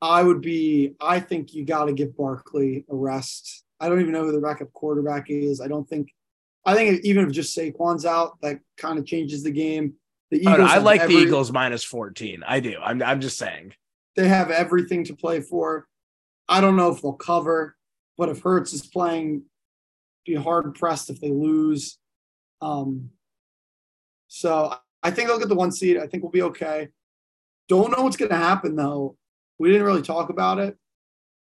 I 0.00 0.22
would 0.22 0.40
be, 0.40 0.94
I 1.00 1.20
think 1.20 1.54
you 1.54 1.64
got 1.64 1.84
to 1.84 1.92
give 1.92 2.16
Barkley 2.16 2.84
a 2.90 2.94
rest. 2.94 3.64
I 3.78 3.88
don't 3.88 4.00
even 4.00 4.12
know 4.12 4.24
who 4.24 4.32
the 4.32 4.40
backup 4.40 4.72
quarterback 4.72 5.26
is. 5.28 5.60
I 5.60 5.68
don't 5.68 5.88
think, 5.88 6.12
I 6.64 6.74
think 6.74 7.04
even 7.04 7.26
if 7.26 7.32
just 7.32 7.56
Saquon's 7.56 8.06
out, 8.06 8.40
that 8.42 8.60
kind 8.76 8.98
of 8.98 9.06
changes 9.06 9.42
the 9.42 9.50
game. 9.50 9.94
The 10.30 10.38
Eagles 10.38 10.56
oh, 10.58 10.64
no, 10.64 10.66
I 10.66 10.78
like 10.78 11.02
every, 11.02 11.16
the 11.16 11.22
Eagles 11.22 11.52
minus 11.52 11.84
14. 11.84 12.42
I 12.46 12.60
do. 12.60 12.78
I'm, 12.82 13.02
I'm 13.02 13.20
just 13.20 13.38
saying. 13.38 13.74
They 14.16 14.28
have 14.28 14.50
everything 14.50 15.04
to 15.04 15.14
play 15.14 15.40
for. 15.40 15.86
I 16.48 16.60
don't 16.60 16.76
know 16.76 16.90
if 16.90 17.00
they'll 17.00 17.12
cover, 17.12 17.76
but 18.16 18.28
if 18.28 18.40
Hurts 18.42 18.72
is 18.72 18.86
playing 18.86 19.44
be 20.24 20.34
hard 20.34 20.74
pressed 20.74 21.10
if 21.10 21.20
they 21.20 21.30
lose. 21.30 21.98
Um, 22.60 23.10
so 24.28 24.74
I 25.02 25.10
think 25.10 25.28
they'll 25.28 25.38
get 25.38 25.48
the 25.48 25.54
one 25.54 25.72
seed. 25.72 25.98
I 25.98 26.06
think 26.06 26.22
we'll 26.22 26.32
be 26.32 26.42
okay. 26.42 26.88
Don't 27.68 27.90
know 27.90 28.04
what's 28.04 28.16
going 28.16 28.30
to 28.30 28.36
happen 28.36 28.76
though. 28.76 29.16
We 29.58 29.70
didn't 29.70 29.86
really 29.86 30.02
talk 30.02 30.30
about 30.30 30.58
it 30.58 30.76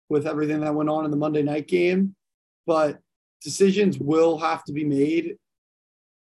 with 0.09 0.28
everything 0.28 0.61
that 0.61 0.74
went 0.74 0.89
on 0.89 1.05
in 1.05 1.11
the 1.11 1.17
Monday 1.17 1.43
night 1.43 1.67
game, 1.67 2.15
but 2.65 2.99
decisions 3.41 3.99
will 3.99 4.38
have 4.38 4.63
to 4.65 4.74
be 4.74 4.84
made 4.84 5.38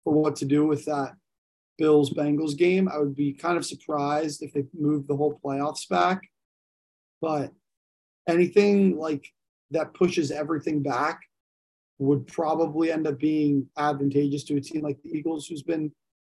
for 0.05 0.13
what 0.13 0.37
to 0.37 0.45
do 0.45 0.67
with 0.67 0.85
that 0.85 1.15
Bills 1.79 2.11
Bengals 2.11 2.57
game. 2.57 2.89
I 2.89 2.99
would 2.99 3.17
be 3.17 3.33
kind 3.33 3.57
of 3.57 3.65
surprised 3.65 4.43
if 4.43 4.53
they 4.53 4.65
moved 4.79 5.09
the 5.09 5.17
whole 5.17 5.41
playoffs 5.43 5.89
back, 5.89 6.21
but 7.21 7.51
anything 8.29 8.99
like 8.99 9.33
that 9.71 9.95
pushes 9.95 10.31
everything 10.31 10.83
back 10.83 11.21
would 11.99 12.27
probably 12.27 12.93
end 12.93 13.07
up 13.07 13.19
being 13.19 13.67
advantageous 13.77 14.45
to 14.45 14.57
a 14.57 14.61
team 14.61 14.83
like 14.83 15.03
the 15.03 15.11
Eagles, 15.11 15.47
who's 15.47 15.63
been 15.63 15.93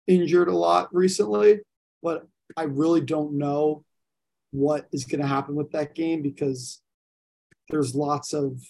injured 0.07 0.49
a 0.49 0.57
lot 0.57 0.93
recently. 0.93 1.61
But 2.03 2.27
I 2.57 2.65
really 2.65 3.01
don't 3.01 3.39
know 3.39 3.85
what 4.51 4.87
is 4.93 5.05
going 5.05 5.21
to 5.21 5.27
happen 5.27 5.55
with 5.55 5.71
that 5.73 5.95
game 5.95 6.21
because 6.21 6.83
there's 7.69 7.95
lots 7.95 8.35
of 8.35 8.61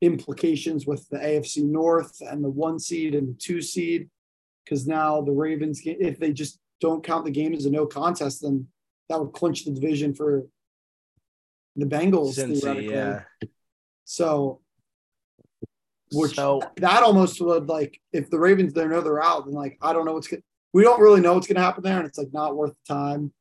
implications 0.00 0.86
with 0.86 1.08
the 1.10 1.18
AFC 1.18 1.64
North 1.64 2.16
and 2.20 2.42
the 2.42 2.50
one 2.50 2.78
seed 2.78 3.14
and 3.14 3.28
the 3.28 3.38
two 3.38 3.60
seed. 3.60 4.08
Because 4.64 4.86
now 4.86 5.20
the 5.20 5.32
Ravens, 5.32 5.82
if 5.84 6.18
they 6.18 6.32
just 6.32 6.58
don't 6.80 7.04
count 7.04 7.26
the 7.26 7.30
game 7.30 7.52
as 7.52 7.66
a 7.66 7.70
no 7.70 7.84
contest, 7.84 8.40
then 8.40 8.66
that 9.10 9.20
would 9.20 9.32
clinch 9.32 9.64
the 9.64 9.70
division 9.70 10.14
for 10.14 10.44
the 11.76 11.86
Bengals 11.86 12.38
Cincy, 12.38 12.60
theoretically. 12.60 12.94
Yeah. 12.94 13.22
So 14.04 14.60
which 16.12 16.34
so, 16.34 16.62
that 16.76 17.02
almost 17.02 17.40
would 17.40 17.68
like 17.68 18.00
if 18.12 18.30
the 18.30 18.38
Ravens 18.38 18.72
they 18.72 18.86
know 18.86 19.00
they're 19.00 19.22
out, 19.22 19.46
then 19.46 19.54
like 19.54 19.78
I 19.82 19.92
don't 19.92 20.04
know 20.04 20.12
what's 20.12 20.28
going 20.28 20.42
we 20.72 20.82
don't 20.82 21.00
really 21.00 21.20
know 21.20 21.34
what's 21.34 21.46
gonna 21.46 21.64
happen 21.64 21.82
there, 21.82 21.98
and 21.98 22.06
it's 22.06 22.18
like 22.18 22.32
not 22.32 22.56
worth 22.56 22.72
the 22.72 22.94
time 22.94 23.32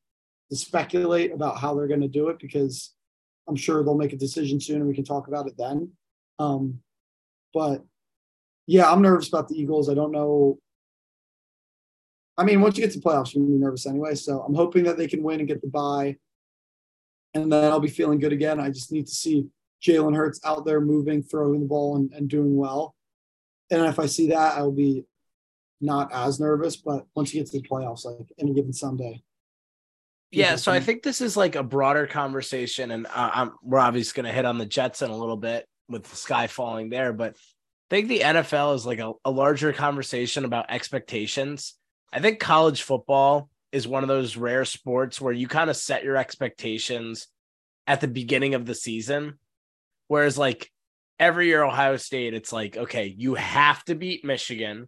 to 0.49 0.55
speculate 0.55 1.31
about 1.31 1.57
how 1.57 1.73
they're 1.73 1.87
gonna 1.87 2.07
do 2.07 2.29
it 2.29 2.39
because 2.39 2.93
I'm 3.47 3.55
sure 3.55 3.83
they'll 3.83 3.95
make 3.95 4.13
a 4.13 4.17
decision 4.17 4.59
soon 4.59 4.77
and 4.77 4.87
we 4.87 4.95
can 4.95 5.03
talk 5.03 5.27
about 5.27 5.47
it 5.47 5.57
then. 5.57 5.91
Um, 6.39 6.79
but 7.53 7.83
yeah, 8.67 8.89
I'm 8.89 9.01
nervous 9.01 9.27
about 9.27 9.49
the 9.49 9.59
Eagles. 9.59 9.89
I 9.89 9.93
don't 9.93 10.11
know. 10.11 10.59
I 12.37 12.43
mean, 12.43 12.61
once 12.61 12.77
you 12.77 12.83
get 12.83 12.93
to 12.93 12.99
playoffs, 12.99 13.33
you're 13.33 13.43
nervous 13.43 13.85
anyway. 13.85 14.15
So 14.15 14.41
I'm 14.41 14.55
hoping 14.55 14.85
that 14.85 14.97
they 14.97 15.07
can 15.07 15.21
win 15.21 15.39
and 15.39 15.47
get 15.47 15.61
the 15.61 15.67
bye. 15.67 16.17
And 17.33 17.51
then 17.51 17.71
I'll 17.71 17.79
be 17.79 17.87
feeling 17.87 18.19
good 18.19 18.33
again. 18.33 18.59
I 18.59 18.69
just 18.69 18.91
need 18.91 19.07
to 19.07 19.13
see 19.13 19.47
Jalen 19.83 20.15
Hurts 20.15 20.39
out 20.45 20.65
there 20.65 20.79
moving, 20.79 21.23
throwing 21.23 21.61
the 21.61 21.65
ball, 21.65 21.95
and, 21.95 22.11
and 22.13 22.29
doing 22.29 22.55
well. 22.55 22.95
And 23.71 23.85
if 23.85 23.99
I 23.99 24.05
see 24.05 24.29
that, 24.29 24.57
I 24.57 24.61
will 24.61 24.71
be 24.71 25.03
not 25.81 26.11
as 26.13 26.39
nervous. 26.39 26.75
But 26.75 27.05
once 27.15 27.33
you 27.33 27.41
get 27.41 27.51
to 27.51 27.59
the 27.59 27.67
playoffs, 27.67 28.05
like 28.05 28.27
any 28.39 28.53
given 28.53 28.73
Sunday. 28.73 29.23
Yeah, 30.31 30.55
so 30.55 30.71
I 30.71 30.79
think 30.79 31.03
this 31.03 31.21
is 31.21 31.37
like 31.37 31.55
a 31.55 31.61
broader 31.61 32.07
conversation, 32.07 32.89
and 32.89 33.05
uh, 33.05 33.29
I'm, 33.33 33.51
we're 33.61 33.77
obviously 33.77 34.19
going 34.19 34.31
to 34.31 34.35
hit 34.35 34.45
on 34.45 34.57
the 34.57 34.65
Jets 34.65 35.03
in 35.03 35.11
a 35.11 35.15
little 35.15 35.37
bit 35.37 35.67
with 35.87 36.03
the 36.05 36.15
sky 36.15 36.47
falling 36.47 36.89
there, 36.89 37.13
but 37.13 37.35
I 37.35 37.95
think 37.95 38.07
the 38.07 38.21
NFL 38.21 38.73
is 38.73 38.85
like 38.85 38.97
a, 38.97 39.13
a 39.23 39.29
larger 39.29 39.73
conversation 39.73 40.45
about 40.45 40.65
expectations. 40.69 41.75
I 42.11 42.19
think 42.19 42.39
college 42.39 42.81
football 42.81 43.49
is 43.73 43.85
one 43.87 44.03
of 44.03 44.07
those 44.07 44.37
rare 44.37 44.63
sports 44.63 45.19
where 45.19 45.33
you 45.33 45.49
kind 45.49 45.69
of 45.69 45.75
set 45.75 46.05
your 46.05 46.15
expectations 46.15 47.27
at 47.85 47.99
the 47.99 48.07
beginning 48.07 48.53
of 48.53 48.65
the 48.65 48.75
season 48.75 49.37
Whereas 50.07 50.37
like 50.37 50.71
every 51.19 51.47
year 51.47 51.63
Ohio 51.63 51.97
State, 51.97 52.33
it's 52.33 52.51
like, 52.51 52.77
okay, 52.77 53.13
you 53.17 53.35
have 53.35 53.83
to 53.85 53.95
beat 53.95 54.25
Michigan, 54.25 54.87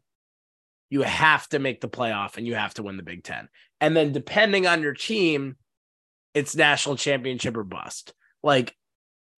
you 0.89 1.01
have 1.01 1.47
to 1.49 1.59
make 1.59 1.81
the 1.81 1.89
playoff, 1.89 2.38
and 2.38 2.45
you 2.45 2.55
have 2.55 2.73
to 2.75 2.83
win 2.83 2.97
the 2.97 3.03
Big 3.03 3.23
Ten. 3.23 3.47
And 3.81 3.95
then 3.95 4.11
depending 4.13 4.67
on 4.67 4.81
your 4.81 4.93
team, 4.93 5.55
it's 6.33 6.55
national 6.55 6.97
championship 6.97 7.57
or 7.57 7.63
bust. 7.63 8.13
Like 8.43 8.75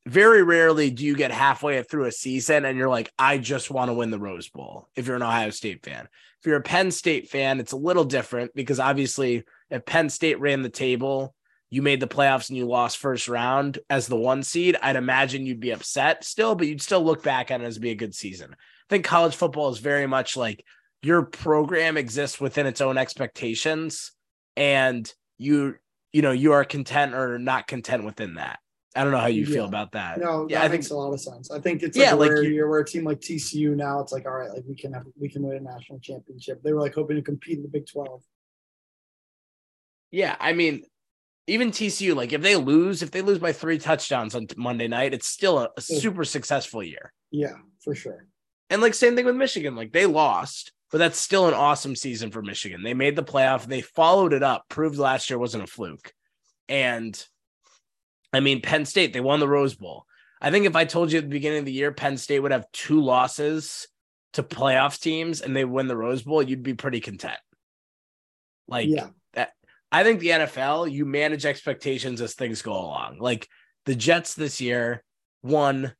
very 0.08 0.44
rarely 0.44 0.90
do 0.90 1.06
you 1.06 1.16
get 1.16 1.32
halfway 1.32 1.82
through 1.84 2.06
a 2.06 2.12
season 2.12 2.66
and 2.66 2.78
you're 2.78 2.90
like, 2.90 3.12
I 3.20 3.38
just 3.38 3.70
want 3.70 3.90
to 3.90 3.94
win 3.94 4.12
the 4.12 4.20
Rose 4.20 4.50
Bowl. 4.50 4.88
If 4.96 5.08
you're 5.08 5.16
an 5.16 5.24
Ohio 5.24 5.50
State 5.50 5.84
fan, 5.84 6.08
if 6.40 6.46
you're 6.46 6.58
a 6.58 6.62
Penn 6.64 6.92
State 6.92 7.30
fan, 7.30 7.60
it's 7.60 7.74
a 7.74 7.78
little 7.78 8.06
different 8.06 8.56
because 8.56 8.80
obviously, 8.80 9.44
if 9.70 9.86
Penn 9.86 10.10
State 10.10 10.40
ran 10.40 10.62
the 10.62 10.70
table, 10.70 11.36
you 11.70 11.82
made 11.82 12.00
the 12.00 12.08
playoffs 12.08 12.50
and 12.50 12.58
you 12.58 12.66
lost 12.66 12.98
first 12.98 13.28
round 13.28 13.80
as 13.90 14.08
the 14.08 14.16
one 14.16 14.44
seed, 14.44 14.78
I'd 14.82 14.96
imagine 14.96 15.46
you'd 15.46 15.60
be 15.60 15.72
upset 15.72 16.24
still, 16.24 16.56
but 16.56 16.68
you'd 16.68 16.82
still 16.82 17.04
look 17.04 17.24
back 17.24 17.52
at 17.52 17.60
it 17.60 17.66
as 17.66 17.78
be 17.78 17.92
a 17.92 17.96
good 17.96 18.16
season. 18.16 18.54
I 18.54 18.88
think 18.90 19.04
college 19.04 19.36
football 19.36 19.70
is 19.70 19.80
very 19.80 20.08
much 20.08 20.38
like 20.38 20.64
your 21.02 21.24
program 21.24 21.98
exists 21.98 22.40
within 22.40 22.66
its 22.66 22.80
own 22.80 22.98
expectations 22.98 24.14
and 24.56 25.12
you 25.38 25.76
you 26.14 26.22
know 26.22 26.32
you 26.32 26.54
are 26.54 26.64
content 26.64 27.14
or 27.14 27.38
not 27.38 27.68
content 27.68 28.06
within 28.06 28.36
that. 28.36 28.60
I 28.98 29.04
don't 29.04 29.12
know 29.12 29.20
how 29.20 29.28
you 29.28 29.44
yeah. 29.44 29.54
feel 29.54 29.66
about 29.66 29.92
that. 29.92 30.20
No, 30.20 30.48
yeah, 30.50 30.60
that 30.60 30.66
I 30.66 30.68
makes 30.70 30.88
think, 30.88 30.96
a 30.96 31.00
lot 31.00 31.14
of 31.14 31.22
sense. 31.22 31.52
I 31.52 31.60
think 31.60 31.84
it's 31.84 31.98
like 31.98 32.06
yeah, 32.06 32.14
a 32.14 32.16
like 32.16 32.32
rare 32.32 32.44
year 32.44 32.68
where 32.68 32.80
a 32.80 32.86
team 32.86 33.04
like 33.04 33.20
TCU 33.20 33.76
now 33.76 34.00
it's 34.00 34.12
like 34.12 34.26
all 34.26 34.34
right, 34.34 34.50
like 34.50 34.64
we 34.68 34.76
can 34.76 34.94
have 34.94 35.06
we 35.20 35.30
can 35.30 35.44
win 35.44 35.58
a 35.58 35.60
national 35.60 36.00
championship. 36.00 36.64
They 36.64 36.74
were 36.74 36.82
like 36.82 36.96
hoping 36.96 37.16
to 37.16 37.22
compete 37.22 37.58
in 37.58 37.64
the 37.64 37.70
Big 37.70 37.86
Twelve. 37.86 38.24
Yeah, 40.12 40.36
I 40.40 40.54
mean, 40.54 40.84
even 41.48 41.72
TCU, 41.72 42.16
like 42.16 42.34
if 42.34 42.42
they 42.42 42.56
lose, 42.56 43.02
if 43.02 43.12
they 43.12 43.22
lose 43.22 43.40
by 43.40 43.54
three 43.54 43.78
touchdowns 43.78 44.36
on 44.36 44.48
Monday 44.58 44.88
night, 44.88 45.14
it's 45.14 45.28
still 45.28 45.60
a, 45.60 45.70
a 45.78 45.82
super 45.82 46.26
successful 46.26 46.84
year. 46.84 47.14
Yeah, 47.32 47.56
for 47.84 47.96
sure. 47.96 48.28
And 48.70 48.82
like 48.82 48.94
same 48.94 49.16
thing 49.16 49.26
with 49.26 49.36
Michigan, 49.36 49.76
like 49.76 49.94
they 49.94 50.06
lost, 50.06 50.74
but 50.92 50.98
that's 50.98 51.20
still 51.20 51.48
an 51.48 51.54
awesome 51.54 51.96
season 51.96 52.32
for 52.32 52.42
Michigan. 52.42 52.84
They 52.84 52.94
made 52.94 53.16
the 53.16 53.24
playoff, 53.24 53.66
they 53.66 53.82
followed 53.82 54.34
it 54.34 54.44
up, 54.44 54.66
proved 54.70 54.98
last 54.98 55.30
year 55.30 55.40
wasn't 55.40 55.64
a 55.64 55.68
fluke. 55.68 56.14
And 56.68 57.22
I 58.34 58.40
mean, 58.40 58.62
Penn 58.62 58.86
State, 58.86 59.14
they 59.14 59.22
won 59.22 59.40
the 59.40 59.48
Rose 59.48 59.76
Bowl. 59.76 60.06
I 60.42 60.52
think 60.52 60.66
if 60.66 60.76
I 60.76 60.86
told 60.86 61.12
you 61.12 61.18
at 61.18 61.24
the 61.24 61.30
beginning 61.30 61.60
of 61.60 61.66
the 61.66 61.72
year 61.72 61.92
Penn 61.92 62.18
State 62.18 62.40
would 62.40 62.52
have 62.52 62.72
two 62.72 63.02
losses 63.02 63.88
to 64.34 64.44
playoff 64.44 65.00
teams 65.00 65.42
and 65.42 65.56
they 65.56 65.66
win 65.66 65.88
the 65.88 65.98
Rose 65.98 66.22
Bowl, 66.22 66.44
you'd 66.44 66.64
be 66.64 66.76
pretty 66.76 67.00
content. 67.00 67.40
Like 68.68 68.88
yeah. 68.88 69.08
I 69.92 70.04
think 70.04 70.20
the 70.20 70.30
NFL, 70.30 70.92
you 70.92 71.06
manage 71.06 71.46
expectations 71.46 72.22
as 72.22 72.34
things 72.34 72.62
go 72.62 72.74
along. 72.74 73.20
Like 73.20 73.48
the 73.86 73.96
Jets 73.96 74.34
this 74.34 74.60
year 74.60 75.04
won 75.44 75.94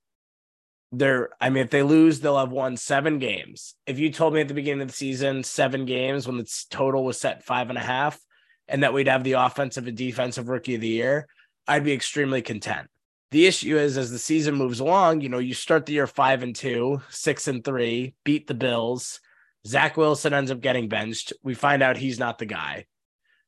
they're 0.92 1.30
I 1.42 1.50
mean, 1.50 1.64
if 1.64 1.70
they 1.70 1.84
lose, 1.84 2.20
they'll 2.20 2.38
have 2.38 2.52
won 2.52 2.78
seven 2.78 3.20
games. 3.20 3.76
If 3.86 4.00
you 4.00 4.12
told 4.12 4.34
me 4.34 4.42
at 4.42 4.48
the 4.48 4.54
beginning 4.54 4.82
of 4.82 4.88
the 4.88 4.94
season, 4.94 5.44
seven 5.44 5.86
games 5.86 6.28
when 6.28 6.38
the 6.38 6.66
total 6.70 7.04
was 7.04 7.20
set 7.20 7.44
five 7.44 7.70
and 7.70 7.78
a 7.78 7.82
half, 7.82 8.18
and 8.70 8.84
that 8.84 8.94
we'd 8.94 9.08
have 9.08 9.24
the 9.24 9.34
offensive 9.34 9.88
and 9.88 9.98
defensive 9.98 10.48
rookie 10.48 10.76
of 10.76 10.82
the 10.82 10.88
year, 10.88 11.28
I'd 11.68 11.84
be 11.84 11.94
extremely 11.94 12.42
content. 12.42 12.88
The 13.32 13.46
issue 13.46 13.78
is 13.78 13.98
as 13.98 14.10
the 14.10 14.20
season 14.20 14.56
moves 14.56 14.80
along, 14.80 15.22
you 15.22 15.30
know, 15.30 15.40
you 15.40 15.54
start 15.54 15.86
the 15.86 15.94
year 15.94 16.08
five 16.08 16.44
and 16.44 16.56
two, 16.56 17.02
six 17.10 17.48
and 17.48 17.64
three, 17.64 18.16
beat 18.24 18.48
the 18.48 18.54
Bills. 18.54 19.20
Zach 19.66 19.98
Wilson 19.98 20.34
ends 20.34 20.50
up 20.50 20.62
getting 20.62 20.88
benched. 20.88 21.34
We 21.44 21.54
find 21.54 21.84
out 21.84 21.98
he's 21.98 22.20
not 22.20 22.38
the 22.38 22.46
guy. 22.46 22.86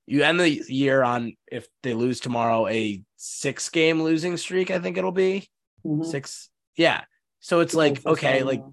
You 0.05 0.23
end 0.23 0.39
the 0.39 0.49
year 0.49 1.01
on, 1.01 1.33
if 1.49 1.67
they 1.83 1.93
lose 1.93 2.19
tomorrow, 2.19 2.67
a 2.67 3.01
six 3.15 3.69
game 3.69 4.01
losing 4.01 4.35
streak, 4.35 4.69
I 4.69 4.79
think 4.79 4.97
it'll 4.97 5.11
be 5.11 5.47
mm-hmm. 5.85 6.03
six. 6.03 6.49
Yeah. 6.75 7.03
So 7.39 7.61
it's 7.61 7.73
like, 7.73 8.05
okay, 8.05 8.43
like, 8.43 8.63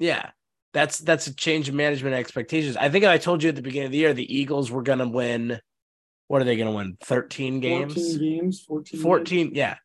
yeah, 0.00 0.30
that's 0.72 0.98
that's 0.98 1.28
a 1.28 1.34
change 1.34 1.68
in 1.68 1.76
management 1.76 2.16
expectations. 2.16 2.76
I 2.76 2.88
think 2.88 3.04
I 3.04 3.18
told 3.18 3.42
you 3.42 3.50
at 3.50 3.54
the 3.54 3.62
beginning 3.62 3.86
of 3.86 3.92
the 3.92 3.98
year 3.98 4.14
the 4.14 4.36
Eagles 4.36 4.70
were 4.70 4.82
going 4.82 4.98
to 4.98 5.06
win. 5.06 5.60
What 6.32 6.40
are 6.40 6.46
they 6.46 6.56
going 6.56 6.70
to 6.70 6.74
win? 6.74 6.96
13 7.02 7.60
games? 7.60 7.92
14 7.92 8.18
games. 8.18 8.60
14. 8.62 9.00
14. 9.00 9.46
Games. 9.48 9.54
Yeah. 9.54 9.76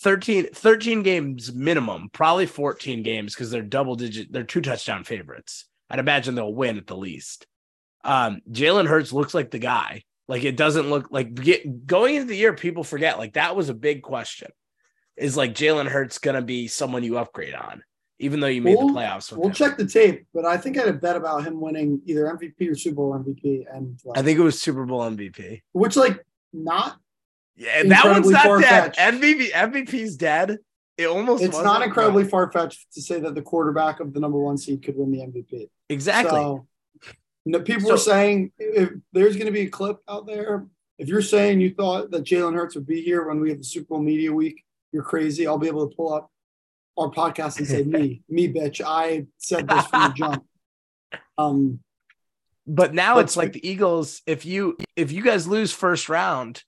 13, 0.00 0.48
13 0.52 1.02
games 1.02 1.50
minimum, 1.50 2.10
probably 2.12 2.44
14 2.44 3.02
games 3.02 3.32
because 3.32 3.50
they're 3.50 3.62
double 3.62 3.96
digit, 3.96 4.30
they're 4.30 4.44
two 4.44 4.60
touchdown 4.60 5.04
favorites. 5.04 5.64
I'd 5.88 5.98
imagine 5.98 6.34
they'll 6.34 6.52
win 6.52 6.76
at 6.76 6.86
the 6.86 6.94
least. 6.94 7.46
Um, 8.04 8.42
Jalen 8.50 8.86
Hurts 8.86 9.14
looks 9.14 9.32
like 9.32 9.50
the 9.50 9.58
guy. 9.58 10.02
Like 10.28 10.44
it 10.44 10.58
doesn't 10.58 10.90
look 10.90 11.06
like 11.10 11.32
get, 11.32 11.86
going 11.86 12.16
into 12.16 12.28
the 12.28 12.36
year, 12.36 12.52
people 12.52 12.84
forget 12.84 13.16
like 13.16 13.32
that 13.32 13.56
was 13.56 13.70
a 13.70 13.74
big 13.74 14.02
question. 14.02 14.50
Is 15.16 15.38
like 15.38 15.54
Jalen 15.54 15.88
Hurts 15.88 16.18
gonna 16.18 16.42
be 16.42 16.68
someone 16.68 17.02
you 17.02 17.16
upgrade 17.16 17.54
on, 17.54 17.82
even 18.18 18.40
though 18.40 18.46
you 18.46 18.62
made 18.62 18.76
we'll, 18.76 18.88
the 18.88 18.94
playoffs? 18.94 19.32
we'll 19.32 19.48
him. 19.48 19.54
check 19.54 19.76
the 19.76 19.86
tape, 19.86 20.26
but 20.32 20.44
I 20.44 20.56
think 20.56 20.76
I 20.76 20.80
had 20.80 20.88
a 20.88 20.98
bet 20.98 21.16
about 21.16 21.44
him 21.44 21.60
winning 21.60 22.00
either 22.06 22.24
MVP 22.24 22.70
or 22.70 22.74
Super 22.74 22.96
Bowl 22.96 23.12
MVP, 23.12 23.64
and 23.72 23.98
like, 24.04 24.18
I 24.18 24.22
think 24.22 24.38
it 24.38 24.42
was 24.42 24.60
Super 24.60 24.84
Bowl 24.84 25.00
MVP, 25.00 25.62
which 25.72 25.96
like 25.96 26.24
not 26.52 26.98
yeah, 27.56 27.82
that 27.84 28.04
one's 28.04 28.30
not 28.30 28.60
dead. 28.60 28.94
MVP 28.96 29.50
MVP's 29.50 30.16
dead. 30.16 30.58
It 30.96 31.06
almost 31.06 31.42
it's 31.42 31.60
not 31.60 31.82
incredibly 31.82 32.24
far 32.24 32.50
fetched 32.50 32.92
to 32.92 33.02
say 33.02 33.18
that 33.20 33.34
the 33.34 33.42
quarterback 33.42 34.00
of 34.00 34.12
the 34.12 34.20
number 34.20 34.38
one 34.38 34.56
seed 34.56 34.82
could 34.82 34.96
win 34.96 35.10
the 35.10 35.18
MVP. 35.18 35.68
Exactly. 35.88 36.40
So, 36.40 36.66
no, 37.46 37.60
people 37.60 37.90
so, 37.90 37.96
saying 37.96 38.52
if 38.58 38.90
there's 39.12 39.34
going 39.34 39.46
to 39.46 39.52
be 39.52 39.62
a 39.62 39.70
clip 39.70 39.98
out 40.08 40.26
there, 40.26 40.66
if 40.98 41.08
you're 41.08 41.22
saying 41.22 41.60
you 41.60 41.74
thought 41.74 42.10
that 42.12 42.24
Jalen 42.24 42.54
Hurts 42.54 42.74
would 42.76 42.86
be 42.86 43.02
here 43.02 43.26
when 43.26 43.40
we 43.40 43.50
have 43.50 43.58
the 43.58 43.64
Super 43.64 43.88
Bowl 43.88 44.00
media 44.00 44.32
week, 44.32 44.64
you're 44.92 45.02
crazy. 45.02 45.46
I'll 45.46 45.58
be 45.58 45.66
able 45.66 45.88
to 45.88 45.94
pull 45.94 46.12
up 46.12 46.30
our 46.96 47.10
podcast 47.10 47.58
and 47.58 47.66
say 47.66 47.82
me, 47.84 48.22
me, 48.28 48.52
bitch. 48.52 48.80
I 48.84 49.26
said 49.38 49.68
this 49.68 49.86
from 49.86 50.02
the 50.02 50.08
jump. 50.16 50.44
Um, 51.38 51.80
but 52.66 52.94
now 52.94 53.18
it's 53.18 53.36
like 53.36 53.52
the 53.52 53.68
Eagles. 53.68 54.22
If 54.26 54.46
you 54.46 54.76
if 54.96 55.12
you 55.12 55.22
guys 55.22 55.46
lose 55.46 55.72
first 55.72 56.08
round, 56.08 56.62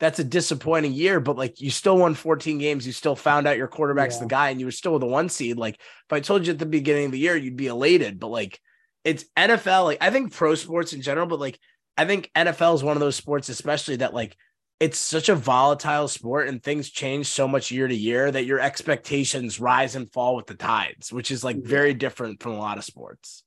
that's 0.00 0.18
a 0.18 0.24
disappointing 0.24 0.92
year, 0.92 1.20
but 1.20 1.36
like 1.36 1.60
you 1.60 1.70
still 1.70 1.96
won 1.96 2.14
14 2.14 2.58
games. 2.58 2.86
You 2.86 2.92
still 2.92 3.16
found 3.16 3.46
out 3.46 3.56
your 3.56 3.68
quarterback's 3.68 4.16
yeah. 4.16 4.22
the 4.22 4.26
guy 4.26 4.50
and 4.50 4.60
you 4.60 4.66
were 4.66 4.72
still 4.72 4.98
the 4.98 5.06
one 5.06 5.28
seed. 5.28 5.56
Like 5.56 5.74
if 5.76 6.12
I 6.12 6.20
told 6.20 6.46
you 6.46 6.52
at 6.52 6.58
the 6.58 6.66
beginning 6.66 7.06
of 7.06 7.12
the 7.12 7.18
year, 7.18 7.36
you'd 7.36 7.56
be 7.56 7.68
elated, 7.68 8.18
but 8.18 8.28
like 8.28 8.60
it's 9.04 9.24
NFL. 9.36 9.84
Like 9.84 9.98
I 10.00 10.10
think 10.10 10.32
pro 10.32 10.54
sports 10.54 10.92
in 10.92 11.02
general, 11.02 11.26
but 11.26 11.40
like 11.40 11.58
I 11.96 12.04
think 12.04 12.30
NFL 12.34 12.74
is 12.74 12.84
one 12.84 12.96
of 12.96 13.00
those 13.00 13.16
sports, 13.16 13.48
especially 13.48 13.96
that 13.96 14.14
like 14.14 14.36
it's 14.80 14.98
such 14.98 15.28
a 15.28 15.34
volatile 15.34 16.06
sport 16.06 16.48
and 16.48 16.62
things 16.62 16.88
change 16.88 17.26
so 17.26 17.48
much 17.48 17.70
year 17.70 17.88
to 17.88 17.94
year 17.94 18.30
that 18.30 18.46
your 18.46 18.60
expectations 18.60 19.58
rise 19.58 19.96
and 19.96 20.12
fall 20.12 20.36
with 20.36 20.46
the 20.46 20.54
tides, 20.54 21.12
which 21.12 21.30
is 21.30 21.42
like 21.42 21.56
very 21.56 21.94
different 21.94 22.40
from 22.42 22.52
a 22.52 22.58
lot 22.58 22.78
of 22.78 22.84
sports. 22.84 23.42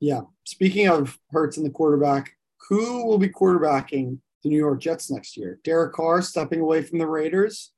Yeah. 0.00 0.22
Speaking 0.44 0.88
of 0.88 1.16
Hurts 1.30 1.56
and 1.56 1.64
the 1.64 1.70
quarterback, 1.70 2.36
who 2.68 3.06
will 3.06 3.18
be 3.18 3.28
quarterbacking 3.28 4.18
the 4.42 4.48
New 4.48 4.56
York 4.56 4.80
Jets 4.80 5.10
next 5.10 5.36
year. 5.36 5.60
Derek 5.62 5.92
Carr 5.92 6.20
stepping 6.22 6.60
away 6.60 6.82
from 6.82 6.98
the 6.98 7.06
Raiders. 7.06 7.72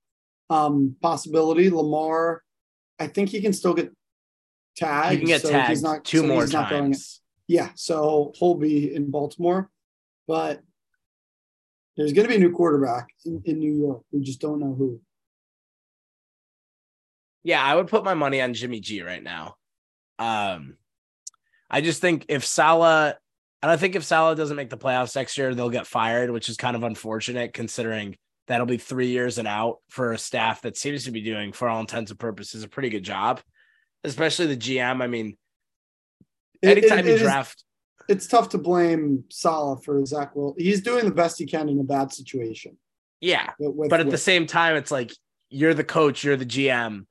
Um, 0.51 0.97
possibility. 1.01 1.71
Lamar, 1.71 2.43
I 2.99 3.07
think 3.07 3.31
he 3.31 3.41
can 3.41 3.53
still 3.53 3.75
get 3.75 3.93
tagged. 4.77 5.13
He 5.13 5.19
can 5.19 5.27
get 5.27 5.43
so 5.43 5.51
tagged 5.51 5.69
he's 5.71 5.83
not, 5.83 6.05
two 6.05 6.19
so 6.19 6.27
more 6.27 6.47
times. 6.47 7.21
Going, 7.49 7.59
yeah, 7.59 7.71
so 7.75 8.33
he'll 8.37 8.55
be 8.55 8.95
in 8.95 9.11
Baltimore, 9.11 9.71
but 10.27 10.63
there's 11.97 12.13
going 12.13 12.27
to 12.27 12.29
be 12.29 12.37
a 12.37 12.41
new 12.41 12.53
quarterback 12.53 13.09
in, 13.25 13.43
in 13.45 13.59
New 13.59 13.73
York. 13.73 14.03
We 14.11 14.21
just 14.21 14.41
don't 14.41 14.61
know 14.61 14.75
who. 14.75 15.01
Yeah, 17.43 17.63
I 17.63 17.75
would 17.75 17.89
put 17.89 18.05
my 18.05 18.15
money 18.15 18.41
on 18.41 18.55
Jimmy 18.55 18.81
G 18.81 19.03
right 19.03 19.23
now. 19.23 19.57
Um, 20.19 20.77
I 21.71 21.81
just 21.81 22.01
think 22.01 22.27
if 22.29 22.45
Salah, 22.45 23.17
and 23.63 23.71
I 23.71 23.77
think 23.77 23.97
if 23.97 24.05
Salah 24.05 24.35
doesn't 24.35 24.57
make 24.57 24.71
the 24.71 24.79
playoffs 24.79 25.15
next 25.15 25.37
year, 25.37 25.55
they'll 25.55 25.71
get 25.71 25.87
fired, 25.87 26.31
which 26.31 26.49
is 26.49 26.57
kind 26.57 26.75
of 26.75 26.83
unfortunate 26.83 27.53
considering 27.53 28.17
that'll 28.47 28.67
be 28.67 28.79
three 28.79 29.09
years 29.09 29.39
and 29.39 29.49
out 29.49 29.79
for 29.89 30.13
a 30.13 30.19
staff 30.19 30.63
that 30.63 30.77
seems 30.77 31.05
to 31.05 31.11
be 31.11 31.23
doing, 31.23 31.53
for 31.53 31.69
all 31.69 31.81
intents 31.81 32.11
and 32.11 32.21
purposes, 32.21 32.63
a 32.63 32.69
pretty 32.69 32.91
good 32.91 33.05
job, 33.05 33.41
especially 34.05 34.47
the 34.47 34.57
GM. 34.57 35.03
I 35.03 35.07
mean, 35.07 35.37
anytime 36.63 37.01
it, 37.01 37.07
it, 37.07 37.13
you 37.13 37.19
draft. 37.19 37.63
It's 38.09 38.27
tough 38.27 38.51
to 38.51 38.59
blame 38.59 39.25
Salah 39.31 39.81
for 39.81 40.05
Zach 40.05 40.37
Will. 40.37 40.55
He's 40.59 40.83
doing 40.83 41.05
the 41.05 41.15
best 41.15 41.39
he 41.39 41.47
can 41.47 41.69
in 41.69 41.81
a 41.81 41.85
bad 41.85 42.13
situation. 42.13 42.77
Yeah. 43.21 43.51
With, 43.59 43.91
but 43.91 44.01
at 44.01 44.07
with, 44.07 44.13
the 44.13 44.19
same 44.19 44.47
time, 44.47 44.77
it's 44.77 44.91
like 44.91 45.13
you're 45.49 45.75
the 45.75 45.85
coach, 45.85 46.25
you're 46.25 46.37
the 46.37 46.47
GM 46.47 47.07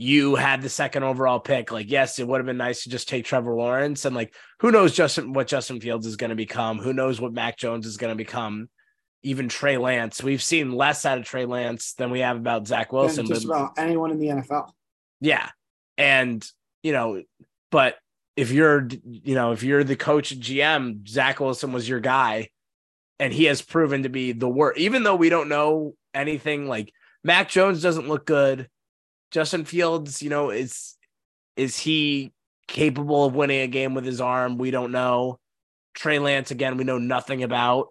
you 0.00 0.36
had 0.36 0.62
the 0.62 0.68
second 0.68 1.02
overall 1.02 1.40
pick. 1.40 1.72
Like, 1.72 1.90
yes, 1.90 2.20
it 2.20 2.28
would 2.28 2.38
have 2.38 2.46
been 2.46 2.56
nice 2.56 2.84
to 2.84 2.88
just 2.88 3.08
take 3.08 3.24
Trevor 3.24 3.52
Lawrence. 3.52 4.04
And 4.04 4.14
like, 4.14 4.32
who 4.60 4.70
knows 4.70 4.94
Justin 4.94 5.32
what 5.32 5.48
Justin 5.48 5.80
Fields 5.80 6.06
is 6.06 6.14
going 6.14 6.30
to 6.30 6.36
become? 6.36 6.78
Who 6.78 6.92
knows 6.92 7.20
what 7.20 7.32
Mac 7.32 7.58
Jones 7.58 7.84
is 7.84 7.96
going 7.96 8.12
to 8.12 8.16
become? 8.16 8.70
Even 9.24 9.48
Trey 9.48 9.76
Lance. 9.76 10.22
We've 10.22 10.42
seen 10.42 10.70
less 10.70 11.04
out 11.04 11.18
of 11.18 11.24
Trey 11.24 11.46
Lance 11.46 11.94
than 11.94 12.12
we 12.12 12.20
have 12.20 12.36
about 12.36 12.68
Zach 12.68 12.92
Wilson. 12.92 13.26
And 13.26 13.28
just 13.28 13.48
but, 13.48 13.56
about 13.56 13.72
anyone 13.76 14.12
in 14.12 14.20
the 14.20 14.28
NFL. 14.28 14.70
Yeah. 15.20 15.48
And, 15.96 16.48
you 16.84 16.92
know, 16.92 17.20
but 17.72 17.96
if 18.38 18.52
you're, 18.52 18.86
you 19.04 19.34
know, 19.34 19.50
if 19.50 19.64
you're 19.64 19.82
the 19.82 19.96
coach 19.96 20.38
GM, 20.38 21.08
Zach 21.08 21.40
Wilson 21.40 21.72
was 21.72 21.88
your 21.88 21.98
guy. 21.98 22.50
And 23.18 23.32
he 23.32 23.46
has 23.46 23.62
proven 23.62 24.04
to 24.04 24.08
be 24.08 24.30
the 24.30 24.48
worst, 24.48 24.78
even 24.78 25.02
though 25.02 25.16
we 25.16 25.28
don't 25.28 25.48
know 25.48 25.96
anything 26.14 26.68
like 26.68 26.92
Mac 27.24 27.48
Jones 27.48 27.82
doesn't 27.82 28.06
look 28.06 28.24
good. 28.24 28.68
Justin 29.32 29.64
Fields, 29.64 30.22
you 30.22 30.30
know, 30.30 30.50
is 30.50 30.94
is 31.56 31.80
he 31.80 32.32
capable 32.68 33.24
of 33.24 33.34
winning 33.34 33.62
a 33.62 33.66
game 33.66 33.94
with 33.94 34.04
his 34.04 34.20
arm? 34.20 34.56
We 34.56 34.70
don't 34.70 34.92
know. 34.92 35.40
Trey 35.94 36.20
Lance 36.20 36.52
again, 36.52 36.76
we 36.76 36.84
know 36.84 36.98
nothing 36.98 37.42
about. 37.42 37.88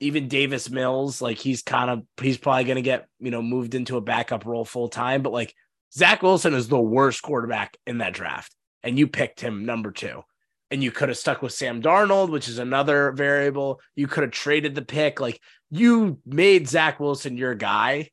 Even 0.00 0.28
Davis 0.28 0.70
Mills, 0.70 1.20
like 1.20 1.36
he's 1.36 1.62
kind 1.62 1.90
of 1.90 2.04
he's 2.22 2.38
probably 2.38 2.64
going 2.64 2.76
to 2.76 2.82
get 2.82 3.06
you 3.20 3.30
know 3.30 3.42
moved 3.42 3.74
into 3.74 3.98
a 3.98 4.00
backup 4.00 4.46
role 4.46 4.64
full 4.64 4.88
time. 4.88 5.20
But 5.20 5.34
like 5.34 5.54
Zach 5.92 6.22
Wilson 6.22 6.54
is 6.54 6.68
the 6.68 6.80
worst 6.80 7.20
quarterback 7.20 7.76
in 7.86 7.98
that 7.98 8.14
draft, 8.14 8.50
and 8.84 8.98
you 8.98 9.08
picked 9.08 9.40
him 9.40 9.64
number 9.64 9.90
two. 9.90 10.22
And 10.70 10.82
you 10.82 10.90
could 10.90 11.08
have 11.08 11.18
stuck 11.18 11.42
with 11.42 11.52
Sam 11.52 11.82
Darnold, 11.82 12.30
which 12.30 12.48
is 12.48 12.58
another 12.58 13.12
variable. 13.12 13.80
You 13.96 14.06
could 14.06 14.22
have 14.22 14.32
traded 14.32 14.74
the 14.74 14.82
pick. 14.82 15.20
Like 15.20 15.40
you 15.70 16.20
made 16.26 16.68
Zach 16.68 17.00
Wilson 17.00 17.36
your 17.36 17.54
guy 17.54 18.10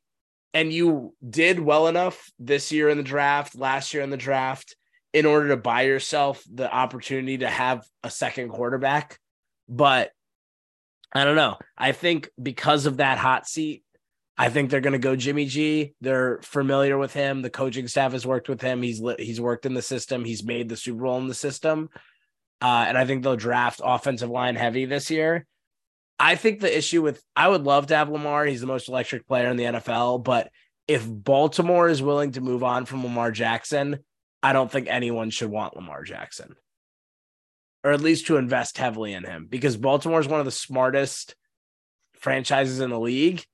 and 0.54 0.72
you 0.72 1.14
did 1.28 1.60
well 1.60 1.88
enough 1.88 2.30
this 2.38 2.72
year 2.72 2.88
in 2.88 2.98
the 2.98 3.02
draft, 3.02 3.54
last 3.54 3.94
year 3.94 4.02
in 4.02 4.10
the 4.10 4.16
draft, 4.16 4.76
in 5.12 5.26
order 5.26 5.48
to 5.48 5.56
buy 5.56 5.82
yourself 5.82 6.42
the 6.52 6.72
opportunity 6.72 7.38
to 7.38 7.48
have 7.48 7.84
a 8.02 8.10
second 8.10 8.48
quarterback. 8.48 9.18
But 9.68 10.10
I 11.12 11.24
don't 11.24 11.36
know. 11.36 11.58
I 11.76 11.92
think 11.92 12.30
because 12.40 12.86
of 12.86 12.98
that 12.98 13.18
hot 13.18 13.46
seat, 13.46 13.82
I 14.38 14.48
think 14.48 14.70
they're 14.70 14.80
going 14.80 14.94
to 14.94 14.98
go 14.98 15.14
Jimmy 15.14 15.46
G. 15.46 15.94
They're 16.00 16.38
familiar 16.42 16.96
with 16.96 17.12
him. 17.12 17.42
The 17.42 17.50
coaching 17.50 17.86
staff 17.86 18.12
has 18.12 18.26
worked 18.26 18.48
with 18.48 18.60
him. 18.60 18.82
He's 18.82 19.02
he's 19.18 19.40
worked 19.40 19.66
in 19.66 19.74
the 19.74 19.82
system. 19.82 20.24
He's 20.24 20.42
made 20.42 20.68
the 20.68 20.76
Super 20.76 21.02
Bowl 21.02 21.18
in 21.18 21.28
the 21.28 21.34
system. 21.34 21.90
Uh, 22.60 22.84
and 22.88 22.96
I 22.96 23.04
think 23.04 23.22
they'll 23.22 23.36
draft 23.36 23.80
offensive 23.82 24.30
line 24.30 24.56
heavy 24.56 24.84
this 24.84 25.10
year. 25.10 25.46
I 26.18 26.36
think 26.36 26.60
the 26.60 26.76
issue 26.76 27.02
with 27.02 27.22
I 27.34 27.48
would 27.48 27.64
love 27.64 27.88
to 27.88 27.96
have 27.96 28.08
Lamar. 28.08 28.46
He's 28.46 28.60
the 28.60 28.66
most 28.66 28.88
electric 28.88 29.26
player 29.26 29.48
in 29.48 29.56
the 29.56 29.64
NFL, 29.64 30.24
but 30.24 30.50
if 30.88 31.04
Baltimore 31.06 31.88
is 31.88 32.02
willing 32.02 32.32
to 32.32 32.40
move 32.40 32.62
on 32.62 32.84
from 32.84 33.02
Lamar 33.02 33.32
Jackson, 33.32 33.98
I 34.42 34.52
don't 34.52 34.70
think 34.70 34.88
anyone 34.88 35.30
should 35.30 35.50
want 35.50 35.76
Lamar 35.76 36.04
Jackson. 36.04 36.54
Or 37.84 37.90
at 37.90 38.00
least 38.00 38.26
to 38.28 38.36
invest 38.36 38.78
heavily 38.78 39.12
in 39.12 39.24
him 39.24 39.46
because 39.50 39.76
Baltimore 39.76 40.20
is 40.20 40.28
one 40.28 40.38
of 40.38 40.46
the 40.46 40.52
smartest 40.52 41.34
franchises 42.14 42.78
in 42.78 42.90
the 42.90 43.00
league 43.00 43.44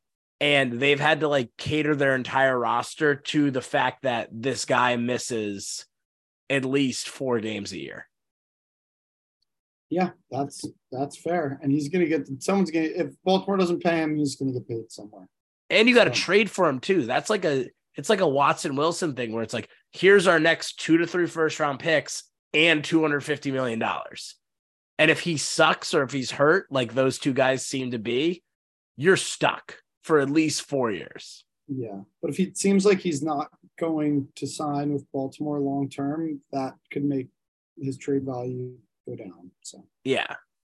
and 0.41 0.81
they've 0.81 1.01
had 1.01 1.21
to 1.21 1.29
like 1.29 1.51
cater 1.57 1.95
their 1.97 2.15
entire 2.15 2.59
roster 2.59 3.17
to 3.17 3.51
the 3.51 3.61
fact 3.61 4.03
that 4.03 4.29
this 4.33 4.65
guy 4.65 4.97
misses 4.97 5.87
at 6.49 6.65
least 6.65 7.09
4 7.09 7.41
games 7.41 7.73
a 7.73 7.79
year. 7.79 8.09
Yeah, 9.91 10.11
that's 10.31 10.65
that's 10.93 11.17
fair. 11.17 11.59
And 11.63 11.73
he's 11.73 11.89
gonna 11.89 12.07
get 12.07 12.29
someone's 12.43 12.71
gonna 12.71 12.87
if 12.87 13.15
Baltimore 13.25 13.57
doesn't 13.57 13.83
pay 13.83 13.99
him, 13.99 14.17
he's 14.17 14.37
gonna 14.37 14.53
get 14.53 14.69
paid 14.69 14.91
somewhere. 14.93 15.27
And 15.71 15.89
you 15.89 15.95
got 15.95 16.05
to 16.05 16.15
so. 16.15 16.23
trade 16.23 16.51
for 16.51 16.69
him 16.69 16.81
too. 16.81 17.03
That's 17.03 17.31
like 17.31 17.45
a 17.45 17.69
it's 17.95 18.11
like 18.11 18.21
a 18.21 18.29
Watson 18.29 18.77
Wilson 18.77 19.15
thing 19.15 19.33
where 19.33 19.43
it's 19.43 19.55
like, 19.55 19.69
here's 19.93 20.27
our 20.27 20.39
next 20.39 20.79
two 20.79 20.99
to 20.99 21.07
three 21.07 21.27
first 21.27 21.59
round 21.59 21.79
picks 21.79 22.25
and 22.53 22.85
two 22.85 23.01
hundred 23.01 23.25
fifty 23.25 23.51
million 23.51 23.79
dollars. 23.79 24.37
And 24.99 25.11
if 25.11 25.21
he 25.21 25.37
sucks 25.37 25.95
or 25.95 26.03
if 26.03 26.13
he's 26.13 26.31
hurt, 26.31 26.67
like 26.71 26.93
those 26.93 27.19
two 27.19 27.33
guys 27.33 27.67
seem 27.67 27.93
to 27.93 27.99
be, 27.99 28.43
you're 28.97 29.17
stuck 29.17 29.77
for 30.09 30.19
at 30.19 30.31
least 30.31 30.63
four 30.63 30.91
years. 30.91 31.45
Yeah, 31.69 32.01
but 32.23 32.31
if 32.31 32.39
he 32.39 32.53
seems 32.55 32.87
like 32.87 32.99
he's 32.99 33.23
not 33.23 33.51
going 33.79 34.27
to 34.37 34.47
sign 34.47 34.91
with 34.91 35.05
Baltimore 35.13 35.61
long 35.61 35.91
term, 35.91 36.41
that 36.51 36.75
could 36.91 37.05
make 37.05 37.29
his 37.79 37.99
trade 37.99 38.25
value 38.25 38.75
go 39.07 39.15
down. 39.15 39.51
So 39.63 39.87
yeah, 40.05 40.35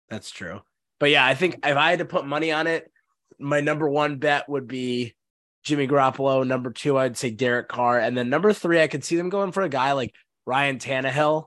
that's 0.10 0.32
true. 0.32 0.62
But 1.00 1.12
yeah, 1.12 1.26
I 1.26 1.34
think 1.34 1.56
if 1.66 1.78
I 1.78 1.90
had 1.92 2.00
to 2.00 2.06
put 2.06 2.28
money 2.28 2.52
on 2.52 2.68
it, 2.68 2.92
my 3.40 3.62
number 3.62 3.90
one 3.90 4.18
bet 4.18 4.50
would 4.50 4.68
be 4.68 5.16
Jimmy 5.64 5.88
Garoppolo. 5.88 6.46
Number 6.46 6.72
two, 6.72 6.98
I'd 6.98 7.18
say 7.18 7.32
Derek 7.32 7.70
Carr, 7.70 8.00
and 8.00 8.18
then 8.18 8.30
number 8.30 8.52
three, 8.52 8.82
I 8.82 8.88
could 8.88 9.06
see 9.06 9.16
them 9.16 9.30
going 9.30 9.54
for 9.54 9.64
a 9.64 9.70
guy 9.70 9.94
like 9.94 10.14
Ryan 10.46 10.78
Tannehill 10.78 11.46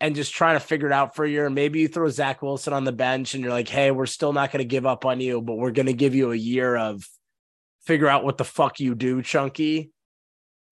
and 0.00 0.16
just 0.16 0.34
trying 0.34 0.56
to 0.56 0.64
figure 0.64 0.86
it 0.86 0.92
out 0.92 1.14
for 1.14 1.24
a 1.24 1.30
year. 1.30 1.48
Maybe 1.48 1.80
you 1.80 1.88
throw 1.88 2.08
Zach 2.08 2.42
Wilson 2.42 2.72
on 2.72 2.84
the 2.84 2.92
bench 2.92 3.34
and 3.34 3.42
you're 3.42 3.52
like, 3.52 3.68
hey, 3.68 3.90
we're 3.90 4.06
still 4.06 4.32
not 4.32 4.50
going 4.52 4.58
to 4.58 4.68
give 4.68 4.86
up 4.86 5.04
on 5.04 5.20
you, 5.20 5.40
but 5.40 5.54
we're 5.54 5.70
going 5.70 5.86
to 5.86 5.92
give 5.92 6.14
you 6.14 6.32
a 6.32 6.36
year 6.36 6.76
of 6.76 7.06
figure 7.86 8.08
out 8.08 8.24
what 8.24 8.38
the 8.38 8.44
fuck 8.44 8.80
you 8.80 8.94
do, 8.94 9.22
Chunky. 9.22 9.90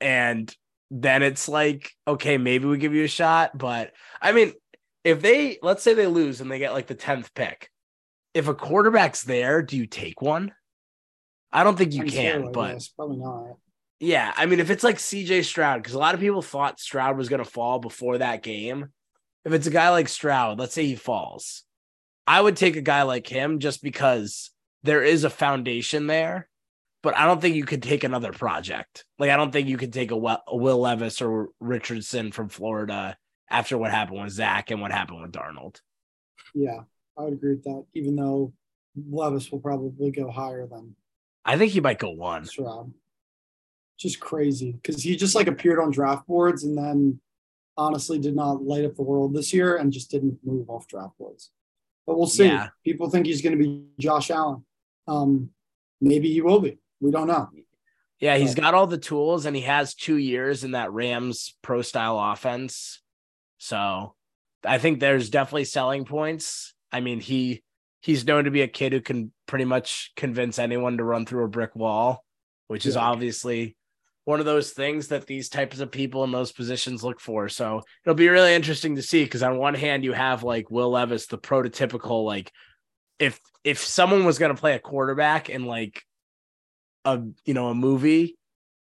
And 0.01 0.55
then 0.91 1.23
it's 1.23 1.49
like, 1.49 1.93
okay, 2.07 2.37
maybe 2.37 2.67
we 2.67 2.79
give 2.79 2.95
you 2.95 3.05
a 3.05 3.09
shot. 3.09 3.57
But 3.57 3.93
I 4.21 4.33
mean, 4.33 4.53
if 5.05 5.23
they, 5.23 5.59
let's 5.63 5.83
say 5.83 5.95
they 5.95 6.07
lose 6.07 6.41
and 6.41 6.51
they 6.51 6.59
get 6.59 6.73
like 6.73 6.87
the 6.87 6.95
10th 6.95 7.35
pick, 7.35 7.71
if 8.35 8.49
a 8.49 8.55
quarterback's 8.55 9.23
there, 9.23 9.63
do 9.63 9.77
you 9.77 9.87
take 9.87 10.21
one? 10.21 10.53
I 11.53 11.65
don't 11.65 11.77
think 11.77 11.93
you 11.93 12.03
I'm 12.03 12.09
can, 12.09 12.43
sure, 12.43 12.51
but 12.51 12.89
probably 12.97 13.19
not. 13.19 13.57
Yeah, 14.01 14.33
I 14.37 14.47
mean, 14.47 14.59
if 14.59 14.71
it's 14.71 14.83
like 14.83 14.97
CJ 14.97 15.45
Stroud, 15.45 15.81
because 15.81 15.95
a 15.95 15.99
lot 15.99 16.15
of 16.15 16.21
people 16.21 16.43
thought 16.43 16.81
Stroud 16.81 17.17
was 17.17 17.29
going 17.29 17.45
to 17.45 17.49
fall 17.49 17.79
before 17.79 18.19
that 18.19 18.43
game. 18.43 18.89
If 19.45 19.53
it's 19.53 19.67
a 19.67 19.71
guy 19.71 19.91
like 19.91 20.09
Stroud, 20.09 20.59
let's 20.59 20.75
say 20.75 20.87
he 20.87 20.95
falls, 20.95 21.65
I 22.27 22.41
would 22.41 22.57
take 22.57 22.77
a 22.77 22.83
guy 22.83 23.03
like 23.03 23.27
him 23.27 23.59
just 23.59 23.83
because 23.83 24.51
there 24.83 25.03
is 25.03 25.25
a 25.25 25.31
foundation 25.31 26.07
there. 26.07 26.49
But 27.03 27.17
I 27.17 27.27
don't 27.27 27.41
think 27.41 27.57
you 27.57 27.65
could 27.65 27.83
take 27.83 28.05
another 28.05 28.33
project. 28.33 29.05
Like 29.19 29.31
I 29.31 29.37
don't 29.37 29.51
think 29.51 29.67
you 29.67 29.77
could 29.77 29.93
take 29.93 30.13
a, 30.13 30.17
Will 30.17 30.79
Levis 30.79 31.21
or 31.21 31.49
Richardson 31.59 32.31
from 32.31 32.49
Florida 32.49 33.17
after 33.51 33.77
what 33.77 33.91
happened 33.91 34.23
with 34.23 34.33
Zach 34.33 34.71
and 34.71 34.81
what 34.81 34.93
happened 34.93 35.21
with 35.21 35.33
Darnold. 35.33 35.81
Yeah, 36.55 36.83
I 37.19 37.23
would 37.23 37.33
agree 37.33 37.55
with 37.55 37.65
that. 37.65 37.85
Even 37.95 38.15
though 38.15 38.53
Levis 39.11 39.51
will 39.51 39.59
probably 39.59 40.13
go 40.13 40.31
higher 40.31 40.67
than. 40.67 40.95
I 41.45 41.59
think 41.59 41.73
he 41.73 41.81
might 41.81 41.99
go 41.99 42.11
one. 42.11 42.45
Stroud. 42.45 42.93
Just 43.99 44.21
crazy 44.21 44.73
because 44.73 45.03
he 45.03 45.17
just 45.17 45.35
like 45.35 45.49
appeared 45.49 45.81
on 45.81 45.91
draft 45.91 46.27
boards 46.27 46.63
and 46.63 46.79
then 46.79 47.21
honestly 47.77 48.19
did 48.19 48.37
not 48.37 48.63
light 48.63 48.85
up 48.85 48.97
the 48.97 49.03
world 49.03 49.35
this 49.35 49.53
year 49.53 49.77
and 49.77 49.93
just 49.93 50.11
didn't 50.11 50.39
move 50.45 50.69
off 50.69 50.87
draft 50.87 51.17
boards. 51.19 51.51
But 52.07 52.19
we'll 52.19 52.27
see. 52.27 52.47
Yeah. 52.47 52.69
People 52.85 53.09
think 53.09 53.27
he's 53.27 53.43
going 53.43 53.57
to 53.57 53.63
be 53.63 53.85
Josh 53.99 54.31
Allen. 54.31 54.65
Um, 55.07 55.51
maybe 56.01 56.33
he 56.33 56.41
will 56.41 56.61
be. 56.61 56.79
We 57.01 57.11
don't 57.11 57.29
know. 57.29 57.49
Yeah, 58.19 58.37
he's 58.37 58.55
got 58.55 58.75
all 58.75 58.87
the 58.87 58.99
tools 58.99 59.47
and 59.47 59.57
he 59.57 59.63
has 59.63 59.95
two 59.95 60.17
years 60.17 60.63
in 60.63 60.73
that 60.73 60.93
Rams 60.93 61.57
pro 61.61 61.83
style 61.83 62.21
offense. 62.21 63.03
So 63.59 64.15
I 64.65 64.79
think 64.79 65.01
there's 65.01 65.29
definitely 65.29 65.65
selling 65.65 66.05
points. 66.05 66.75
I 66.93 67.01
mean, 67.01 67.19
he 67.19 67.65
he's 68.01 68.25
known 68.25 68.45
to 68.45 68.51
be 68.51 68.63
a 68.63 68.69
kid 68.69 68.93
who 68.93 69.01
can 69.01 69.33
pretty 69.47 69.65
much 69.65 70.13
convince 70.15 70.59
anyone 70.59 70.99
to 70.99 71.05
run 71.05 71.27
through 71.27 71.45
a 71.45 71.49
brick 71.49 71.75
wall, 71.75 72.25
which 72.69 72.85
yeah. 72.85 72.91
is 72.91 72.97
obviously 72.97 73.77
one 74.25 74.39
of 74.39 74.47
those 74.47 74.71
things 74.71 75.09
that 75.09 75.27
these 75.27 75.49
types 75.49 75.81
of 75.81 75.91
people 75.91 76.23
in 76.25 76.31
those 76.31 76.53
positions 76.53 77.03
look 77.03 77.21
for. 77.21 77.49
So 77.49 77.83
it'll 78.05 78.15
be 78.15 78.29
really 78.29 78.55
interesting 78.55 78.97
to 78.97 79.03
see 79.03 79.25
because 79.25 79.43
on 79.43 79.59
one 79.59 79.75
hand 79.75 80.05
you 80.05 80.13
have 80.13 80.43
like 80.43 80.71
Will 80.71 80.91
Levis, 80.91 81.27
the 81.27 81.39
prototypical 81.39 82.25
like 82.25 82.53
if 83.19 83.41
if 83.65 83.79
someone 83.79 84.25
was 84.25 84.39
going 84.39 84.55
to 84.55 84.61
play 84.61 84.75
a 84.75 84.81
quarterback 84.81 85.51
in 85.51 85.65
like 85.65 86.03
a 87.05 87.21
you 87.45 87.55
know 87.55 87.69
a 87.69 87.75
movie, 87.75 88.37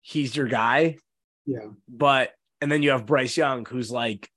he's 0.01 0.35
your 0.35 0.47
guy. 0.47 0.97
Yeah. 1.45 1.67
But 1.89 2.31
and 2.61 2.71
then 2.71 2.81
you 2.81 2.91
have 2.91 3.05
Bryce 3.05 3.35
Young 3.35 3.65
who's 3.65 3.91
like 3.91 4.29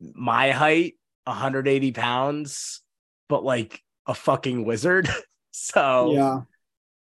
my 0.00 0.50
height, 0.50 0.94
180 1.24 1.92
pounds, 1.92 2.82
but 3.28 3.44
like 3.44 3.80
a 4.06 4.14
fucking 4.14 4.64
wizard. 4.64 5.08
so 5.50 6.12
yeah, 6.12 6.40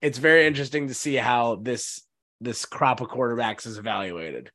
it's 0.01 0.17
very 0.17 0.45
interesting 0.45 0.89
to 0.89 0.93
see 0.93 1.15
how 1.15 1.55
this 1.55 2.01
this 2.43 2.65
crop 2.65 3.01
of 3.01 3.09
quarterbacks 3.09 3.65
is 3.65 3.77
evaluated. 3.77 4.51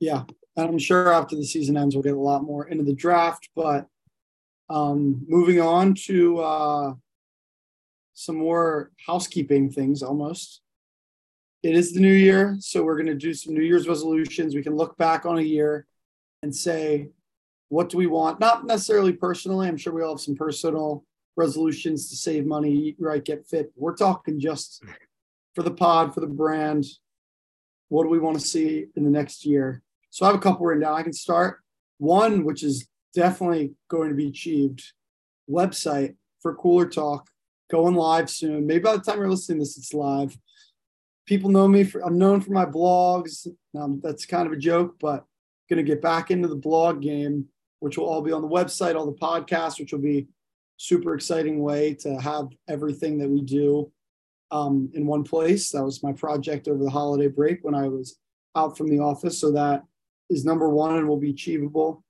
Yeah, 0.00 0.24
and 0.56 0.68
I'm 0.68 0.78
sure 0.78 1.12
after 1.12 1.36
the 1.36 1.44
season 1.44 1.76
ends, 1.76 1.94
we'll 1.94 2.02
get 2.02 2.14
a 2.14 2.20
lot 2.20 2.44
more 2.44 2.68
into 2.68 2.84
the 2.84 2.94
draft. 2.94 3.48
But 3.54 3.86
um, 4.68 5.24
moving 5.28 5.60
on 5.60 5.94
to 6.06 6.38
uh, 6.40 6.94
some 8.14 8.36
more 8.36 8.90
housekeeping 9.06 9.70
things, 9.70 10.02
almost. 10.02 10.60
It 11.62 11.74
is 11.74 11.92
the 11.92 12.00
new 12.00 12.12
year, 12.12 12.56
so 12.60 12.82
we're 12.82 12.96
going 12.96 13.06
to 13.06 13.14
do 13.14 13.32
some 13.32 13.54
New 13.54 13.62
Year's 13.62 13.88
resolutions. 13.88 14.54
We 14.54 14.62
can 14.62 14.76
look 14.76 14.96
back 14.98 15.24
on 15.24 15.38
a 15.38 15.42
year 15.42 15.86
and 16.42 16.54
say, 16.54 17.08
what 17.70 17.88
do 17.88 17.96
we 17.96 18.06
want? 18.06 18.38
Not 18.38 18.66
necessarily 18.66 19.12
personally. 19.12 19.66
I'm 19.66 19.78
sure 19.78 19.94
we 19.94 20.02
all 20.02 20.14
have 20.14 20.20
some 20.20 20.34
personal 20.34 21.04
resolutions 21.36 22.10
to 22.10 22.16
save 22.16 22.46
money, 22.46 22.70
eat 22.70 22.96
right, 22.98 23.24
get 23.24 23.46
fit. 23.46 23.72
We're 23.76 23.96
talking 23.96 24.38
just 24.38 24.84
for 25.54 25.62
the 25.62 25.70
pod, 25.70 26.14
for 26.14 26.20
the 26.20 26.26
brand. 26.26 26.84
What 27.88 28.04
do 28.04 28.08
we 28.08 28.18
want 28.18 28.38
to 28.38 28.46
see 28.46 28.86
in 28.96 29.04
the 29.04 29.10
next 29.10 29.44
year? 29.44 29.82
So 30.10 30.24
I 30.24 30.28
have 30.28 30.36
a 30.36 30.40
couple 30.40 30.66
written 30.66 30.82
down. 30.82 30.94
I 30.94 31.02
can 31.02 31.12
start. 31.12 31.60
One, 31.98 32.44
which 32.44 32.62
is 32.62 32.88
definitely 33.14 33.74
going 33.88 34.08
to 34.08 34.14
be 34.14 34.28
achieved, 34.28 34.82
website 35.48 36.16
for 36.40 36.54
Cooler 36.54 36.88
Talk 36.88 37.28
going 37.70 37.94
live 37.94 38.28
soon. 38.28 38.66
Maybe 38.66 38.80
by 38.80 38.96
the 38.96 39.02
time 39.02 39.18
you're 39.18 39.30
listening 39.30 39.58
to 39.58 39.62
this, 39.62 39.78
it's 39.78 39.94
live. 39.94 40.36
People 41.26 41.50
know 41.50 41.66
me 41.66 41.84
for 41.84 42.00
I'm 42.00 42.18
known 42.18 42.40
for 42.40 42.52
my 42.52 42.66
blogs. 42.66 43.46
Um, 43.78 44.00
that's 44.02 44.26
kind 44.26 44.46
of 44.46 44.52
a 44.52 44.56
joke, 44.56 44.96
but 45.00 45.24
going 45.70 45.78
to 45.78 45.82
get 45.82 46.02
back 46.02 46.30
into 46.30 46.48
the 46.48 46.56
blog 46.56 47.00
game, 47.00 47.46
which 47.80 47.96
will 47.96 48.06
all 48.06 48.20
be 48.20 48.32
on 48.32 48.42
the 48.42 48.48
website, 48.48 48.94
all 48.94 49.06
the 49.06 49.12
podcasts, 49.12 49.78
which 49.78 49.92
will 49.92 50.00
be 50.00 50.28
super 50.76 51.14
exciting 51.14 51.62
way 51.62 51.94
to 51.94 52.20
have 52.20 52.48
everything 52.68 53.18
that 53.18 53.30
we 53.30 53.40
do 53.40 53.90
um, 54.50 54.90
in 54.94 55.06
one 55.06 55.24
place. 55.24 55.70
That 55.70 55.84
was 55.84 56.02
my 56.02 56.12
project 56.12 56.68
over 56.68 56.82
the 56.82 56.90
holiday 56.90 57.28
break 57.28 57.58
when 57.62 57.74
I 57.74 57.88
was 57.88 58.18
out 58.56 58.76
from 58.76 58.88
the 58.88 59.00
office. 59.00 59.40
So 59.40 59.50
that 59.52 59.82
is 60.30 60.44
number 60.44 60.68
one 60.68 60.96
and 60.96 61.08
will 61.08 61.18
be 61.18 61.30
achievable. 61.30 62.04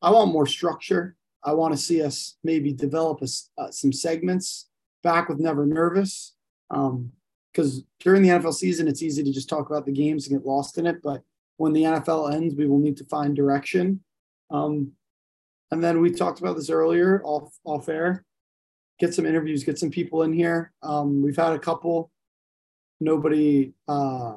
I 0.00 0.10
want 0.10 0.32
more 0.32 0.46
structure. 0.46 1.16
I 1.44 1.54
want 1.54 1.74
to 1.74 1.80
see 1.80 2.02
us 2.02 2.36
maybe 2.44 2.72
develop 2.72 3.22
a, 3.22 3.28
uh, 3.60 3.70
some 3.70 3.92
segments 3.92 4.68
back 5.02 5.28
with 5.28 5.40
Never 5.40 5.66
Nervous. 5.66 6.34
Because 6.70 7.78
um, 7.78 7.86
during 8.00 8.22
the 8.22 8.28
NFL 8.30 8.54
season, 8.54 8.88
it's 8.88 9.02
easy 9.02 9.22
to 9.22 9.32
just 9.32 9.48
talk 9.48 9.68
about 9.68 9.84
the 9.84 9.92
games 9.92 10.28
and 10.28 10.38
get 10.38 10.46
lost 10.46 10.78
in 10.78 10.86
it. 10.86 11.02
But 11.02 11.22
when 11.56 11.72
the 11.72 11.82
NFL 11.82 12.32
ends, 12.32 12.54
we 12.54 12.66
will 12.66 12.78
need 12.78 12.96
to 12.98 13.04
find 13.04 13.34
direction. 13.34 14.00
Um, 14.50 14.92
and 15.70 15.82
then 15.82 16.00
we 16.00 16.10
talked 16.10 16.40
about 16.40 16.56
this 16.56 16.70
earlier 16.70 17.22
off 17.24 17.56
off 17.64 17.88
air 17.88 18.24
get 18.98 19.14
some 19.14 19.26
interviews, 19.26 19.64
get 19.64 19.78
some 19.78 19.90
people 19.90 20.22
in 20.22 20.32
here. 20.32 20.72
Um, 20.82 21.22
we've 21.22 21.36
had 21.36 21.52
a 21.52 21.58
couple. 21.58 22.10
Nobody, 23.00 23.74
uh, 23.88 24.34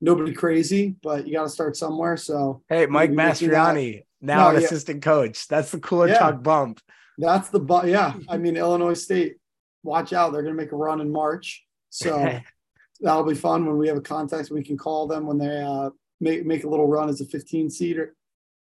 nobody 0.00 0.32
crazy, 0.32 0.96
but 1.02 1.26
you 1.26 1.34
got 1.34 1.44
to 1.44 1.48
start 1.48 1.76
somewhere. 1.76 2.16
So 2.16 2.62
hey, 2.68 2.86
Mike 2.86 3.12
Mastriani, 3.12 4.04
now 4.20 4.44
no, 4.44 4.56
an 4.56 4.60
yeah. 4.60 4.66
assistant 4.66 5.02
coach. 5.02 5.46
That's 5.48 5.70
the 5.70 5.78
cooler 5.78 6.08
yeah. 6.08 6.18
talk 6.18 6.42
bump. 6.42 6.80
That's 7.18 7.50
the 7.50 7.60
bu- 7.60 7.88
yeah. 7.88 8.14
I 8.28 8.38
mean, 8.38 8.56
Illinois 8.56 8.94
State. 8.94 9.36
Watch 9.82 10.12
out, 10.12 10.32
they're 10.32 10.42
going 10.42 10.54
to 10.54 10.62
make 10.62 10.72
a 10.72 10.76
run 10.76 11.00
in 11.00 11.10
March. 11.10 11.64
So 11.88 12.38
that'll 13.00 13.24
be 13.24 13.34
fun 13.34 13.64
when 13.64 13.78
we 13.78 13.88
have 13.88 13.96
a 13.96 14.02
context. 14.02 14.50
We 14.50 14.62
can 14.62 14.76
call 14.76 15.06
them 15.06 15.26
when 15.26 15.38
they 15.38 15.62
uh, 15.62 15.90
make 16.20 16.44
make 16.44 16.64
a 16.64 16.68
little 16.68 16.86
run 16.86 17.08
as 17.08 17.20
a 17.20 17.26
15 17.26 17.70
seater. 17.70 18.14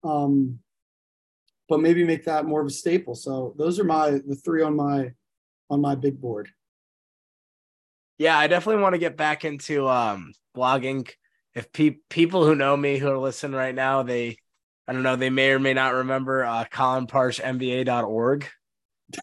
Um, 0.04 0.58
but 1.68 1.80
maybe 1.80 2.04
make 2.04 2.24
that 2.24 2.44
more 2.44 2.60
of 2.60 2.66
a 2.66 2.70
staple. 2.70 3.14
So 3.14 3.54
those 3.56 3.78
are 3.78 3.84
my 3.84 4.10
the 4.10 4.38
three 4.44 4.62
on 4.62 4.76
my 4.76 5.12
on 5.72 5.80
my 5.80 5.94
big 5.94 6.20
board. 6.20 6.50
Yeah, 8.18 8.38
I 8.38 8.46
definitely 8.46 8.82
want 8.82 8.94
to 8.94 8.98
get 8.98 9.16
back 9.16 9.44
into 9.44 9.88
um, 9.88 10.32
blogging. 10.56 11.10
If 11.54 11.72
pe- 11.72 11.96
people 12.08 12.46
who 12.46 12.54
know 12.54 12.76
me 12.76 12.98
who 12.98 13.10
are 13.10 13.18
listening 13.18 13.56
right 13.56 13.74
now, 13.74 14.02
they, 14.02 14.36
I 14.86 14.92
don't 14.92 15.02
know, 15.02 15.16
they 15.16 15.30
may 15.30 15.50
or 15.50 15.58
may 15.58 15.74
not 15.74 15.94
remember 15.94 16.44
uh, 16.44 16.64
colinparshmba.org 16.66 18.48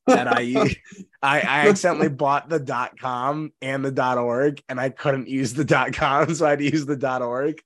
that 0.08 0.28
I 0.28 0.42
I, 1.22 1.40
I 1.42 1.70
accidentally 1.70 2.10
bought 2.10 2.50
the 2.50 2.60
dot 2.60 3.00
com 3.00 3.52
and 3.62 3.84
the 3.84 3.92
dot 3.92 4.18
org 4.18 4.62
and 4.70 4.80
I 4.80 4.90
couldn't 4.90 5.28
use 5.28 5.54
the 5.54 5.66
dot 5.66 5.94
com, 5.94 6.34
so 6.36 6.46
I 6.46 6.52
had 6.52 6.60
to 6.60 6.66
use 6.66 6.86
the 6.86 6.98
dot 6.98 7.22
org. 7.22 7.62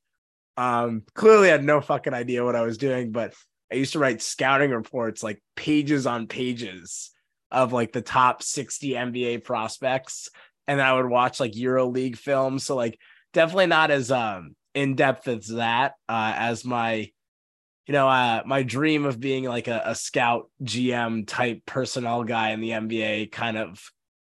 Um, 0.55 1.03
clearly 1.15 1.49
I 1.49 1.53
had 1.53 1.63
no 1.63 1.81
fucking 1.81 2.13
idea 2.13 2.45
what 2.45 2.55
I 2.55 2.61
was 2.61 2.77
doing, 2.77 3.11
but 3.11 3.33
I 3.71 3.75
used 3.75 3.93
to 3.93 3.99
write 3.99 4.21
scouting 4.21 4.71
reports 4.71 5.23
like 5.23 5.41
pages 5.55 6.05
on 6.05 6.27
pages 6.27 7.12
of 7.53 7.71
like 7.71 7.91
the 7.91 8.01
top 8.01 8.43
60 8.43 8.91
NBA 8.91 9.43
prospects. 9.43 10.29
And 10.67 10.81
I 10.81 10.93
would 10.93 11.05
watch 11.05 11.39
like 11.39 11.55
Euro 11.55 11.87
League 11.87 12.17
films. 12.17 12.65
So 12.65 12.75
like 12.75 12.99
definitely 13.33 13.67
not 13.67 13.91
as 13.91 14.11
um 14.11 14.55
in 14.73 14.95
depth 14.95 15.27
as 15.27 15.47
that, 15.47 15.93
uh, 16.09 16.33
as 16.35 16.65
my 16.65 17.09
you 17.85 17.91
know, 17.91 18.07
uh, 18.07 18.43
my 18.45 18.63
dream 18.63 19.05
of 19.05 19.19
being 19.19 19.43
like 19.43 19.67
a, 19.67 19.81
a 19.85 19.95
scout 19.95 20.49
GM 20.63 21.27
type 21.27 21.63
personnel 21.65 22.23
guy 22.23 22.51
in 22.51 22.61
the 22.61 22.69
NBA 22.69 23.31
kind 23.31 23.57
of 23.57 23.81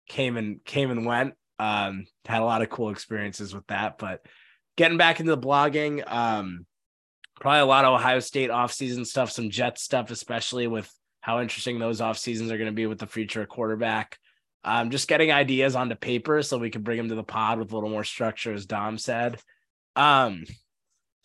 came 0.10 0.36
and 0.38 0.64
came 0.66 0.90
and 0.90 1.06
went. 1.06 1.36
Um, 1.60 2.06
had 2.26 2.42
a 2.42 2.46
lot 2.46 2.64
of 2.64 2.70
cool 2.70 2.90
experiences 2.90 3.54
with 3.54 3.66
that, 3.68 3.98
but 3.98 4.26
getting 4.76 4.98
back 4.98 5.20
into 5.20 5.34
the 5.34 5.42
blogging, 5.42 6.04
um, 6.12 6.66
probably 7.40 7.62
a 7.62 7.66
lot 7.66 7.86
of 7.86 7.94
Ohio 7.94 8.20
State 8.20 8.50
offseason 8.50 9.06
stuff, 9.06 9.32
some 9.32 9.50
Jet 9.50 9.78
stuff, 9.78 10.12
especially 10.12 10.68
with 10.68 10.92
how 11.26 11.42
interesting 11.42 11.80
those 11.80 12.02
off 12.02 12.20
seasons 12.20 12.52
are 12.52 12.58
going 12.60 12.70
to 12.70 12.72
be 12.72 12.86
with 12.86 13.00
the 13.00 13.08
future 13.08 13.48
quarterback. 13.48 14.20
Um, 14.64 14.92
just 14.92 15.08
getting 15.08 15.32
ideas 15.32 15.76
onto 15.76 15.96
paper 15.96 16.44
so 16.44 16.60
we 16.60 16.70
can 16.70 16.84
bring 16.84 16.98
them 16.98 17.10
to 17.10 17.16
the 17.16 17.24
pod 17.24 17.58
with 17.58 17.72
a 17.72 17.74
little 17.74 17.90
more 17.90 18.04
structure, 18.04 18.54
as 18.54 18.68
Dom 18.68 19.00
said. 19.00 19.40
Um, 19.96 20.44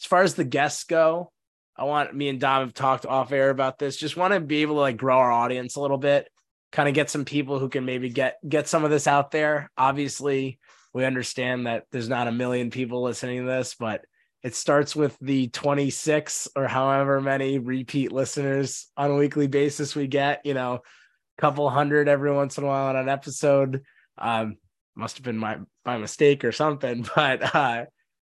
as 0.00 0.06
far 0.06 0.22
as 0.22 0.32
the 0.32 0.44
guests 0.44 0.84
go, 0.84 1.30
I 1.76 1.84
want 1.84 2.14
me 2.14 2.30
and 2.30 2.40
Dom 2.40 2.62
have 2.62 2.72
talked 2.72 3.04
off 3.04 3.30
air 3.30 3.50
about 3.50 3.78
this. 3.78 3.98
Just 3.98 4.16
want 4.16 4.32
to 4.32 4.40
be 4.40 4.62
able 4.62 4.76
to 4.76 4.80
like 4.80 4.96
grow 4.96 5.18
our 5.18 5.30
audience 5.30 5.76
a 5.76 5.82
little 5.82 5.98
bit, 5.98 6.30
kind 6.72 6.88
of 6.88 6.94
get 6.94 7.10
some 7.10 7.26
people 7.26 7.58
who 7.58 7.68
can 7.68 7.84
maybe 7.84 8.08
get 8.08 8.38
get 8.48 8.68
some 8.68 8.84
of 8.84 8.90
this 8.90 9.06
out 9.06 9.32
there. 9.32 9.70
Obviously, 9.76 10.58
we 10.94 11.04
understand 11.04 11.66
that 11.66 11.84
there's 11.92 12.08
not 12.08 12.26
a 12.26 12.32
million 12.32 12.70
people 12.70 13.02
listening 13.02 13.40
to 13.40 13.46
this, 13.46 13.76
but 13.78 14.00
it 14.42 14.54
starts 14.54 14.96
with 14.96 15.16
the 15.20 15.48
26 15.48 16.48
or 16.56 16.66
however 16.66 17.20
many 17.20 17.58
repeat 17.58 18.10
listeners 18.12 18.90
on 18.96 19.10
a 19.10 19.16
weekly 19.16 19.46
basis 19.46 19.94
we 19.94 20.06
get, 20.06 20.44
you 20.44 20.54
know, 20.54 20.74
a 20.74 21.40
couple 21.40 21.68
hundred 21.68 22.08
every 22.08 22.32
once 22.32 22.56
in 22.56 22.64
a 22.64 22.66
while 22.66 22.86
on 22.86 22.96
an 22.96 23.08
episode. 23.08 23.82
Um, 24.16 24.56
must 24.94 25.16
have 25.16 25.24
been 25.24 25.38
my 25.38 25.58
my 25.84 25.98
mistake 25.98 26.44
or 26.44 26.52
something, 26.52 27.06
but 27.14 27.54
uh 27.54 27.84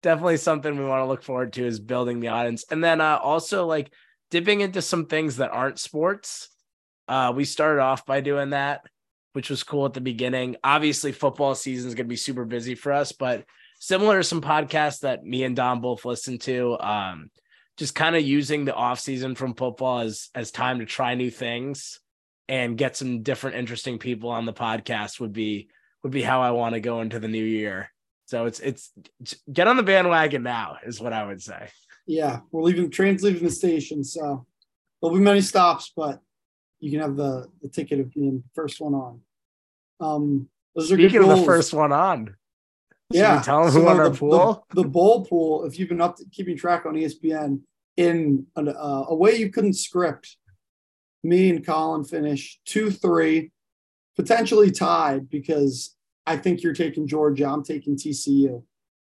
definitely 0.03 0.37
something 0.37 0.79
we 0.79 0.85
want 0.85 1.03
to 1.03 1.07
look 1.07 1.23
forward 1.23 1.53
to 1.53 1.67
is 1.67 1.81
building 1.81 2.21
the 2.21 2.29
audience. 2.29 2.65
And 2.71 2.83
then 2.83 3.01
uh 3.01 3.19
also 3.23 3.67
like 3.67 3.93
dipping 4.31 4.61
into 4.61 4.83
some 4.83 5.07
things 5.07 5.37
that 5.37 5.51
aren't 5.51 5.79
sports. 5.79 6.49
Uh 7.07 7.33
we 7.35 7.45
started 7.45 7.81
off 7.81 8.07
by 8.07 8.21
doing 8.21 8.51
that, 8.51 8.83
which 9.33 9.51
was 9.51 9.63
cool 9.63 9.87
at 9.87 9.95
the 9.95 10.01
beginning. 10.01 10.57
Obviously, 10.65 11.13
football 11.13 11.55
season 11.55 11.89
is 11.89 11.95
gonna 11.95 12.09
be 12.09 12.17
super 12.17 12.45
busy 12.45 12.75
for 12.75 12.93
us, 12.93 13.13
but 13.13 13.45
similar 13.79 14.19
to 14.19 14.25
some 14.25 14.41
podcasts 14.41 15.01
that 15.01 15.25
me 15.25 15.45
and 15.45 15.57
Dom 15.57 15.81
both 15.81 16.05
listen 16.05 16.39
to. 16.39 16.79
Um, 16.79 17.31
just 17.77 17.95
kind 17.95 18.17
of 18.17 18.23
using 18.23 18.65
the 18.65 18.75
off 18.75 18.99
season 18.99 19.35
from 19.35 19.55
football 19.55 20.01
as 20.01 20.31
as 20.35 20.51
time 20.51 20.81
to 20.81 20.85
try 20.85 21.15
new 21.15 21.31
things 21.31 22.01
and 22.49 22.77
get 22.77 22.97
some 22.97 23.23
different 23.23 23.57
interesting 23.57 23.99
people 23.99 24.31
on 24.31 24.47
the 24.47 24.53
podcast 24.53 25.21
would 25.21 25.33
be 25.33 25.69
would 26.03 26.13
be 26.13 26.23
how 26.23 26.43
I 26.43 26.51
want 26.51 26.75
to 26.75 26.81
go 26.81 27.01
into 27.01 27.21
the 27.21 27.29
new 27.29 27.45
year. 27.45 27.91
So 28.27 28.47
it's 28.47 28.61
it's 28.61 28.93
get 29.51 29.69
on 29.69 29.77
the 29.77 29.83
bandwagon 29.83 30.43
now 30.43 30.77
is 30.85 31.01
what 31.01 31.13
I 31.13 31.25
would 31.25 31.43
say. 31.43 31.69
Yeah, 32.07 32.41
we're 32.51 32.63
leaving 32.63 32.91
trains 32.91 33.23
leaving 33.23 33.45
the 33.45 33.51
station, 33.51 34.03
so 34.03 34.47
there'll 35.01 35.17
be 35.17 35.23
many 35.23 35.41
stops, 35.41 35.93
but 35.95 36.21
you 36.81 36.91
can 36.91 37.01
have 37.01 37.17
the 37.17 37.47
the 37.63 37.69
ticket 37.69 38.01
of 38.01 38.13
being 38.13 38.39
the 38.39 38.51
first 38.55 38.81
one 38.81 38.95
on. 38.95 39.21
Um, 40.01 40.49
those 40.75 40.91
are 40.91 40.97
Speaking 40.97 41.23
of 41.23 41.39
the 41.39 41.45
first 41.45 41.73
one 41.73 41.93
on, 41.93 42.37
yeah, 43.11 43.41
tell 43.41 43.65
them 43.65 43.73
who 43.73 43.85
won 43.85 44.01
our 44.01 44.11
pool. 44.11 44.65
The, 44.71 44.83
the, 44.83 44.89
bowl 44.89 45.25
pool. 45.25 45.65
If 45.65 45.79
you've 45.79 45.89
been 45.89 46.01
up 46.01 46.17
to, 46.17 46.25
keeping 46.31 46.57
track 46.57 46.85
on 46.87 46.95
ESPN, 46.95 47.61
in 47.97 48.47
an, 48.57 48.69
uh, 48.69 49.05
a 49.09 49.15
way 49.15 49.37
you 49.37 49.51
couldn't 49.51 49.75
script, 49.75 50.37
me 51.25 51.51
and 51.51 51.65
Colin 51.67 52.05
finished 52.05 52.61
two 52.65 52.91
three, 52.91 53.51
potentially 54.17 54.71
tied 54.71 55.29
because 55.31 55.97
I 56.27 56.37
think 56.37 56.63
you're 56.63 56.75
taking 56.75 57.09
Georgia. 57.09 57.49
I'm 57.49 57.65
taking 57.65 57.97
TCU. 57.97 58.63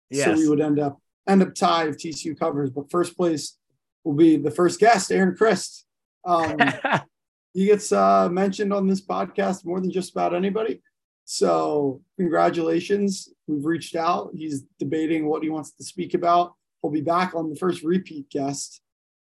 Yes. 0.09 0.25
So 0.25 0.33
we 0.33 0.49
would 0.49 0.61
end 0.61 0.79
up 0.79 0.99
end 1.27 1.43
up 1.43 1.53
tied 1.53 1.89
if 1.89 1.97
TCU 1.97 2.37
covers. 2.37 2.69
But 2.71 2.91
first 2.91 3.15
place 3.15 3.57
will 4.03 4.13
be 4.13 4.37
the 4.37 4.51
first 4.51 4.79
guest, 4.79 5.11
Aaron 5.11 5.35
Christ. 5.35 5.85
Um, 6.25 6.57
he 7.53 7.65
gets 7.65 7.91
uh, 7.91 8.29
mentioned 8.29 8.73
on 8.73 8.87
this 8.87 9.05
podcast 9.05 9.65
more 9.65 9.79
than 9.79 9.91
just 9.91 10.11
about 10.11 10.33
anybody. 10.33 10.81
So, 11.25 12.01
congratulations. 12.17 13.29
We've 13.51 13.65
reached 13.65 13.95
out. 13.95 14.31
He's 14.33 14.63
debating 14.79 15.27
what 15.27 15.43
he 15.43 15.49
wants 15.49 15.71
to 15.73 15.83
speak 15.83 16.13
about. 16.13 16.53
He'll 16.81 16.91
be 16.91 17.01
back 17.01 17.35
on 17.35 17.49
the 17.49 17.55
first 17.55 17.83
repeat 17.83 18.29
guest. 18.29 18.81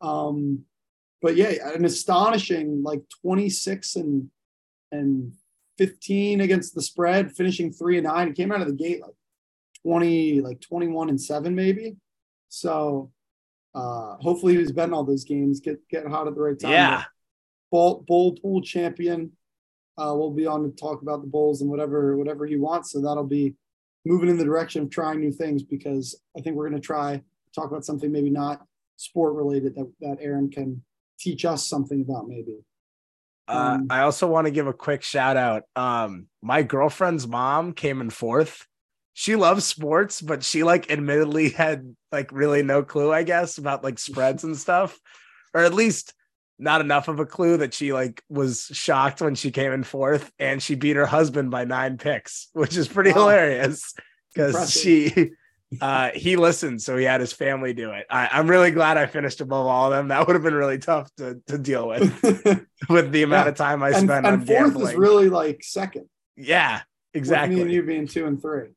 Um, 0.01 0.65
but 1.23 1.37
yeah, 1.37 1.53
an 1.75 1.85
astonishing 1.85 2.83
like 2.83 3.03
26 3.23 3.97
and 3.97 4.31
and 4.93 5.33
15 5.79 6.41
against 6.41 6.75
the 6.75 6.83
spread, 6.83 7.33
finishing 7.33 7.73
three 7.73 7.99
and 7.99 8.07
nine. 8.07 8.29
He 8.29 8.33
came 8.33 8.53
out 8.53 8.63
of 8.63 8.69
the 8.69 8.73
gate 8.73 9.03
like 9.03 9.15
20, 9.83 10.41
like 10.41 10.61
21 10.61 11.11
and 11.11 11.21
seven, 11.21 11.55
maybe. 11.55 11.97
So 12.49 13.13
uh 13.75 14.17
hopefully 14.17 14.55
he 14.55 14.59
was 14.59 14.73
betting 14.73 14.95
all 14.95 15.05
those 15.05 15.25
games, 15.25 15.61
get 15.61 15.87
get 15.89 16.07
hot 16.07 16.29
at 16.29 16.35
the 16.35 16.41
right 16.41 16.59
time. 16.59 16.73
Yeah. 16.73 17.05
Bowl, 17.71 18.05
bowl 18.07 18.37
pool 18.37 18.63
champion 18.63 19.33
uh, 19.99 20.13
we'll 20.15 20.31
be 20.31 20.47
on 20.47 20.63
to 20.63 20.71
talk 20.71 21.03
about 21.03 21.23
the 21.23 21.27
bowls 21.27 21.63
and 21.63 21.71
whatever 21.71 22.17
whatever 22.17 22.47
he 22.47 22.57
wants. 22.57 22.93
So 22.93 23.01
that'll 23.01 23.25
be 23.25 23.55
moving 24.07 24.29
in 24.29 24.39
the 24.39 24.45
direction 24.45 24.83
of 24.83 24.91
trying 24.91 25.21
new 25.21 25.33
things 25.33 25.63
because 25.63 26.19
I 26.39 26.41
think 26.41 26.57
we're 26.57 26.69
going 26.69 26.81
to 26.81 26.87
try 26.87 27.21
talk 27.55 27.71
about 27.71 27.85
something 27.85 28.13
maybe 28.13 28.31
not 28.31 28.65
sport 28.97 29.35
related 29.35 29.75
that, 29.75 29.93
that 30.01 30.19
Aaron 30.21 30.51
can 30.51 30.83
teach 31.19 31.45
us 31.45 31.67
something 31.67 32.03
about 32.03 32.29
maybe. 32.29 32.59
Uh, 33.49 33.79
um, 33.79 33.87
I 33.91 34.03
also 34.03 34.27
want 34.27 34.47
to 34.47 34.51
give 34.51 34.67
a 34.67 34.73
quick 34.73 35.03
shout 35.03 35.37
out. 35.37 35.65
Um, 35.75 36.27
my 36.43 36.63
girlfriend's 36.63 37.27
mom 37.27 37.73
came 37.73 38.01
in 38.01 38.11
fourth. 38.11 38.67
She 39.15 39.35
loves 39.35 39.65
sports, 39.65 40.21
but 40.21 40.45
she 40.45 40.63
like 40.63 40.91
admittedly 40.91 41.51
had 41.51 41.97
like 42.13 42.31
really 42.33 42.63
no 42.63 42.83
clue, 42.83 43.13
I 43.13 43.23
guess, 43.23 43.59
about 43.59 43.83
like 43.83 43.99
spreads 43.99 44.45
and 44.45 44.57
stuff, 44.57 44.99
or 45.55 45.63
at 45.63 45.75
least 45.75 46.13
not 46.59 46.81
enough 46.81 47.09
of 47.09 47.21
a 47.21 47.27
clue 47.27 47.59
that 47.59 47.75
she 47.75 47.93
like 47.93 48.23
was 48.29 48.71
shocked 48.73 49.21
when 49.21 49.35
she 49.35 49.51
came 49.51 49.73
in 49.73 49.83
fourth 49.83 50.31
and 50.39 50.63
she 50.63 50.75
beat 50.75 50.97
her 50.97 51.07
husband 51.07 51.51
by 51.51 51.65
nine 51.65 51.99
picks, 51.99 52.49
which 52.53 52.77
is 52.77 52.89
pretty 52.89 53.13
wow. 53.13 53.29
hilarious 53.29 53.95
because 54.35 54.71
she 54.71 55.33
uh 55.81 56.11
he 56.15 56.37
listened, 56.37 56.81
so 56.81 56.97
he 56.97 57.05
had 57.05 57.21
his 57.21 57.33
family 57.33 57.73
do 57.73 57.91
it. 57.91 58.07
I, 58.09 58.39
am 58.39 58.49
really 58.49 58.71
glad 58.71 58.97
I 58.97 59.07
finished 59.07 59.41
above 59.41 59.67
all 59.67 59.93
of 59.93 59.97
them. 59.97 60.09
That 60.09 60.27
would 60.27 60.35
have 60.35 60.43
been 60.43 60.55
really 60.55 60.79
tough 60.79 61.11
to, 61.17 61.41
to 61.49 61.59
deal 61.59 61.89
with 61.89 62.23
with 62.89 63.13
the 63.13 63.23
amount 63.23 63.47
yeah. 63.47 63.51
of 63.51 63.57
time 63.57 63.83
I 63.83 63.93
spent 63.93 64.11
and, 64.11 64.27
and 64.27 64.27
on 64.27 64.47
fourth 64.47 64.59
gambling. 64.59 64.89
is 64.89 64.95
really 64.95 65.29
like 65.29 65.63
second. 65.63 66.09
Yeah, 66.37 66.83
exactly. 67.15 67.57
me 67.57 67.63
and 67.63 67.73
you 67.73 67.83
being 67.83 68.07
two 68.07 68.27
and 68.27 68.41
three. 68.41 68.69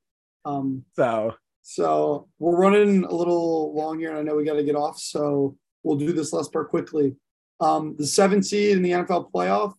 Um 0.46 0.84
so 0.96 1.36
so 1.72 2.28
we're 2.40 2.58
running 2.58 3.04
a 3.04 3.14
little 3.14 3.76
long 3.76 4.00
here, 4.00 4.10
and 4.10 4.18
I 4.18 4.24
know 4.24 4.36
we 4.36 4.44
got 4.44 4.56
to 4.56 4.64
get 4.64 4.76
off. 4.76 4.98
So 4.98 5.56
we'll 5.84 5.98
do 5.98 6.12
this 6.12 6.34
last 6.34 6.52
part 6.52 6.72
quickly. 6.72 7.16
Um, 7.60 7.96
the 7.98 8.08
seven 8.08 8.42
seed 8.42 8.78
in 8.78 8.84
the 8.84 8.92
NFL 8.92 9.32
playoff, 9.32 9.74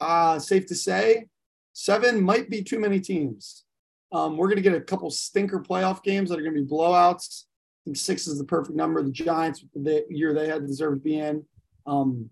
uh, 0.00 0.38
safe 0.38 0.66
to 0.66 0.74
say, 0.74 1.26
seven 1.72 2.20
might 2.20 2.48
be 2.48 2.62
too 2.62 2.78
many 2.78 3.00
teams. 3.00 3.64
Um, 4.12 4.36
we're 4.36 4.48
going 4.48 4.56
to 4.56 4.62
get 4.62 4.74
a 4.74 4.80
couple 4.80 5.10
stinker 5.10 5.60
playoff 5.60 6.02
games 6.02 6.30
that 6.30 6.38
are 6.38 6.42
going 6.42 6.54
to 6.54 6.62
be 6.62 6.68
blowouts. 6.68 7.44
I 7.44 7.80
think 7.84 7.96
six 7.96 8.26
is 8.26 8.38
the 8.38 8.44
perfect 8.44 8.76
number. 8.76 9.02
The 9.02 9.10
Giants, 9.10 9.64
the 9.74 10.04
year 10.08 10.34
they 10.34 10.48
had 10.48 10.66
deserved 10.66 11.02
to 11.02 11.04
be 11.04 11.18
in. 11.18 11.44
Um, 11.86 12.30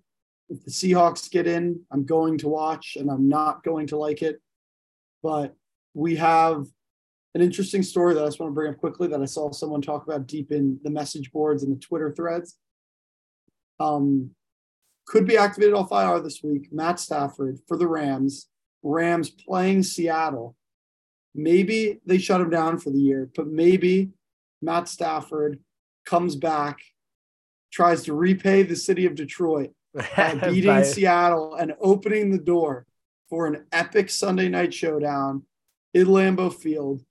if 0.49 0.65
the 0.65 0.71
Seahawks 0.71 1.31
get 1.31 1.47
in, 1.47 1.81
I'm 1.91 2.05
going 2.05 2.39
to 2.39 2.49
watch 2.49 2.97
and 2.99 3.11
I'm 3.11 3.29
not 3.29 3.63
going 3.63 3.87
to 3.89 3.97
like 3.97 4.23
it. 4.23 4.41
But 5.23 5.55
we 5.95 6.17
have 6.17 6.67
an 7.35 7.43
interesting 7.43 7.83
story 7.83 8.15
that 8.15 8.23
I 8.23 8.27
just 8.27 8.41
want 8.41 8.51
to 8.51 8.55
bring 8.55 8.73
up 8.73 8.79
quickly 8.79 9.09
that 9.09 9.21
I 9.21 9.27
saw 9.27 9.51
someone 9.53 9.83
talk 9.83 10.07
about 10.07 10.27
deep 10.27 10.51
in 10.53 10.81
the 10.83 10.91
message 10.91 11.31
boards 11.31 11.63
and 11.63 11.75
the 11.75 11.81
Twitter 11.81 12.13
threads. 12.13 12.57
Um, 13.79 14.31
could 15.09 15.27
be 15.27 15.39
activated 15.39 15.75
off 15.75 15.91
IR 15.91 16.21
this 16.21 16.43
week. 16.43 16.69
Matt 16.71 17.01
Stafford 17.01 17.59
for 17.67 17.77
the 17.77 17.87
Rams. 17.87 18.49
Rams 18.83 19.31
playing 19.31 19.83
Seattle. 19.83 20.55
Maybe 21.35 22.01
they 22.05 22.19
shut 22.19 22.41
him 22.41 22.51
down 22.51 22.79
for 22.79 22.91
the 22.91 22.99
year, 22.99 23.31
but 23.35 23.49
maybe 23.49 24.11
Matt 24.61 24.89
Stafford 24.89 25.61
comes 26.05 26.37
back, 26.37 26.79
tries 27.73 28.05
to 28.05 28.15
repay 28.15 28.63
the 28.63 28.77
city 28.77 29.07
of 29.07 29.15
Detroit 29.15 29.71
by 30.17 30.35
beating 30.35 30.67
by... 30.67 30.83
Seattle 30.83 31.55
and 31.55 31.75
opening 31.81 32.31
the 32.31 32.39
door 32.39 32.87
for 33.31 33.47
an 33.47 33.65
epic 33.73 34.11
Sunday 34.11 34.49
night 34.49 34.75
showdown 34.75 35.45
in 35.95 36.07
Lambeau 36.07 36.53
Field. 36.53 37.03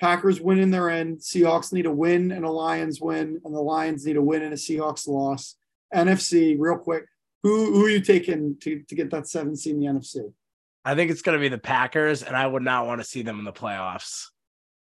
Packers 0.00 0.40
win 0.40 0.58
in 0.58 0.70
their 0.70 0.90
end. 0.90 1.18
Seahawks 1.18 1.72
need 1.72 1.86
a 1.86 1.92
win 1.92 2.32
and 2.32 2.44
a 2.44 2.50
Lions 2.50 3.00
win, 3.00 3.40
and 3.44 3.54
the 3.54 3.60
Lions 3.60 4.04
need 4.04 4.16
a 4.16 4.22
win 4.22 4.42
and 4.42 4.52
a 4.52 4.56
Seahawks 4.56 5.06
loss. 5.06 5.56
NFC, 5.94 6.56
real 6.58 6.78
quick. 6.78 7.04
Who 7.42 7.72
who 7.72 7.86
are 7.86 7.90
you 7.90 8.00
taking 8.00 8.56
to, 8.60 8.82
to 8.82 8.94
get 8.94 9.10
that 9.10 9.28
seven 9.28 9.56
seed 9.56 9.74
in 9.74 9.80
the 9.80 9.86
NFC? 9.86 10.32
I 10.84 10.94
think 10.94 11.10
it's 11.10 11.22
going 11.22 11.38
to 11.38 11.40
be 11.40 11.48
the 11.48 11.58
Packers, 11.58 12.22
and 12.22 12.36
I 12.36 12.46
would 12.46 12.62
not 12.62 12.86
want 12.86 13.00
to 13.00 13.06
see 13.06 13.22
them 13.22 13.38
in 13.38 13.44
the 13.44 13.52
playoffs. 13.52 14.26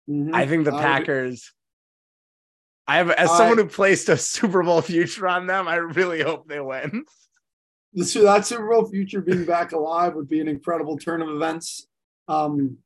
Mm-hmm. 0.09 0.35
I 0.35 0.47
think 0.47 0.65
the 0.65 0.73
Packers. 0.73 1.53
I 2.87 2.97
have, 2.97 3.11
as 3.11 3.31
someone 3.31 3.59
who 3.59 3.67
placed 3.67 4.09
a 4.09 4.17
Super 4.17 4.63
Bowl 4.63 4.83
future 4.83 5.29
on 5.29 5.47
them, 5.47 5.69
I 5.69 5.77
really 5.77 6.23
hope 6.23 6.49
they 6.49 6.61
win. 6.61 7.05
So 8.03 8.23
that 8.23 8.47
Super 8.47 8.69
Bowl 8.69 8.87
future 8.87 9.21
being 9.21 9.45
back 9.45 9.73
alive 9.73 10.15
would 10.15 10.29
be 10.29 10.41
an 10.41 10.49
incredible 10.49 10.99
turn 10.99 11.23
of 11.23 11.29
events. 11.29 11.87
Um, 12.27 12.79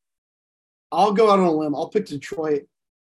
I'll 0.91 1.13
go 1.13 1.31
out 1.31 1.39
on 1.39 1.47
a 1.47 1.53
limb. 1.53 1.75
I'll 1.75 1.89
pick 1.89 2.07
Detroit. 2.07 2.63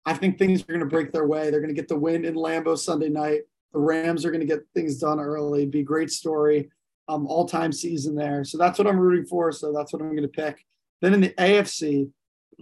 I 0.06 0.14
think 0.14 0.38
things 0.38 0.62
are 0.62 0.66
going 0.66 0.80
to 0.80 0.86
break 0.86 1.12
their 1.12 1.26
way. 1.26 1.50
They're 1.50 1.60
going 1.60 1.74
to 1.74 1.80
get 1.80 1.88
the 1.88 1.98
win 1.98 2.24
in 2.24 2.34
Lambeau 2.34 2.78
Sunday 2.78 3.08
night. 3.08 3.42
The 3.72 3.78
Rams 3.78 4.24
are 4.24 4.30
going 4.30 4.40
to 4.40 4.46
get 4.46 4.60
things 4.74 4.98
done 4.98 5.20
early. 5.20 5.66
Be 5.66 5.80
a 5.80 5.84
great 5.84 6.10
story. 6.10 6.70
Um, 7.08 7.26
all 7.26 7.46
time 7.46 7.72
season 7.72 8.14
there. 8.14 8.44
So 8.44 8.56
that's 8.58 8.78
what 8.78 8.86
I'm 8.86 8.98
rooting 8.98 9.26
for. 9.26 9.50
So 9.52 9.72
that's 9.72 9.92
what 9.92 10.00
I'm 10.02 10.10
going 10.10 10.22
to 10.22 10.28
pick. 10.28 10.64
Then 11.00 11.14
in 11.14 11.20
the 11.20 11.30
AFC, 11.30 12.10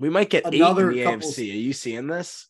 We 0.00 0.08
might 0.10 0.30
get 0.30 0.46
Another 0.46 0.90
eight 0.90 0.98
in 0.98 1.04
the 1.04 1.10
couple- 1.12 1.28
AFC. 1.28 1.38
Are 1.52 1.56
you 1.56 1.72
seeing 1.72 2.06
this? 2.06 2.48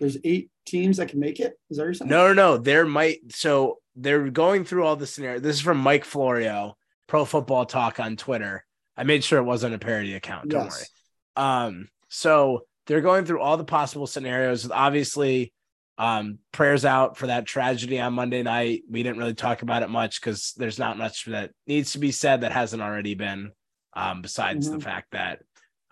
there's 0.00 0.16
eight 0.24 0.50
teams 0.66 0.96
that 0.96 1.08
can 1.08 1.20
make 1.20 1.38
it. 1.38 1.56
Is 1.70 1.76
that 1.76 1.84
you're 1.84 1.94
saying? 1.94 2.10
No, 2.10 2.28
no, 2.28 2.34
no. 2.34 2.56
There 2.58 2.84
might 2.84 3.20
so 3.32 3.78
they're 3.94 4.28
going 4.30 4.64
through 4.64 4.84
all 4.84 4.96
the 4.96 5.06
scenario. 5.06 5.38
This 5.38 5.56
is 5.56 5.62
from 5.62 5.78
Mike 5.78 6.04
Florio, 6.04 6.76
Pro 7.06 7.24
Football 7.24 7.66
Talk 7.66 8.00
on 8.00 8.16
Twitter. 8.16 8.64
I 8.96 9.04
made 9.04 9.22
sure 9.22 9.38
it 9.38 9.44
wasn't 9.44 9.74
a 9.74 9.78
parody 9.78 10.14
account. 10.14 10.48
Don't 10.48 10.64
Yes. 10.64 10.90
worry. 11.36 11.46
Um, 11.46 11.88
so 12.08 12.66
they're 12.88 13.00
going 13.00 13.24
through 13.26 13.40
all 13.40 13.56
the 13.56 13.64
possible 13.64 14.08
scenarios. 14.08 14.68
Obviously, 14.70 15.52
um, 15.98 16.38
prayers 16.52 16.84
out 16.84 17.16
for 17.16 17.26
that 17.28 17.46
tragedy 17.46 18.00
on 18.00 18.14
Monday 18.14 18.42
night. 18.42 18.82
We 18.90 19.02
didn't 19.02 19.18
really 19.18 19.34
talk 19.34 19.62
about 19.62 19.82
it 19.82 19.90
much 19.90 20.20
because 20.20 20.52
there's 20.56 20.78
not 20.78 20.98
much 20.98 21.26
that 21.26 21.52
needs 21.66 21.92
to 21.92 21.98
be 21.98 22.12
said 22.12 22.40
that 22.40 22.52
hasn't 22.52 22.82
already 22.82 23.14
been. 23.14 23.52
Um, 23.94 24.22
besides 24.22 24.70
the 24.70 24.78
Mhm. 24.78 24.82
fact 24.82 25.10
that 25.12 25.42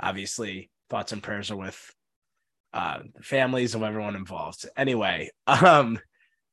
obviously 0.00 0.70
thoughts 0.88 1.12
and 1.12 1.22
prayers 1.22 1.50
are 1.50 1.56
with 1.56 1.94
uh 2.72 3.00
the 3.14 3.22
families 3.22 3.74
of 3.74 3.82
everyone 3.82 4.16
involved. 4.16 4.66
Anyway, 4.76 5.30
um, 5.46 5.98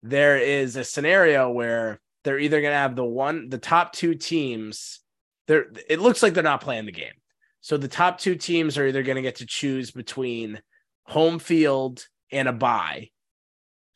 there 0.03 0.37
is 0.37 0.75
a 0.75 0.83
scenario 0.83 1.49
where 1.49 2.01
they're 2.23 2.39
either 2.39 2.59
going 2.59 2.71
to 2.73 2.77
have 2.77 2.95
the 2.97 3.05
one, 3.05 3.47
the 3.49 3.57
top 3.57 3.93
two 3.93 4.13
teams. 4.13 4.99
They're, 5.47 5.67
it 5.87 5.99
looks 5.99 6.21
like 6.21 6.33
they're 6.33 6.43
not 6.43 6.59
playing 6.61 6.85
the 6.85 6.91
game. 6.91 7.13
So 7.61 7.77
the 7.77 7.87
top 7.87 8.17
two 8.19 8.35
teams 8.35 8.77
are 8.77 8.85
either 8.87 9.03
going 9.03 9.15
to 9.15 9.21
get 9.21 9.37
to 9.37 9.45
choose 9.45 9.91
between 9.91 10.61
home 11.05 11.39
field 11.39 12.05
and 12.31 12.47
a 12.49 12.53
bye. 12.53 13.09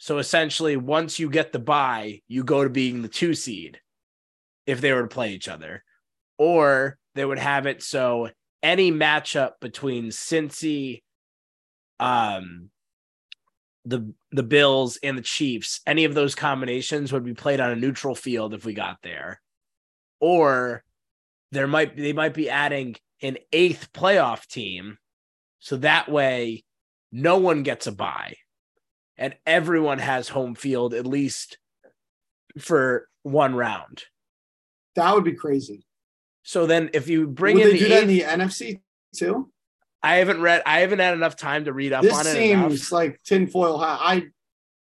So 0.02 0.18
essentially, 0.18 0.78
once 0.78 1.20
you 1.20 1.30
get 1.30 1.52
the 1.52 1.60
bye, 1.60 2.22
you 2.28 2.44
go 2.44 2.64
to 2.64 2.72
being 2.72 3.04
the 3.04 3.08
two 3.08 3.36
seed 3.36 3.80
if 4.66 4.82
they 4.82 4.92
were 4.94 5.04
to 5.04 5.08
play 5.08 5.32
each 5.32 5.48
other. 5.48 5.84
Or 6.40 6.98
they 7.14 7.24
would 7.24 7.38
have 7.38 7.68
it 7.68 7.84
so 7.84 8.32
any 8.64 8.92
matchup 8.92 9.52
between 9.62 10.06
Cincy, 10.08 11.04
um, 12.00 12.72
the 13.86 14.12
the 14.32 14.42
Bills 14.42 14.98
and 15.04 15.20
the 15.20 15.22
Chiefs, 15.22 15.82
any 15.86 16.06
of 16.06 16.16
those 16.16 16.34
combinations 16.34 17.14
would 17.14 17.24
be 17.24 17.36
played 17.36 17.60
on 17.60 17.70
a 17.70 17.76
neutral 17.76 18.16
field 18.16 18.56
if 18.56 18.66
we 18.66 18.74
got 18.74 18.98
there. 19.04 19.40
Or 20.20 20.84
there 21.52 21.68
might 21.68 21.96
they 21.96 22.14
might 22.14 22.34
be 22.34 22.50
adding 22.50 22.96
an 23.22 23.38
eighth 23.54 23.94
playoff 23.94 24.48
team. 24.48 24.98
So 25.60 25.78
that 25.78 26.10
way 26.10 26.64
no 27.12 27.38
one 27.38 27.62
gets 27.62 27.86
a 27.86 27.92
bye. 27.92 28.34
And 29.18 29.36
everyone 29.46 30.00
has 30.00 30.30
home 30.30 30.56
field 30.56 30.94
at 30.94 31.06
least 31.06 31.58
for 32.60 33.08
one 33.24 33.56
round. 33.56 34.04
That 34.96 35.14
would 35.14 35.24
be 35.24 35.34
crazy. 35.34 35.86
So 36.44 36.66
then 36.66 36.90
if 36.94 37.08
you 37.08 37.28
bring 37.28 37.58
Would 37.58 37.68
in 37.68 37.72
they 37.74 37.78
the, 37.78 37.80
do 37.80 37.90
that 37.90 38.04
in 38.04 38.08
the 38.08 38.22
NFC 38.22 38.80
too? 39.16 39.52
I 40.04 40.16
haven't 40.16 40.42
read 40.42 40.64
I 40.66 40.80
haven't 40.80 41.00
had 41.00 41.14
enough 41.14 41.36
time 41.36 41.66
to 41.66 41.74
read 41.74 41.94
up 41.94 42.02
This 42.02 42.14
on 42.14 42.26
it. 42.26 42.32
seems 42.32 42.74
enough. 42.74 42.92
like 42.92 43.22
tinfoil 43.24 43.78
hat. 43.78 44.00
I 44.02 44.24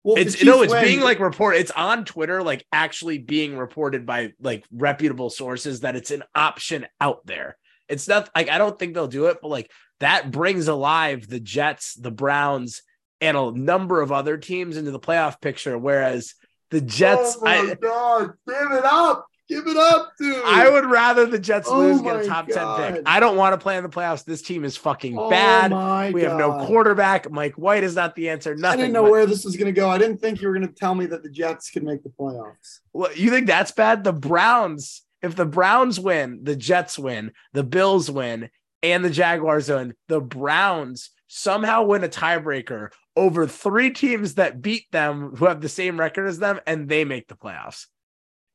well, 0.03 0.17
it's 0.17 0.43
no, 0.43 0.63
it's 0.63 0.73
win- 0.73 0.83
being 0.83 0.99
like 1.01 1.19
reported. 1.19 1.59
It's 1.59 1.71
on 1.71 2.05
Twitter, 2.05 2.41
like 2.41 2.65
actually 2.71 3.19
being 3.19 3.55
reported 3.55 4.05
by 4.05 4.33
like 4.39 4.65
reputable 4.71 5.29
sources 5.29 5.81
that 5.81 5.95
it's 5.95 6.09
an 6.09 6.23
option 6.33 6.87
out 6.99 7.25
there. 7.25 7.57
It's 7.87 8.07
not 8.07 8.29
like 8.35 8.49
I 8.49 8.57
don't 8.57 8.79
think 8.79 8.93
they'll 8.93 9.07
do 9.07 9.25
it, 9.27 9.37
but 9.41 9.49
like 9.49 9.69
that 9.99 10.31
brings 10.31 10.67
alive 10.67 11.27
the 11.27 11.39
Jets, 11.39 11.93
the 11.93 12.09
Browns, 12.09 12.81
and 13.21 13.37
a 13.37 13.51
number 13.51 14.01
of 14.01 14.11
other 14.11 14.37
teams 14.37 14.75
into 14.77 14.91
the 14.91 14.99
playoff 14.99 15.39
picture. 15.39 15.77
Whereas 15.77 16.33
the 16.71 16.81
Jets, 16.81 17.37
Oh 17.39 17.45
my 17.45 17.57
I, 17.57 17.75
god! 17.75 18.31
Give 18.47 18.71
it 18.79 18.85
up! 18.85 19.27
Give 19.49 19.67
it 19.67 19.75
up, 19.75 20.13
dude! 20.17 20.41
I 20.45 20.69
would 20.69 20.85
rather 20.85 21.25
the 21.25 21.37
Jets 21.37 21.67
Oh 21.69 21.77
lose, 21.79 22.01
get 22.01 22.21
a 22.21 22.25
top 22.25 22.47
God. 22.47 22.77
10 22.77 22.93
pick. 22.93 23.03
I 23.05 23.19
don't 23.19 23.35
want 23.35 23.51
to 23.53 23.57
play 23.57 23.75
in 23.75 23.83
the 23.83 23.89
playoffs. 23.89 24.23
This 24.23 24.41
team 24.41 24.63
is 24.63 24.77
fucking 24.77 25.17
Oh 25.19 25.29
bad. 25.29 26.13
We 26.13 26.21
have 26.23 26.37
no 26.37 26.65
quarterback. 26.65 27.29
Mike 27.29 27.55
White 27.55 27.83
is 27.83 27.93
not 27.95 28.15
the 28.15 28.29
answer. 28.29 28.55
Nothing. 28.55 28.79
I 28.79 28.81
didn't 28.83 28.93
know 28.93 29.03
but- 29.03 29.11
where 29.11 29.25
this 29.25 29.43
was 29.43 29.57
going 29.57 29.67
to 29.73 29.77
go. 29.79 29.89
I 29.89 29.97
didn't 29.97 30.19
think 30.19 30.41
you 30.41 30.47
were 30.47 30.53
going 30.53 30.67
to 30.67 30.73
tell 30.73 30.95
me 30.95 31.05
that 31.07 31.21
the 31.21 31.29
Jets 31.29 31.69
could 31.69 31.83
make 31.83 32.01
the 32.03 32.09
playoffs. 32.09 32.79
Well, 32.93 33.13
you 33.13 33.29
think 33.29 33.45
that's 33.47 33.71
bad? 33.71 34.05
The 34.05 34.13
Browns, 34.13 35.01
if 35.21 35.35
the 35.35 35.45
Browns 35.45 35.99
win, 35.99 36.39
the 36.43 36.55
Jets 36.55 36.97
win, 36.97 37.33
the 37.51 37.63
Bills 37.65 38.09
win, 38.09 38.49
and 38.81 39.03
the 39.03 39.09
Jaguars 39.09 39.67
win, 39.69 39.95
the 40.07 40.21
Browns 40.21 41.09
somehow 41.27 41.83
win 41.83 42.03
a 42.05 42.09
tiebreaker 42.09 42.89
over 43.15 43.47
three 43.47 43.91
teams 43.91 44.35
that 44.35 44.61
beat 44.61 44.85
them 44.91 45.35
who 45.35 45.45
have 45.45 45.61
the 45.61 45.69
same 45.69 45.99
record 45.99 46.27
as 46.27 46.39
them, 46.39 46.59
and 46.65 46.87
they 46.87 47.03
make 47.05 47.27
the 47.27 47.35
playoffs. 47.35 47.87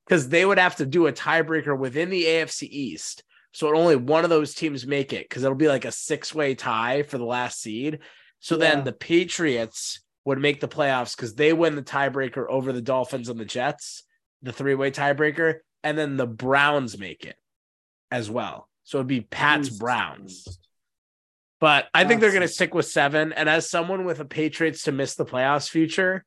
Because 0.06 0.28
they 0.28 0.44
would 0.44 0.58
have 0.58 0.76
to 0.76 0.86
do 0.86 1.06
a 1.06 1.12
tiebreaker 1.12 1.76
within 1.76 2.10
the 2.10 2.24
AFC 2.24 2.68
East. 2.70 3.24
So 3.52 3.74
only 3.74 3.96
one 3.96 4.22
of 4.24 4.30
those 4.30 4.54
teams 4.54 4.86
make 4.86 5.12
it 5.12 5.28
because 5.28 5.42
it'll 5.42 5.56
be 5.56 5.68
like 5.68 5.84
a 5.84 5.92
six-way 5.92 6.54
tie 6.54 7.02
for 7.02 7.18
the 7.18 7.24
last 7.24 7.60
seed. 7.60 8.00
So 8.38 8.54
Yeah. 8.54 8.74
then 8.74 8.84
the 8.84 8.92
Patriots 8.92 10.00
would 10.24 10.38
make 10.38 10.60
the 10.60 10.68
playoffs 10.68 11.16
because 11.16 11.34
they 11.34 11.52
win 11.52 11.74
the 11.74 11.82
tiebreaker 11.82 12.46
over 12.48 12.72
the 12.72 12.82
Dolphins 12.82 13.28
and 13.28 13.40
the 13.40 13.44
Jets 13.44 14.04
the 14.42 14.52
three 14.52 14.74
way 14.74 14.90
tiebreaker, 14.90 15.60
and 15.82 15.96
then 15.96 16.16
the 16.16 16.26
Browns 16.26 16.98
make 16.98 17.24
it 17.24 17.36
as 18.10 18.30
well. 18.30 18.68
So 18.84 18.98
it'd 18.98 19.06
be 19.06 19.22
Pat's 19.22 19.70
Browns. 19.70 20.60
But 21.60 21.86
I 21.94 22.04
think 22.04 22.20
they're 22.20 22.30
going 22.30 22.42
to 22.42 22.48
stick 22.48 22.74
with 22.74 22.86
seven. 22.86 23.32
And 23.32 23.48
as 23.48 23.68
someone 23.70 24.04
with 24.04 24.20
a 24.20 24.24
Patriots 24.26 24.82
to 24.82 24.92
miss 24.92 25.14
the 25.14 25.24
playoffs 25.24 25.70
future, 25.70 26.24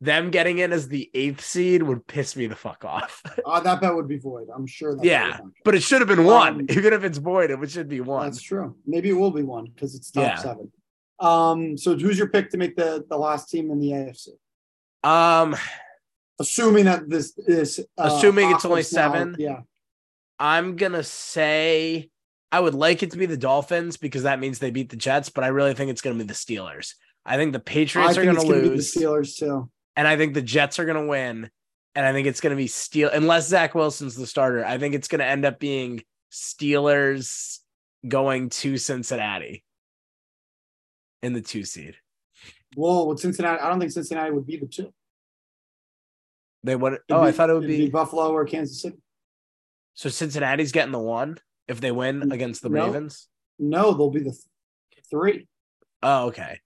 them 0.00 0.30
getting 0.30 0.58
in 0.58 0.72
as 0.72 0.88
the 0.88 1.08
eighth 1.14 1.40
seed 1.44 1.82
would 1.84 2.06
piss 2.06 2.34
me 2.36 2.46
the 2.48 2.56
fuck 2.56 2.84
off. 2.84 3.22
Uh, 3.46 3.60
that 3.60 3.80
bet 3.80 3.94
would 3.94 4.08
be 4.08 4.18
void. 4.18 4.48
I'm 4.54 4.66
sure. 4.66 4.98
Yeah, 5.02 5.38
but 5.64 5.74
it 5.76 5.82
should 5.84 6.00
have 6.00 6.08
been 6.08 6.24
one. 6.24 6.54
Um, 6.62 6.66
Even 6.68 6.92
if 6.92 7.04
it's 7.04 7.18
void, 7.18 7.50
it 7.52 7.70
should 7.70 7.88
be 7.88 8.00
one. 8.00 8.24
that's 8.26 8.42
true. 8.42 8.74
Maybe 8.84 9.08
it 9.10 9.12
will 9.12 9.30
be 9.30 9.44
one 9.44 9.66
because 9.72 9.94
it's 9.94 10.10
top 10.10 10.24
Yeah. 10.24 10.34
seven. 10.36 10.72
Um, 11.20 11.78
so 11.78 11.96
who's 11.96 12.18
your 12.18 12.28
pick 12.28 12.50
to 12.50 12.56
make 12.58 12.74
the 12.76 13.04
the 13.08 13.16
last 13.16 13.48
team 13.48 13.70
in 13.70 13.78
the 13.78 13.90
AFC? 13.92 14.28
Um, 15.08 15.54
Assuming 16.40 16.84
that 16.86 17.08
this 17.08 17.38
is 17.38 17.78
uh, 17.96 18.10
Assuming 18.12 18.50
it's 18.50 18.64
only 18.64 18.82
apocalypse 18.82 18.92
now- 18.92 19.12
seven? 19.12 19.36
yeah. 19.38 19.60
I'm 20.40 20.74
gonna 20.76 21.04
say 21.04 22.10
I 22.52 22.60
would 22.60 22.74
like 22.74 23.02
it 23.02 23.10
to 23.10 23.18
be 23.18 23.26
the 23.26 23.36
Dolphins 23.36 23.96
because 23.96 24.22
that 24.22 24.40
means 24.40 24.58
they 24.58 24.70
beat 24.70 24.90
the 24.90 24.96
Jets, 24.96 25.28
but 25.30 25.44
I 25.44 25.48
really 25.48 25.74
think 25.74 25.90
it's 25.90 26.00
gonna 26.02 26.16
be 26.18 26.24
the 26.24 26.34
Steelers. 26.34 26.94
I 27.24 27.36
think 27.36 27.52
the 27.52 27.58
I 27.58 27.62
Patriots 27.62 28.16
are 28.16 28.24
gonna 28.24 28.42
lose. 28.42 28.62
to 28.62 28.70
be 28.70 28.76
the. 28.76 29.06
Steelers 29.06 29.36
too. 29.36 29.68
and 29.96 30.06
I 30.06 30.16
think 30.16 30.34
the 30.34 30.42
Jets 30.42 30.78
are 30.78 30.84
going 30.84 31.02
to 31.02 31.06
win. 31.08 31.50
And 31.94 32.04
I 32.04 32.12
think 32.12 32.26
it's 32.28 32.42
going 32.42 32.50
to 32.50 32.56
be 32.56 32.66
Steel 32.66 33.08
unless 33.10 33.48
Zach 33.48 33.74
Wilson's 33.74 34.16
the 34.16 34.26
starter. 34.26 34.62
I 34.62 34.76
think 34.76 34.94
it's 34.94 35.08
going 35.08 35.20
to 35.20 35.24
end 35.24 35.46
up 35.46 35.58
being 35.58 36.02
Steelers 36.30 37.60
going 38.06 38.50
to 38.50 38.76
Cincinnati 38.76 39.64
in 41.22 41.32
the 41.32 41.40
two 41.40 41.64
seed. 41.64 41.96
Well, 42.76 43.08
with 43.08 43.20
Cincinnati, 43.20 43.60
I 43.62 43.70
don't 43.70 43.80
think 43.80 43.92
Cincinnati 43.92 44.30
would 44.30 44.46
be 44.46 44.58
the 44.58 44.66
two. 44.66 44.92
They 46.64 46.76
would. 46.76 46.92
It'd 46.92 47.04
Oh, 47.10 47.22
I 47.22 47.32
thought 47.32 47.48
it 47.48 47.54
would 47.54 47.64
it'd 47.64 47.76
be. 47.78 47.88
Buffalo 47.88 48.30
or 48.30 48.44
Kansas 48.44 48.82
City. 48.82 48.98
So 49.94 50.10
Cincinnati's 50.10 50.72
getting 50.72 50.92
the 50.92 50.98
one 50.98 51.38
if 51.68 51.80
they 51.80 51.90
win 51.92 52.30
against 52.32 52.62
the 52.62 52.68
No. 52.68 52.86
Ravens. 52.86 53.28
No, 53.58 53.92
they'll 53.94 54.10
be 54.10 54.20
the 54.20 54.30
th- 54.30 55.04
three. 55.10 55.48
Oh, 56.02 56.26
okay. 56.26 56.60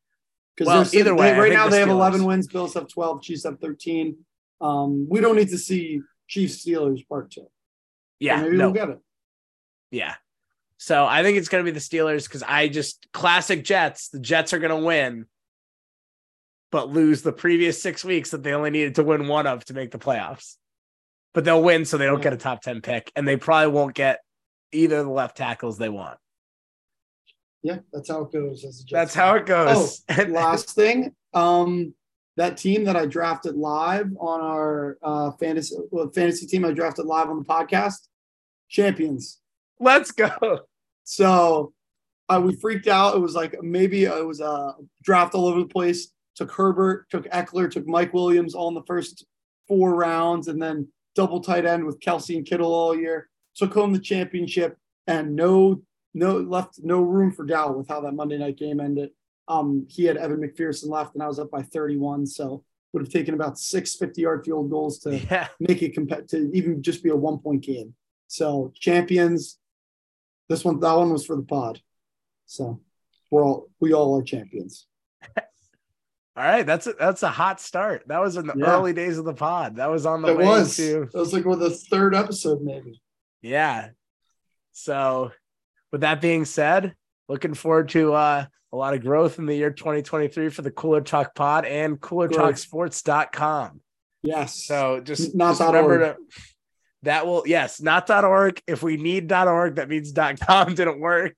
Because 0.56 0.92
Well, 0.92 1.00
either 1.00 1.14
way, 1.14 1.32
I 1.32 1.38
right 1.38 1.52
now 1.52 1.64
the 1.66 1.70
they 1.70 1.80
have 1.80 1.88
11 1.88 2.24
wins. 2.24 2.46
Bills 2.48 2.74
have 2.74 2.88
12. 2.88 3.22
Chiefs 3.22 3.44
have 3.44 3.58
13. 3.60 4.16
Um, 4.60 5.06
we 5.08 5.20
don't 5.20 5.36
need 5.36 5.48
to 5.50 5.58
see 5.58 6.00
Chiefs 6.28 6.64
Steelers 6.64 7.06
part 7.08 7.30
two. 7.30 7.42
So 7.42 7.48
Yeah. 8.18 8.42
maybe 8.42 8.56
no. 8.56 8.66
we'll 8.66 8.74
get 8.74 8.90
it. 8.90 8.98
Yeah. 9.90 10.14
So 10.76 11.04
I 11.06 11.22
think 11.22 11.38
it's 11.38 11.48
going 11.48 11.64
to 11.64 11.70
be 11.70 11.74
the 11.74 11.80
Steelers 11.80 12.24
because 12.24 12.42
I 12.42 12.68
just 12.68 13.06
classic 13.12 13.64
Jets. 13.64 14.08
The 14.08 14.18
Jets 14.20 14.52
are 14.52 14.58
going 14.58 14.78
to 14.78 14.84
win, 14.86 15.26
but 16.72 16.88
lose 16.90 17.22
the 17.22 17.32
previous 17.32 17.82
six 17.82 18.04
weeks 18.04 18.30
that 18.30 18.42
they 18.42 18.52
only 18.52 18.70
needed 18.70 18.94
to 18.96 19.02
win 19.04 19.28
one 19.28 19.46
of 19.46 19.64
to 19.66 19.74
make 19.74 19.90
the 19.90 19.98
playoffs. 19.98 20.56
But 21.32 21.44
they'll 21.44 21.62
win, 21.62 21.84
so 21.84 21.96
they 21.96 22.06
don't 22.06 22.18
Yeah. 22.18 22.24
get 22.24 22.32
a 22.32 22.36
top 22.38 22.62
10 22.62 22.80
pick, 22.80 23.12
and 23.14 23.26
they 23.26 23.36
probably 23.36 23.72
won't 23.72 23.94
get 23.94 24.20
either 24.72 24.98
of 24.98 25.06
the 25.06 25.12
left 25.12 25.36
tackles 25.36 25.78
they 25.78 25.88
want. 25.88 26.18
Yeah, 27.62 27.78
that's 27.92 28.08
how 28.08 28.22
it 28.22 28.32
goes. 28.32 28.64
As 28.64 28.84
That's 28.90 29.14
how 29.14 29.34
it 29.34 29.46
goes. 29.46 30.02
Oh, 30.08 30.22
last 30.28 30.70
thing, 30.70 31.14
um, 31.34 31.94
that 32.36 32.56
team 32.56 32.84
that 32.84 32.96
I 32.96 33.06
drafted 33.06 33.54
live 33.56 34.10
on 34.18 34.40
our 34.40 34.98
uh, 35.02 35.32
fantasy 35.32 35.76
well, 35.90 36.10
fantasy 36.14 36.46
team 36.46 36.64
I 36.64 36.72
drafted 36.72 37.04
live 37.04 37.28
on 37.28 37.38
the 37.38 37.44
podcast, 37.44 38.08
champions. 38.68 39.40
Let's 39.78 40.10
go. 40.10 40.60
So 41.04 41.72
uh, 42.28 42.40
we 42.40 42.54
freaked 42.54 42.86
out. 42.86 43.16
It 43.16 43.20
was 43.20 43.34
like 43.34 43.60
maybe 43.62 44.04
it 44.04 44.26
was 44.26 44.40
a 44.40 44.74
draft 45.02 45.34
all 45.34 45.46
over 45.46 45.60
the 45.60 45.66
place. 45.66 46.12
Took 46.36 46.52
Herbert, 46.52 47.10
took 47.10 47.24
Ekeler, 47.30 47.70
took 47.70 47.86
Mike 47.86 48.14
Williams 48.14 48.54
all 48.54 48.68
in 48.68 48.74
the 48.74 48.84
first 48.86 49.26
four 49.66 49.94
rounds, 49.94 50.48
and 50.48 50.62
then 50.62 50.88
double 51.14 51.40
tight 51.40 51.66
end 51.66 51.84
with 51.84 52.00
Kelce 52.00 52.36
and 52.36 52.46
Kittle 52.46 52.72
all 52.72 52.96
year. 52.96 53.29
Took 53.60 53.74
home 53.74 53.92
the 53.92 53.98
championship, 53.98 54.78
and 55.06 55.36
no, 55.36 55.82
no 56.14 56.38
left 56.38 56.80
no 56.82 57.02
room 57.02 57.30
for 57.30 57.44
doubt 57.44 57.76
with 57.76 57.88
how 57.88 58.00
that 58.00 58.12
Monday 58.12 58.38
night 58.38 58.56
game 58.56 58.80
ended. 58.80 59.10
Um, 59.48 59.84
he 59.86 60.04
had 60.06 60.16
Evan 60.16 60.40
McPherson 60.40 60.88
left, 60.88 61.12
and 61.12 61.22
I 61.22 61.26
was 61.28 61.38
up 61.38 61.50
by 61.50 61.60
31, 61.60 62.24
so 62.24 62.64
would 62.94 63.02
have 63.02 63.12
taken 63.12 63.34
about 63.34 63.58
six 63.58 63.94
50 63.96 64.22
yard 64.22 64.46
field 64.46 64.70
goals 64.70 64.98
to 65.00 65.18
Yeah. 65.30 65.48
make 65.60 65.82
it 65.82 65.94
compet 65.94 66.26
to 66.28 66.50
even 66.54 66.82
just 66.82 67.02
be 67.04 67.10
a 67.10 67.14
one 67.16 67.36
point 67.36 67.60
game. 67.62 67.92
So 68.28 68.72
champions, 68.80 69.58
This 70.48 70.64
one, 70.64 70.80
that 70.80 70.94
one 70.94 71.12
was 71.12 71.26
for 71.26 71.36
the 71.36 71.42
pod. 71.42 71.82
So 72.46 72.80
we're 73.30 73.44
all 73.44 73.68
we 73.78 73.92
all 73.92 74.18
are 74.18 74.22
champions. 74.22 74.86
All 75.36 76.44
right, 76.46 76.64
that's 76.64 76.86
a, 76.86 76.94
that's 76.94 77.22
a 77.22 77.28
hot 77.28 77.60
start. 77.60 78.04
That 78.06 78.20
was 78.22 78.38
in 78.38 78.46
the 78.46 78.54
Yeah. 78.56 78.74
early 78.78 78.94
days 78.94 79.18
of 79.18 79.26
the 79.26 79.34
pod. 79.34 79.76
That 79.76 79.90
was 79.90 80.06
on 80.06 80.22
the 80.22 80.28
It 80.28 80.38
way 80.38 80.46
was. 80.46 80.76
to 80.76 81.02
It 81.02 81.12
was 81.14 81.34
like 81.34 81.44
with 81.44 81.58
the 81.58 81.68
third 81.70 82.14
episode, 82.14 82.62
maybe. 82.62 83.02
Yeah. 83.42 83.90
So, 84.72 85.32
with 85.92 86.02
that 86.02 86.20
being 86.20 86.44
said, 86.44 86.94
looking 87.28 87.54
forward 87.54 87.88
to 87.90 88.14
uh, 88.14 88.46
a 88.72 88.76
lot 88.76 88.94
of 88.94 89.02
growth 89.02 89.38
in 89.38 89.46
the 89.46 89.54
year 89.54 89.70
2023 89.70 90.48
for 90.50 90.62
the 90.62 90.70
Cooler 90.70 91.00
Talk 91.00 91.34
Pod 91.34 91.64
and 91.64 92.00
CoolerTalkSports.com. 92.00 93.80
Yes. 94.22 94.64
So 94.64 95.00
just, 95.00 95.34
Not 95.34 95.56
just 95.56 95.60
remember 95.60 96.04
org. 96.04 96.16
to 96.16 96.42
that 97.02 97.26
will 97.26 97.44
yes, 97.46 97.80
not 97.80 98.06
dot 98.06 98.24
org. 98.24 98.60
If 98.66 98.82
we 98.82 98.96
need 98.96 99.26
dot 99.26 99.48
org, 99.48 99.76
that 99.76 99.88
means 99.88 100.12
dot 100.12 100.38
com 100.38 100.74
didn't 100.74 101.00
work. 101.00 101.34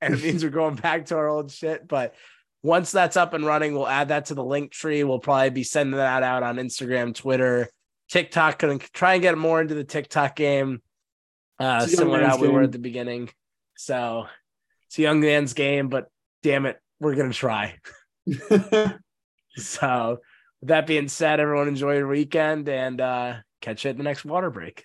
And 0.00 0.14
it 0.14 0.22
means 0.22 0.42
we're 0.42 0.50
going 0.50 0.74
back 0.74 1.06
to 1.06 1.16
our 1.16 1.28
old 1.28 1.50
shit. 1.50 1.86
But 1.86 2.14
once 2.62 2.90
that's 2.90 3.16
up 3.16 3.32
and 3.32 3.46
running, 3.46 3.74
we'll 3.74 3.88
add 3.88 4.08
that 4.08 4.26
to 4.26 4.34
the 4.34 4.42
Linktree. 4.44 5.06
We'll 5.06 5.20
probably 5.20 5.50
be 5.50 5.62
sending 5.62 5.96
that 5.96 6.22
out 6.22 6.42
on 6.42 6.56
Instagram, 6.56 7.14
Twitter, 7.14 7.68
TikTok. 8.10 8.58
Gonna 8.58 8.78
try 8.78 9.14
and 9.14 9.22
get 9.22 9.38
more 9.38 9.60
into 9.60 9.74
the 9.74 9.84
TikTok 9.84 10.34
game. 10.34 10.82
Uh 11.58 11.86
similar 11.86 12.20
to 12.20 12.28
how 12.28 12.38
we 12.38 12.48
were 12.48 12.62
at 12.62 12.72
the 12.72 12.78
beginning. 12.78 13.30
So 13.76 14.26
it's 14.86 14.98
a 14.98 15.02
young 15.02 15.20
man's 15.20 15.52
game, 15.54 15.88
but 15.88 16.06
damn 16.42 16.66
it, 16.66 16.80
we're 17.00 17.14
gonna 17.14 17.32
try. 17.32 17.78
So 19.56 20.18
with 20.60 20.68
that 20.68 20.86
being 20.86 21.08
said, 21.08 21.38
everyone 21.38 21.68
enjoy 21.68 21.96
your 21.96 22.08
weekend 22.08 22.68
and 22.68 23.00
uh 23.00 23.34
catch 23.60 23.84
you 23.84 23.90
at 23.90 23.96
the 23.96 24.02
next 24.02 24.24
water 24.24 24.50
break. 24.50 24.84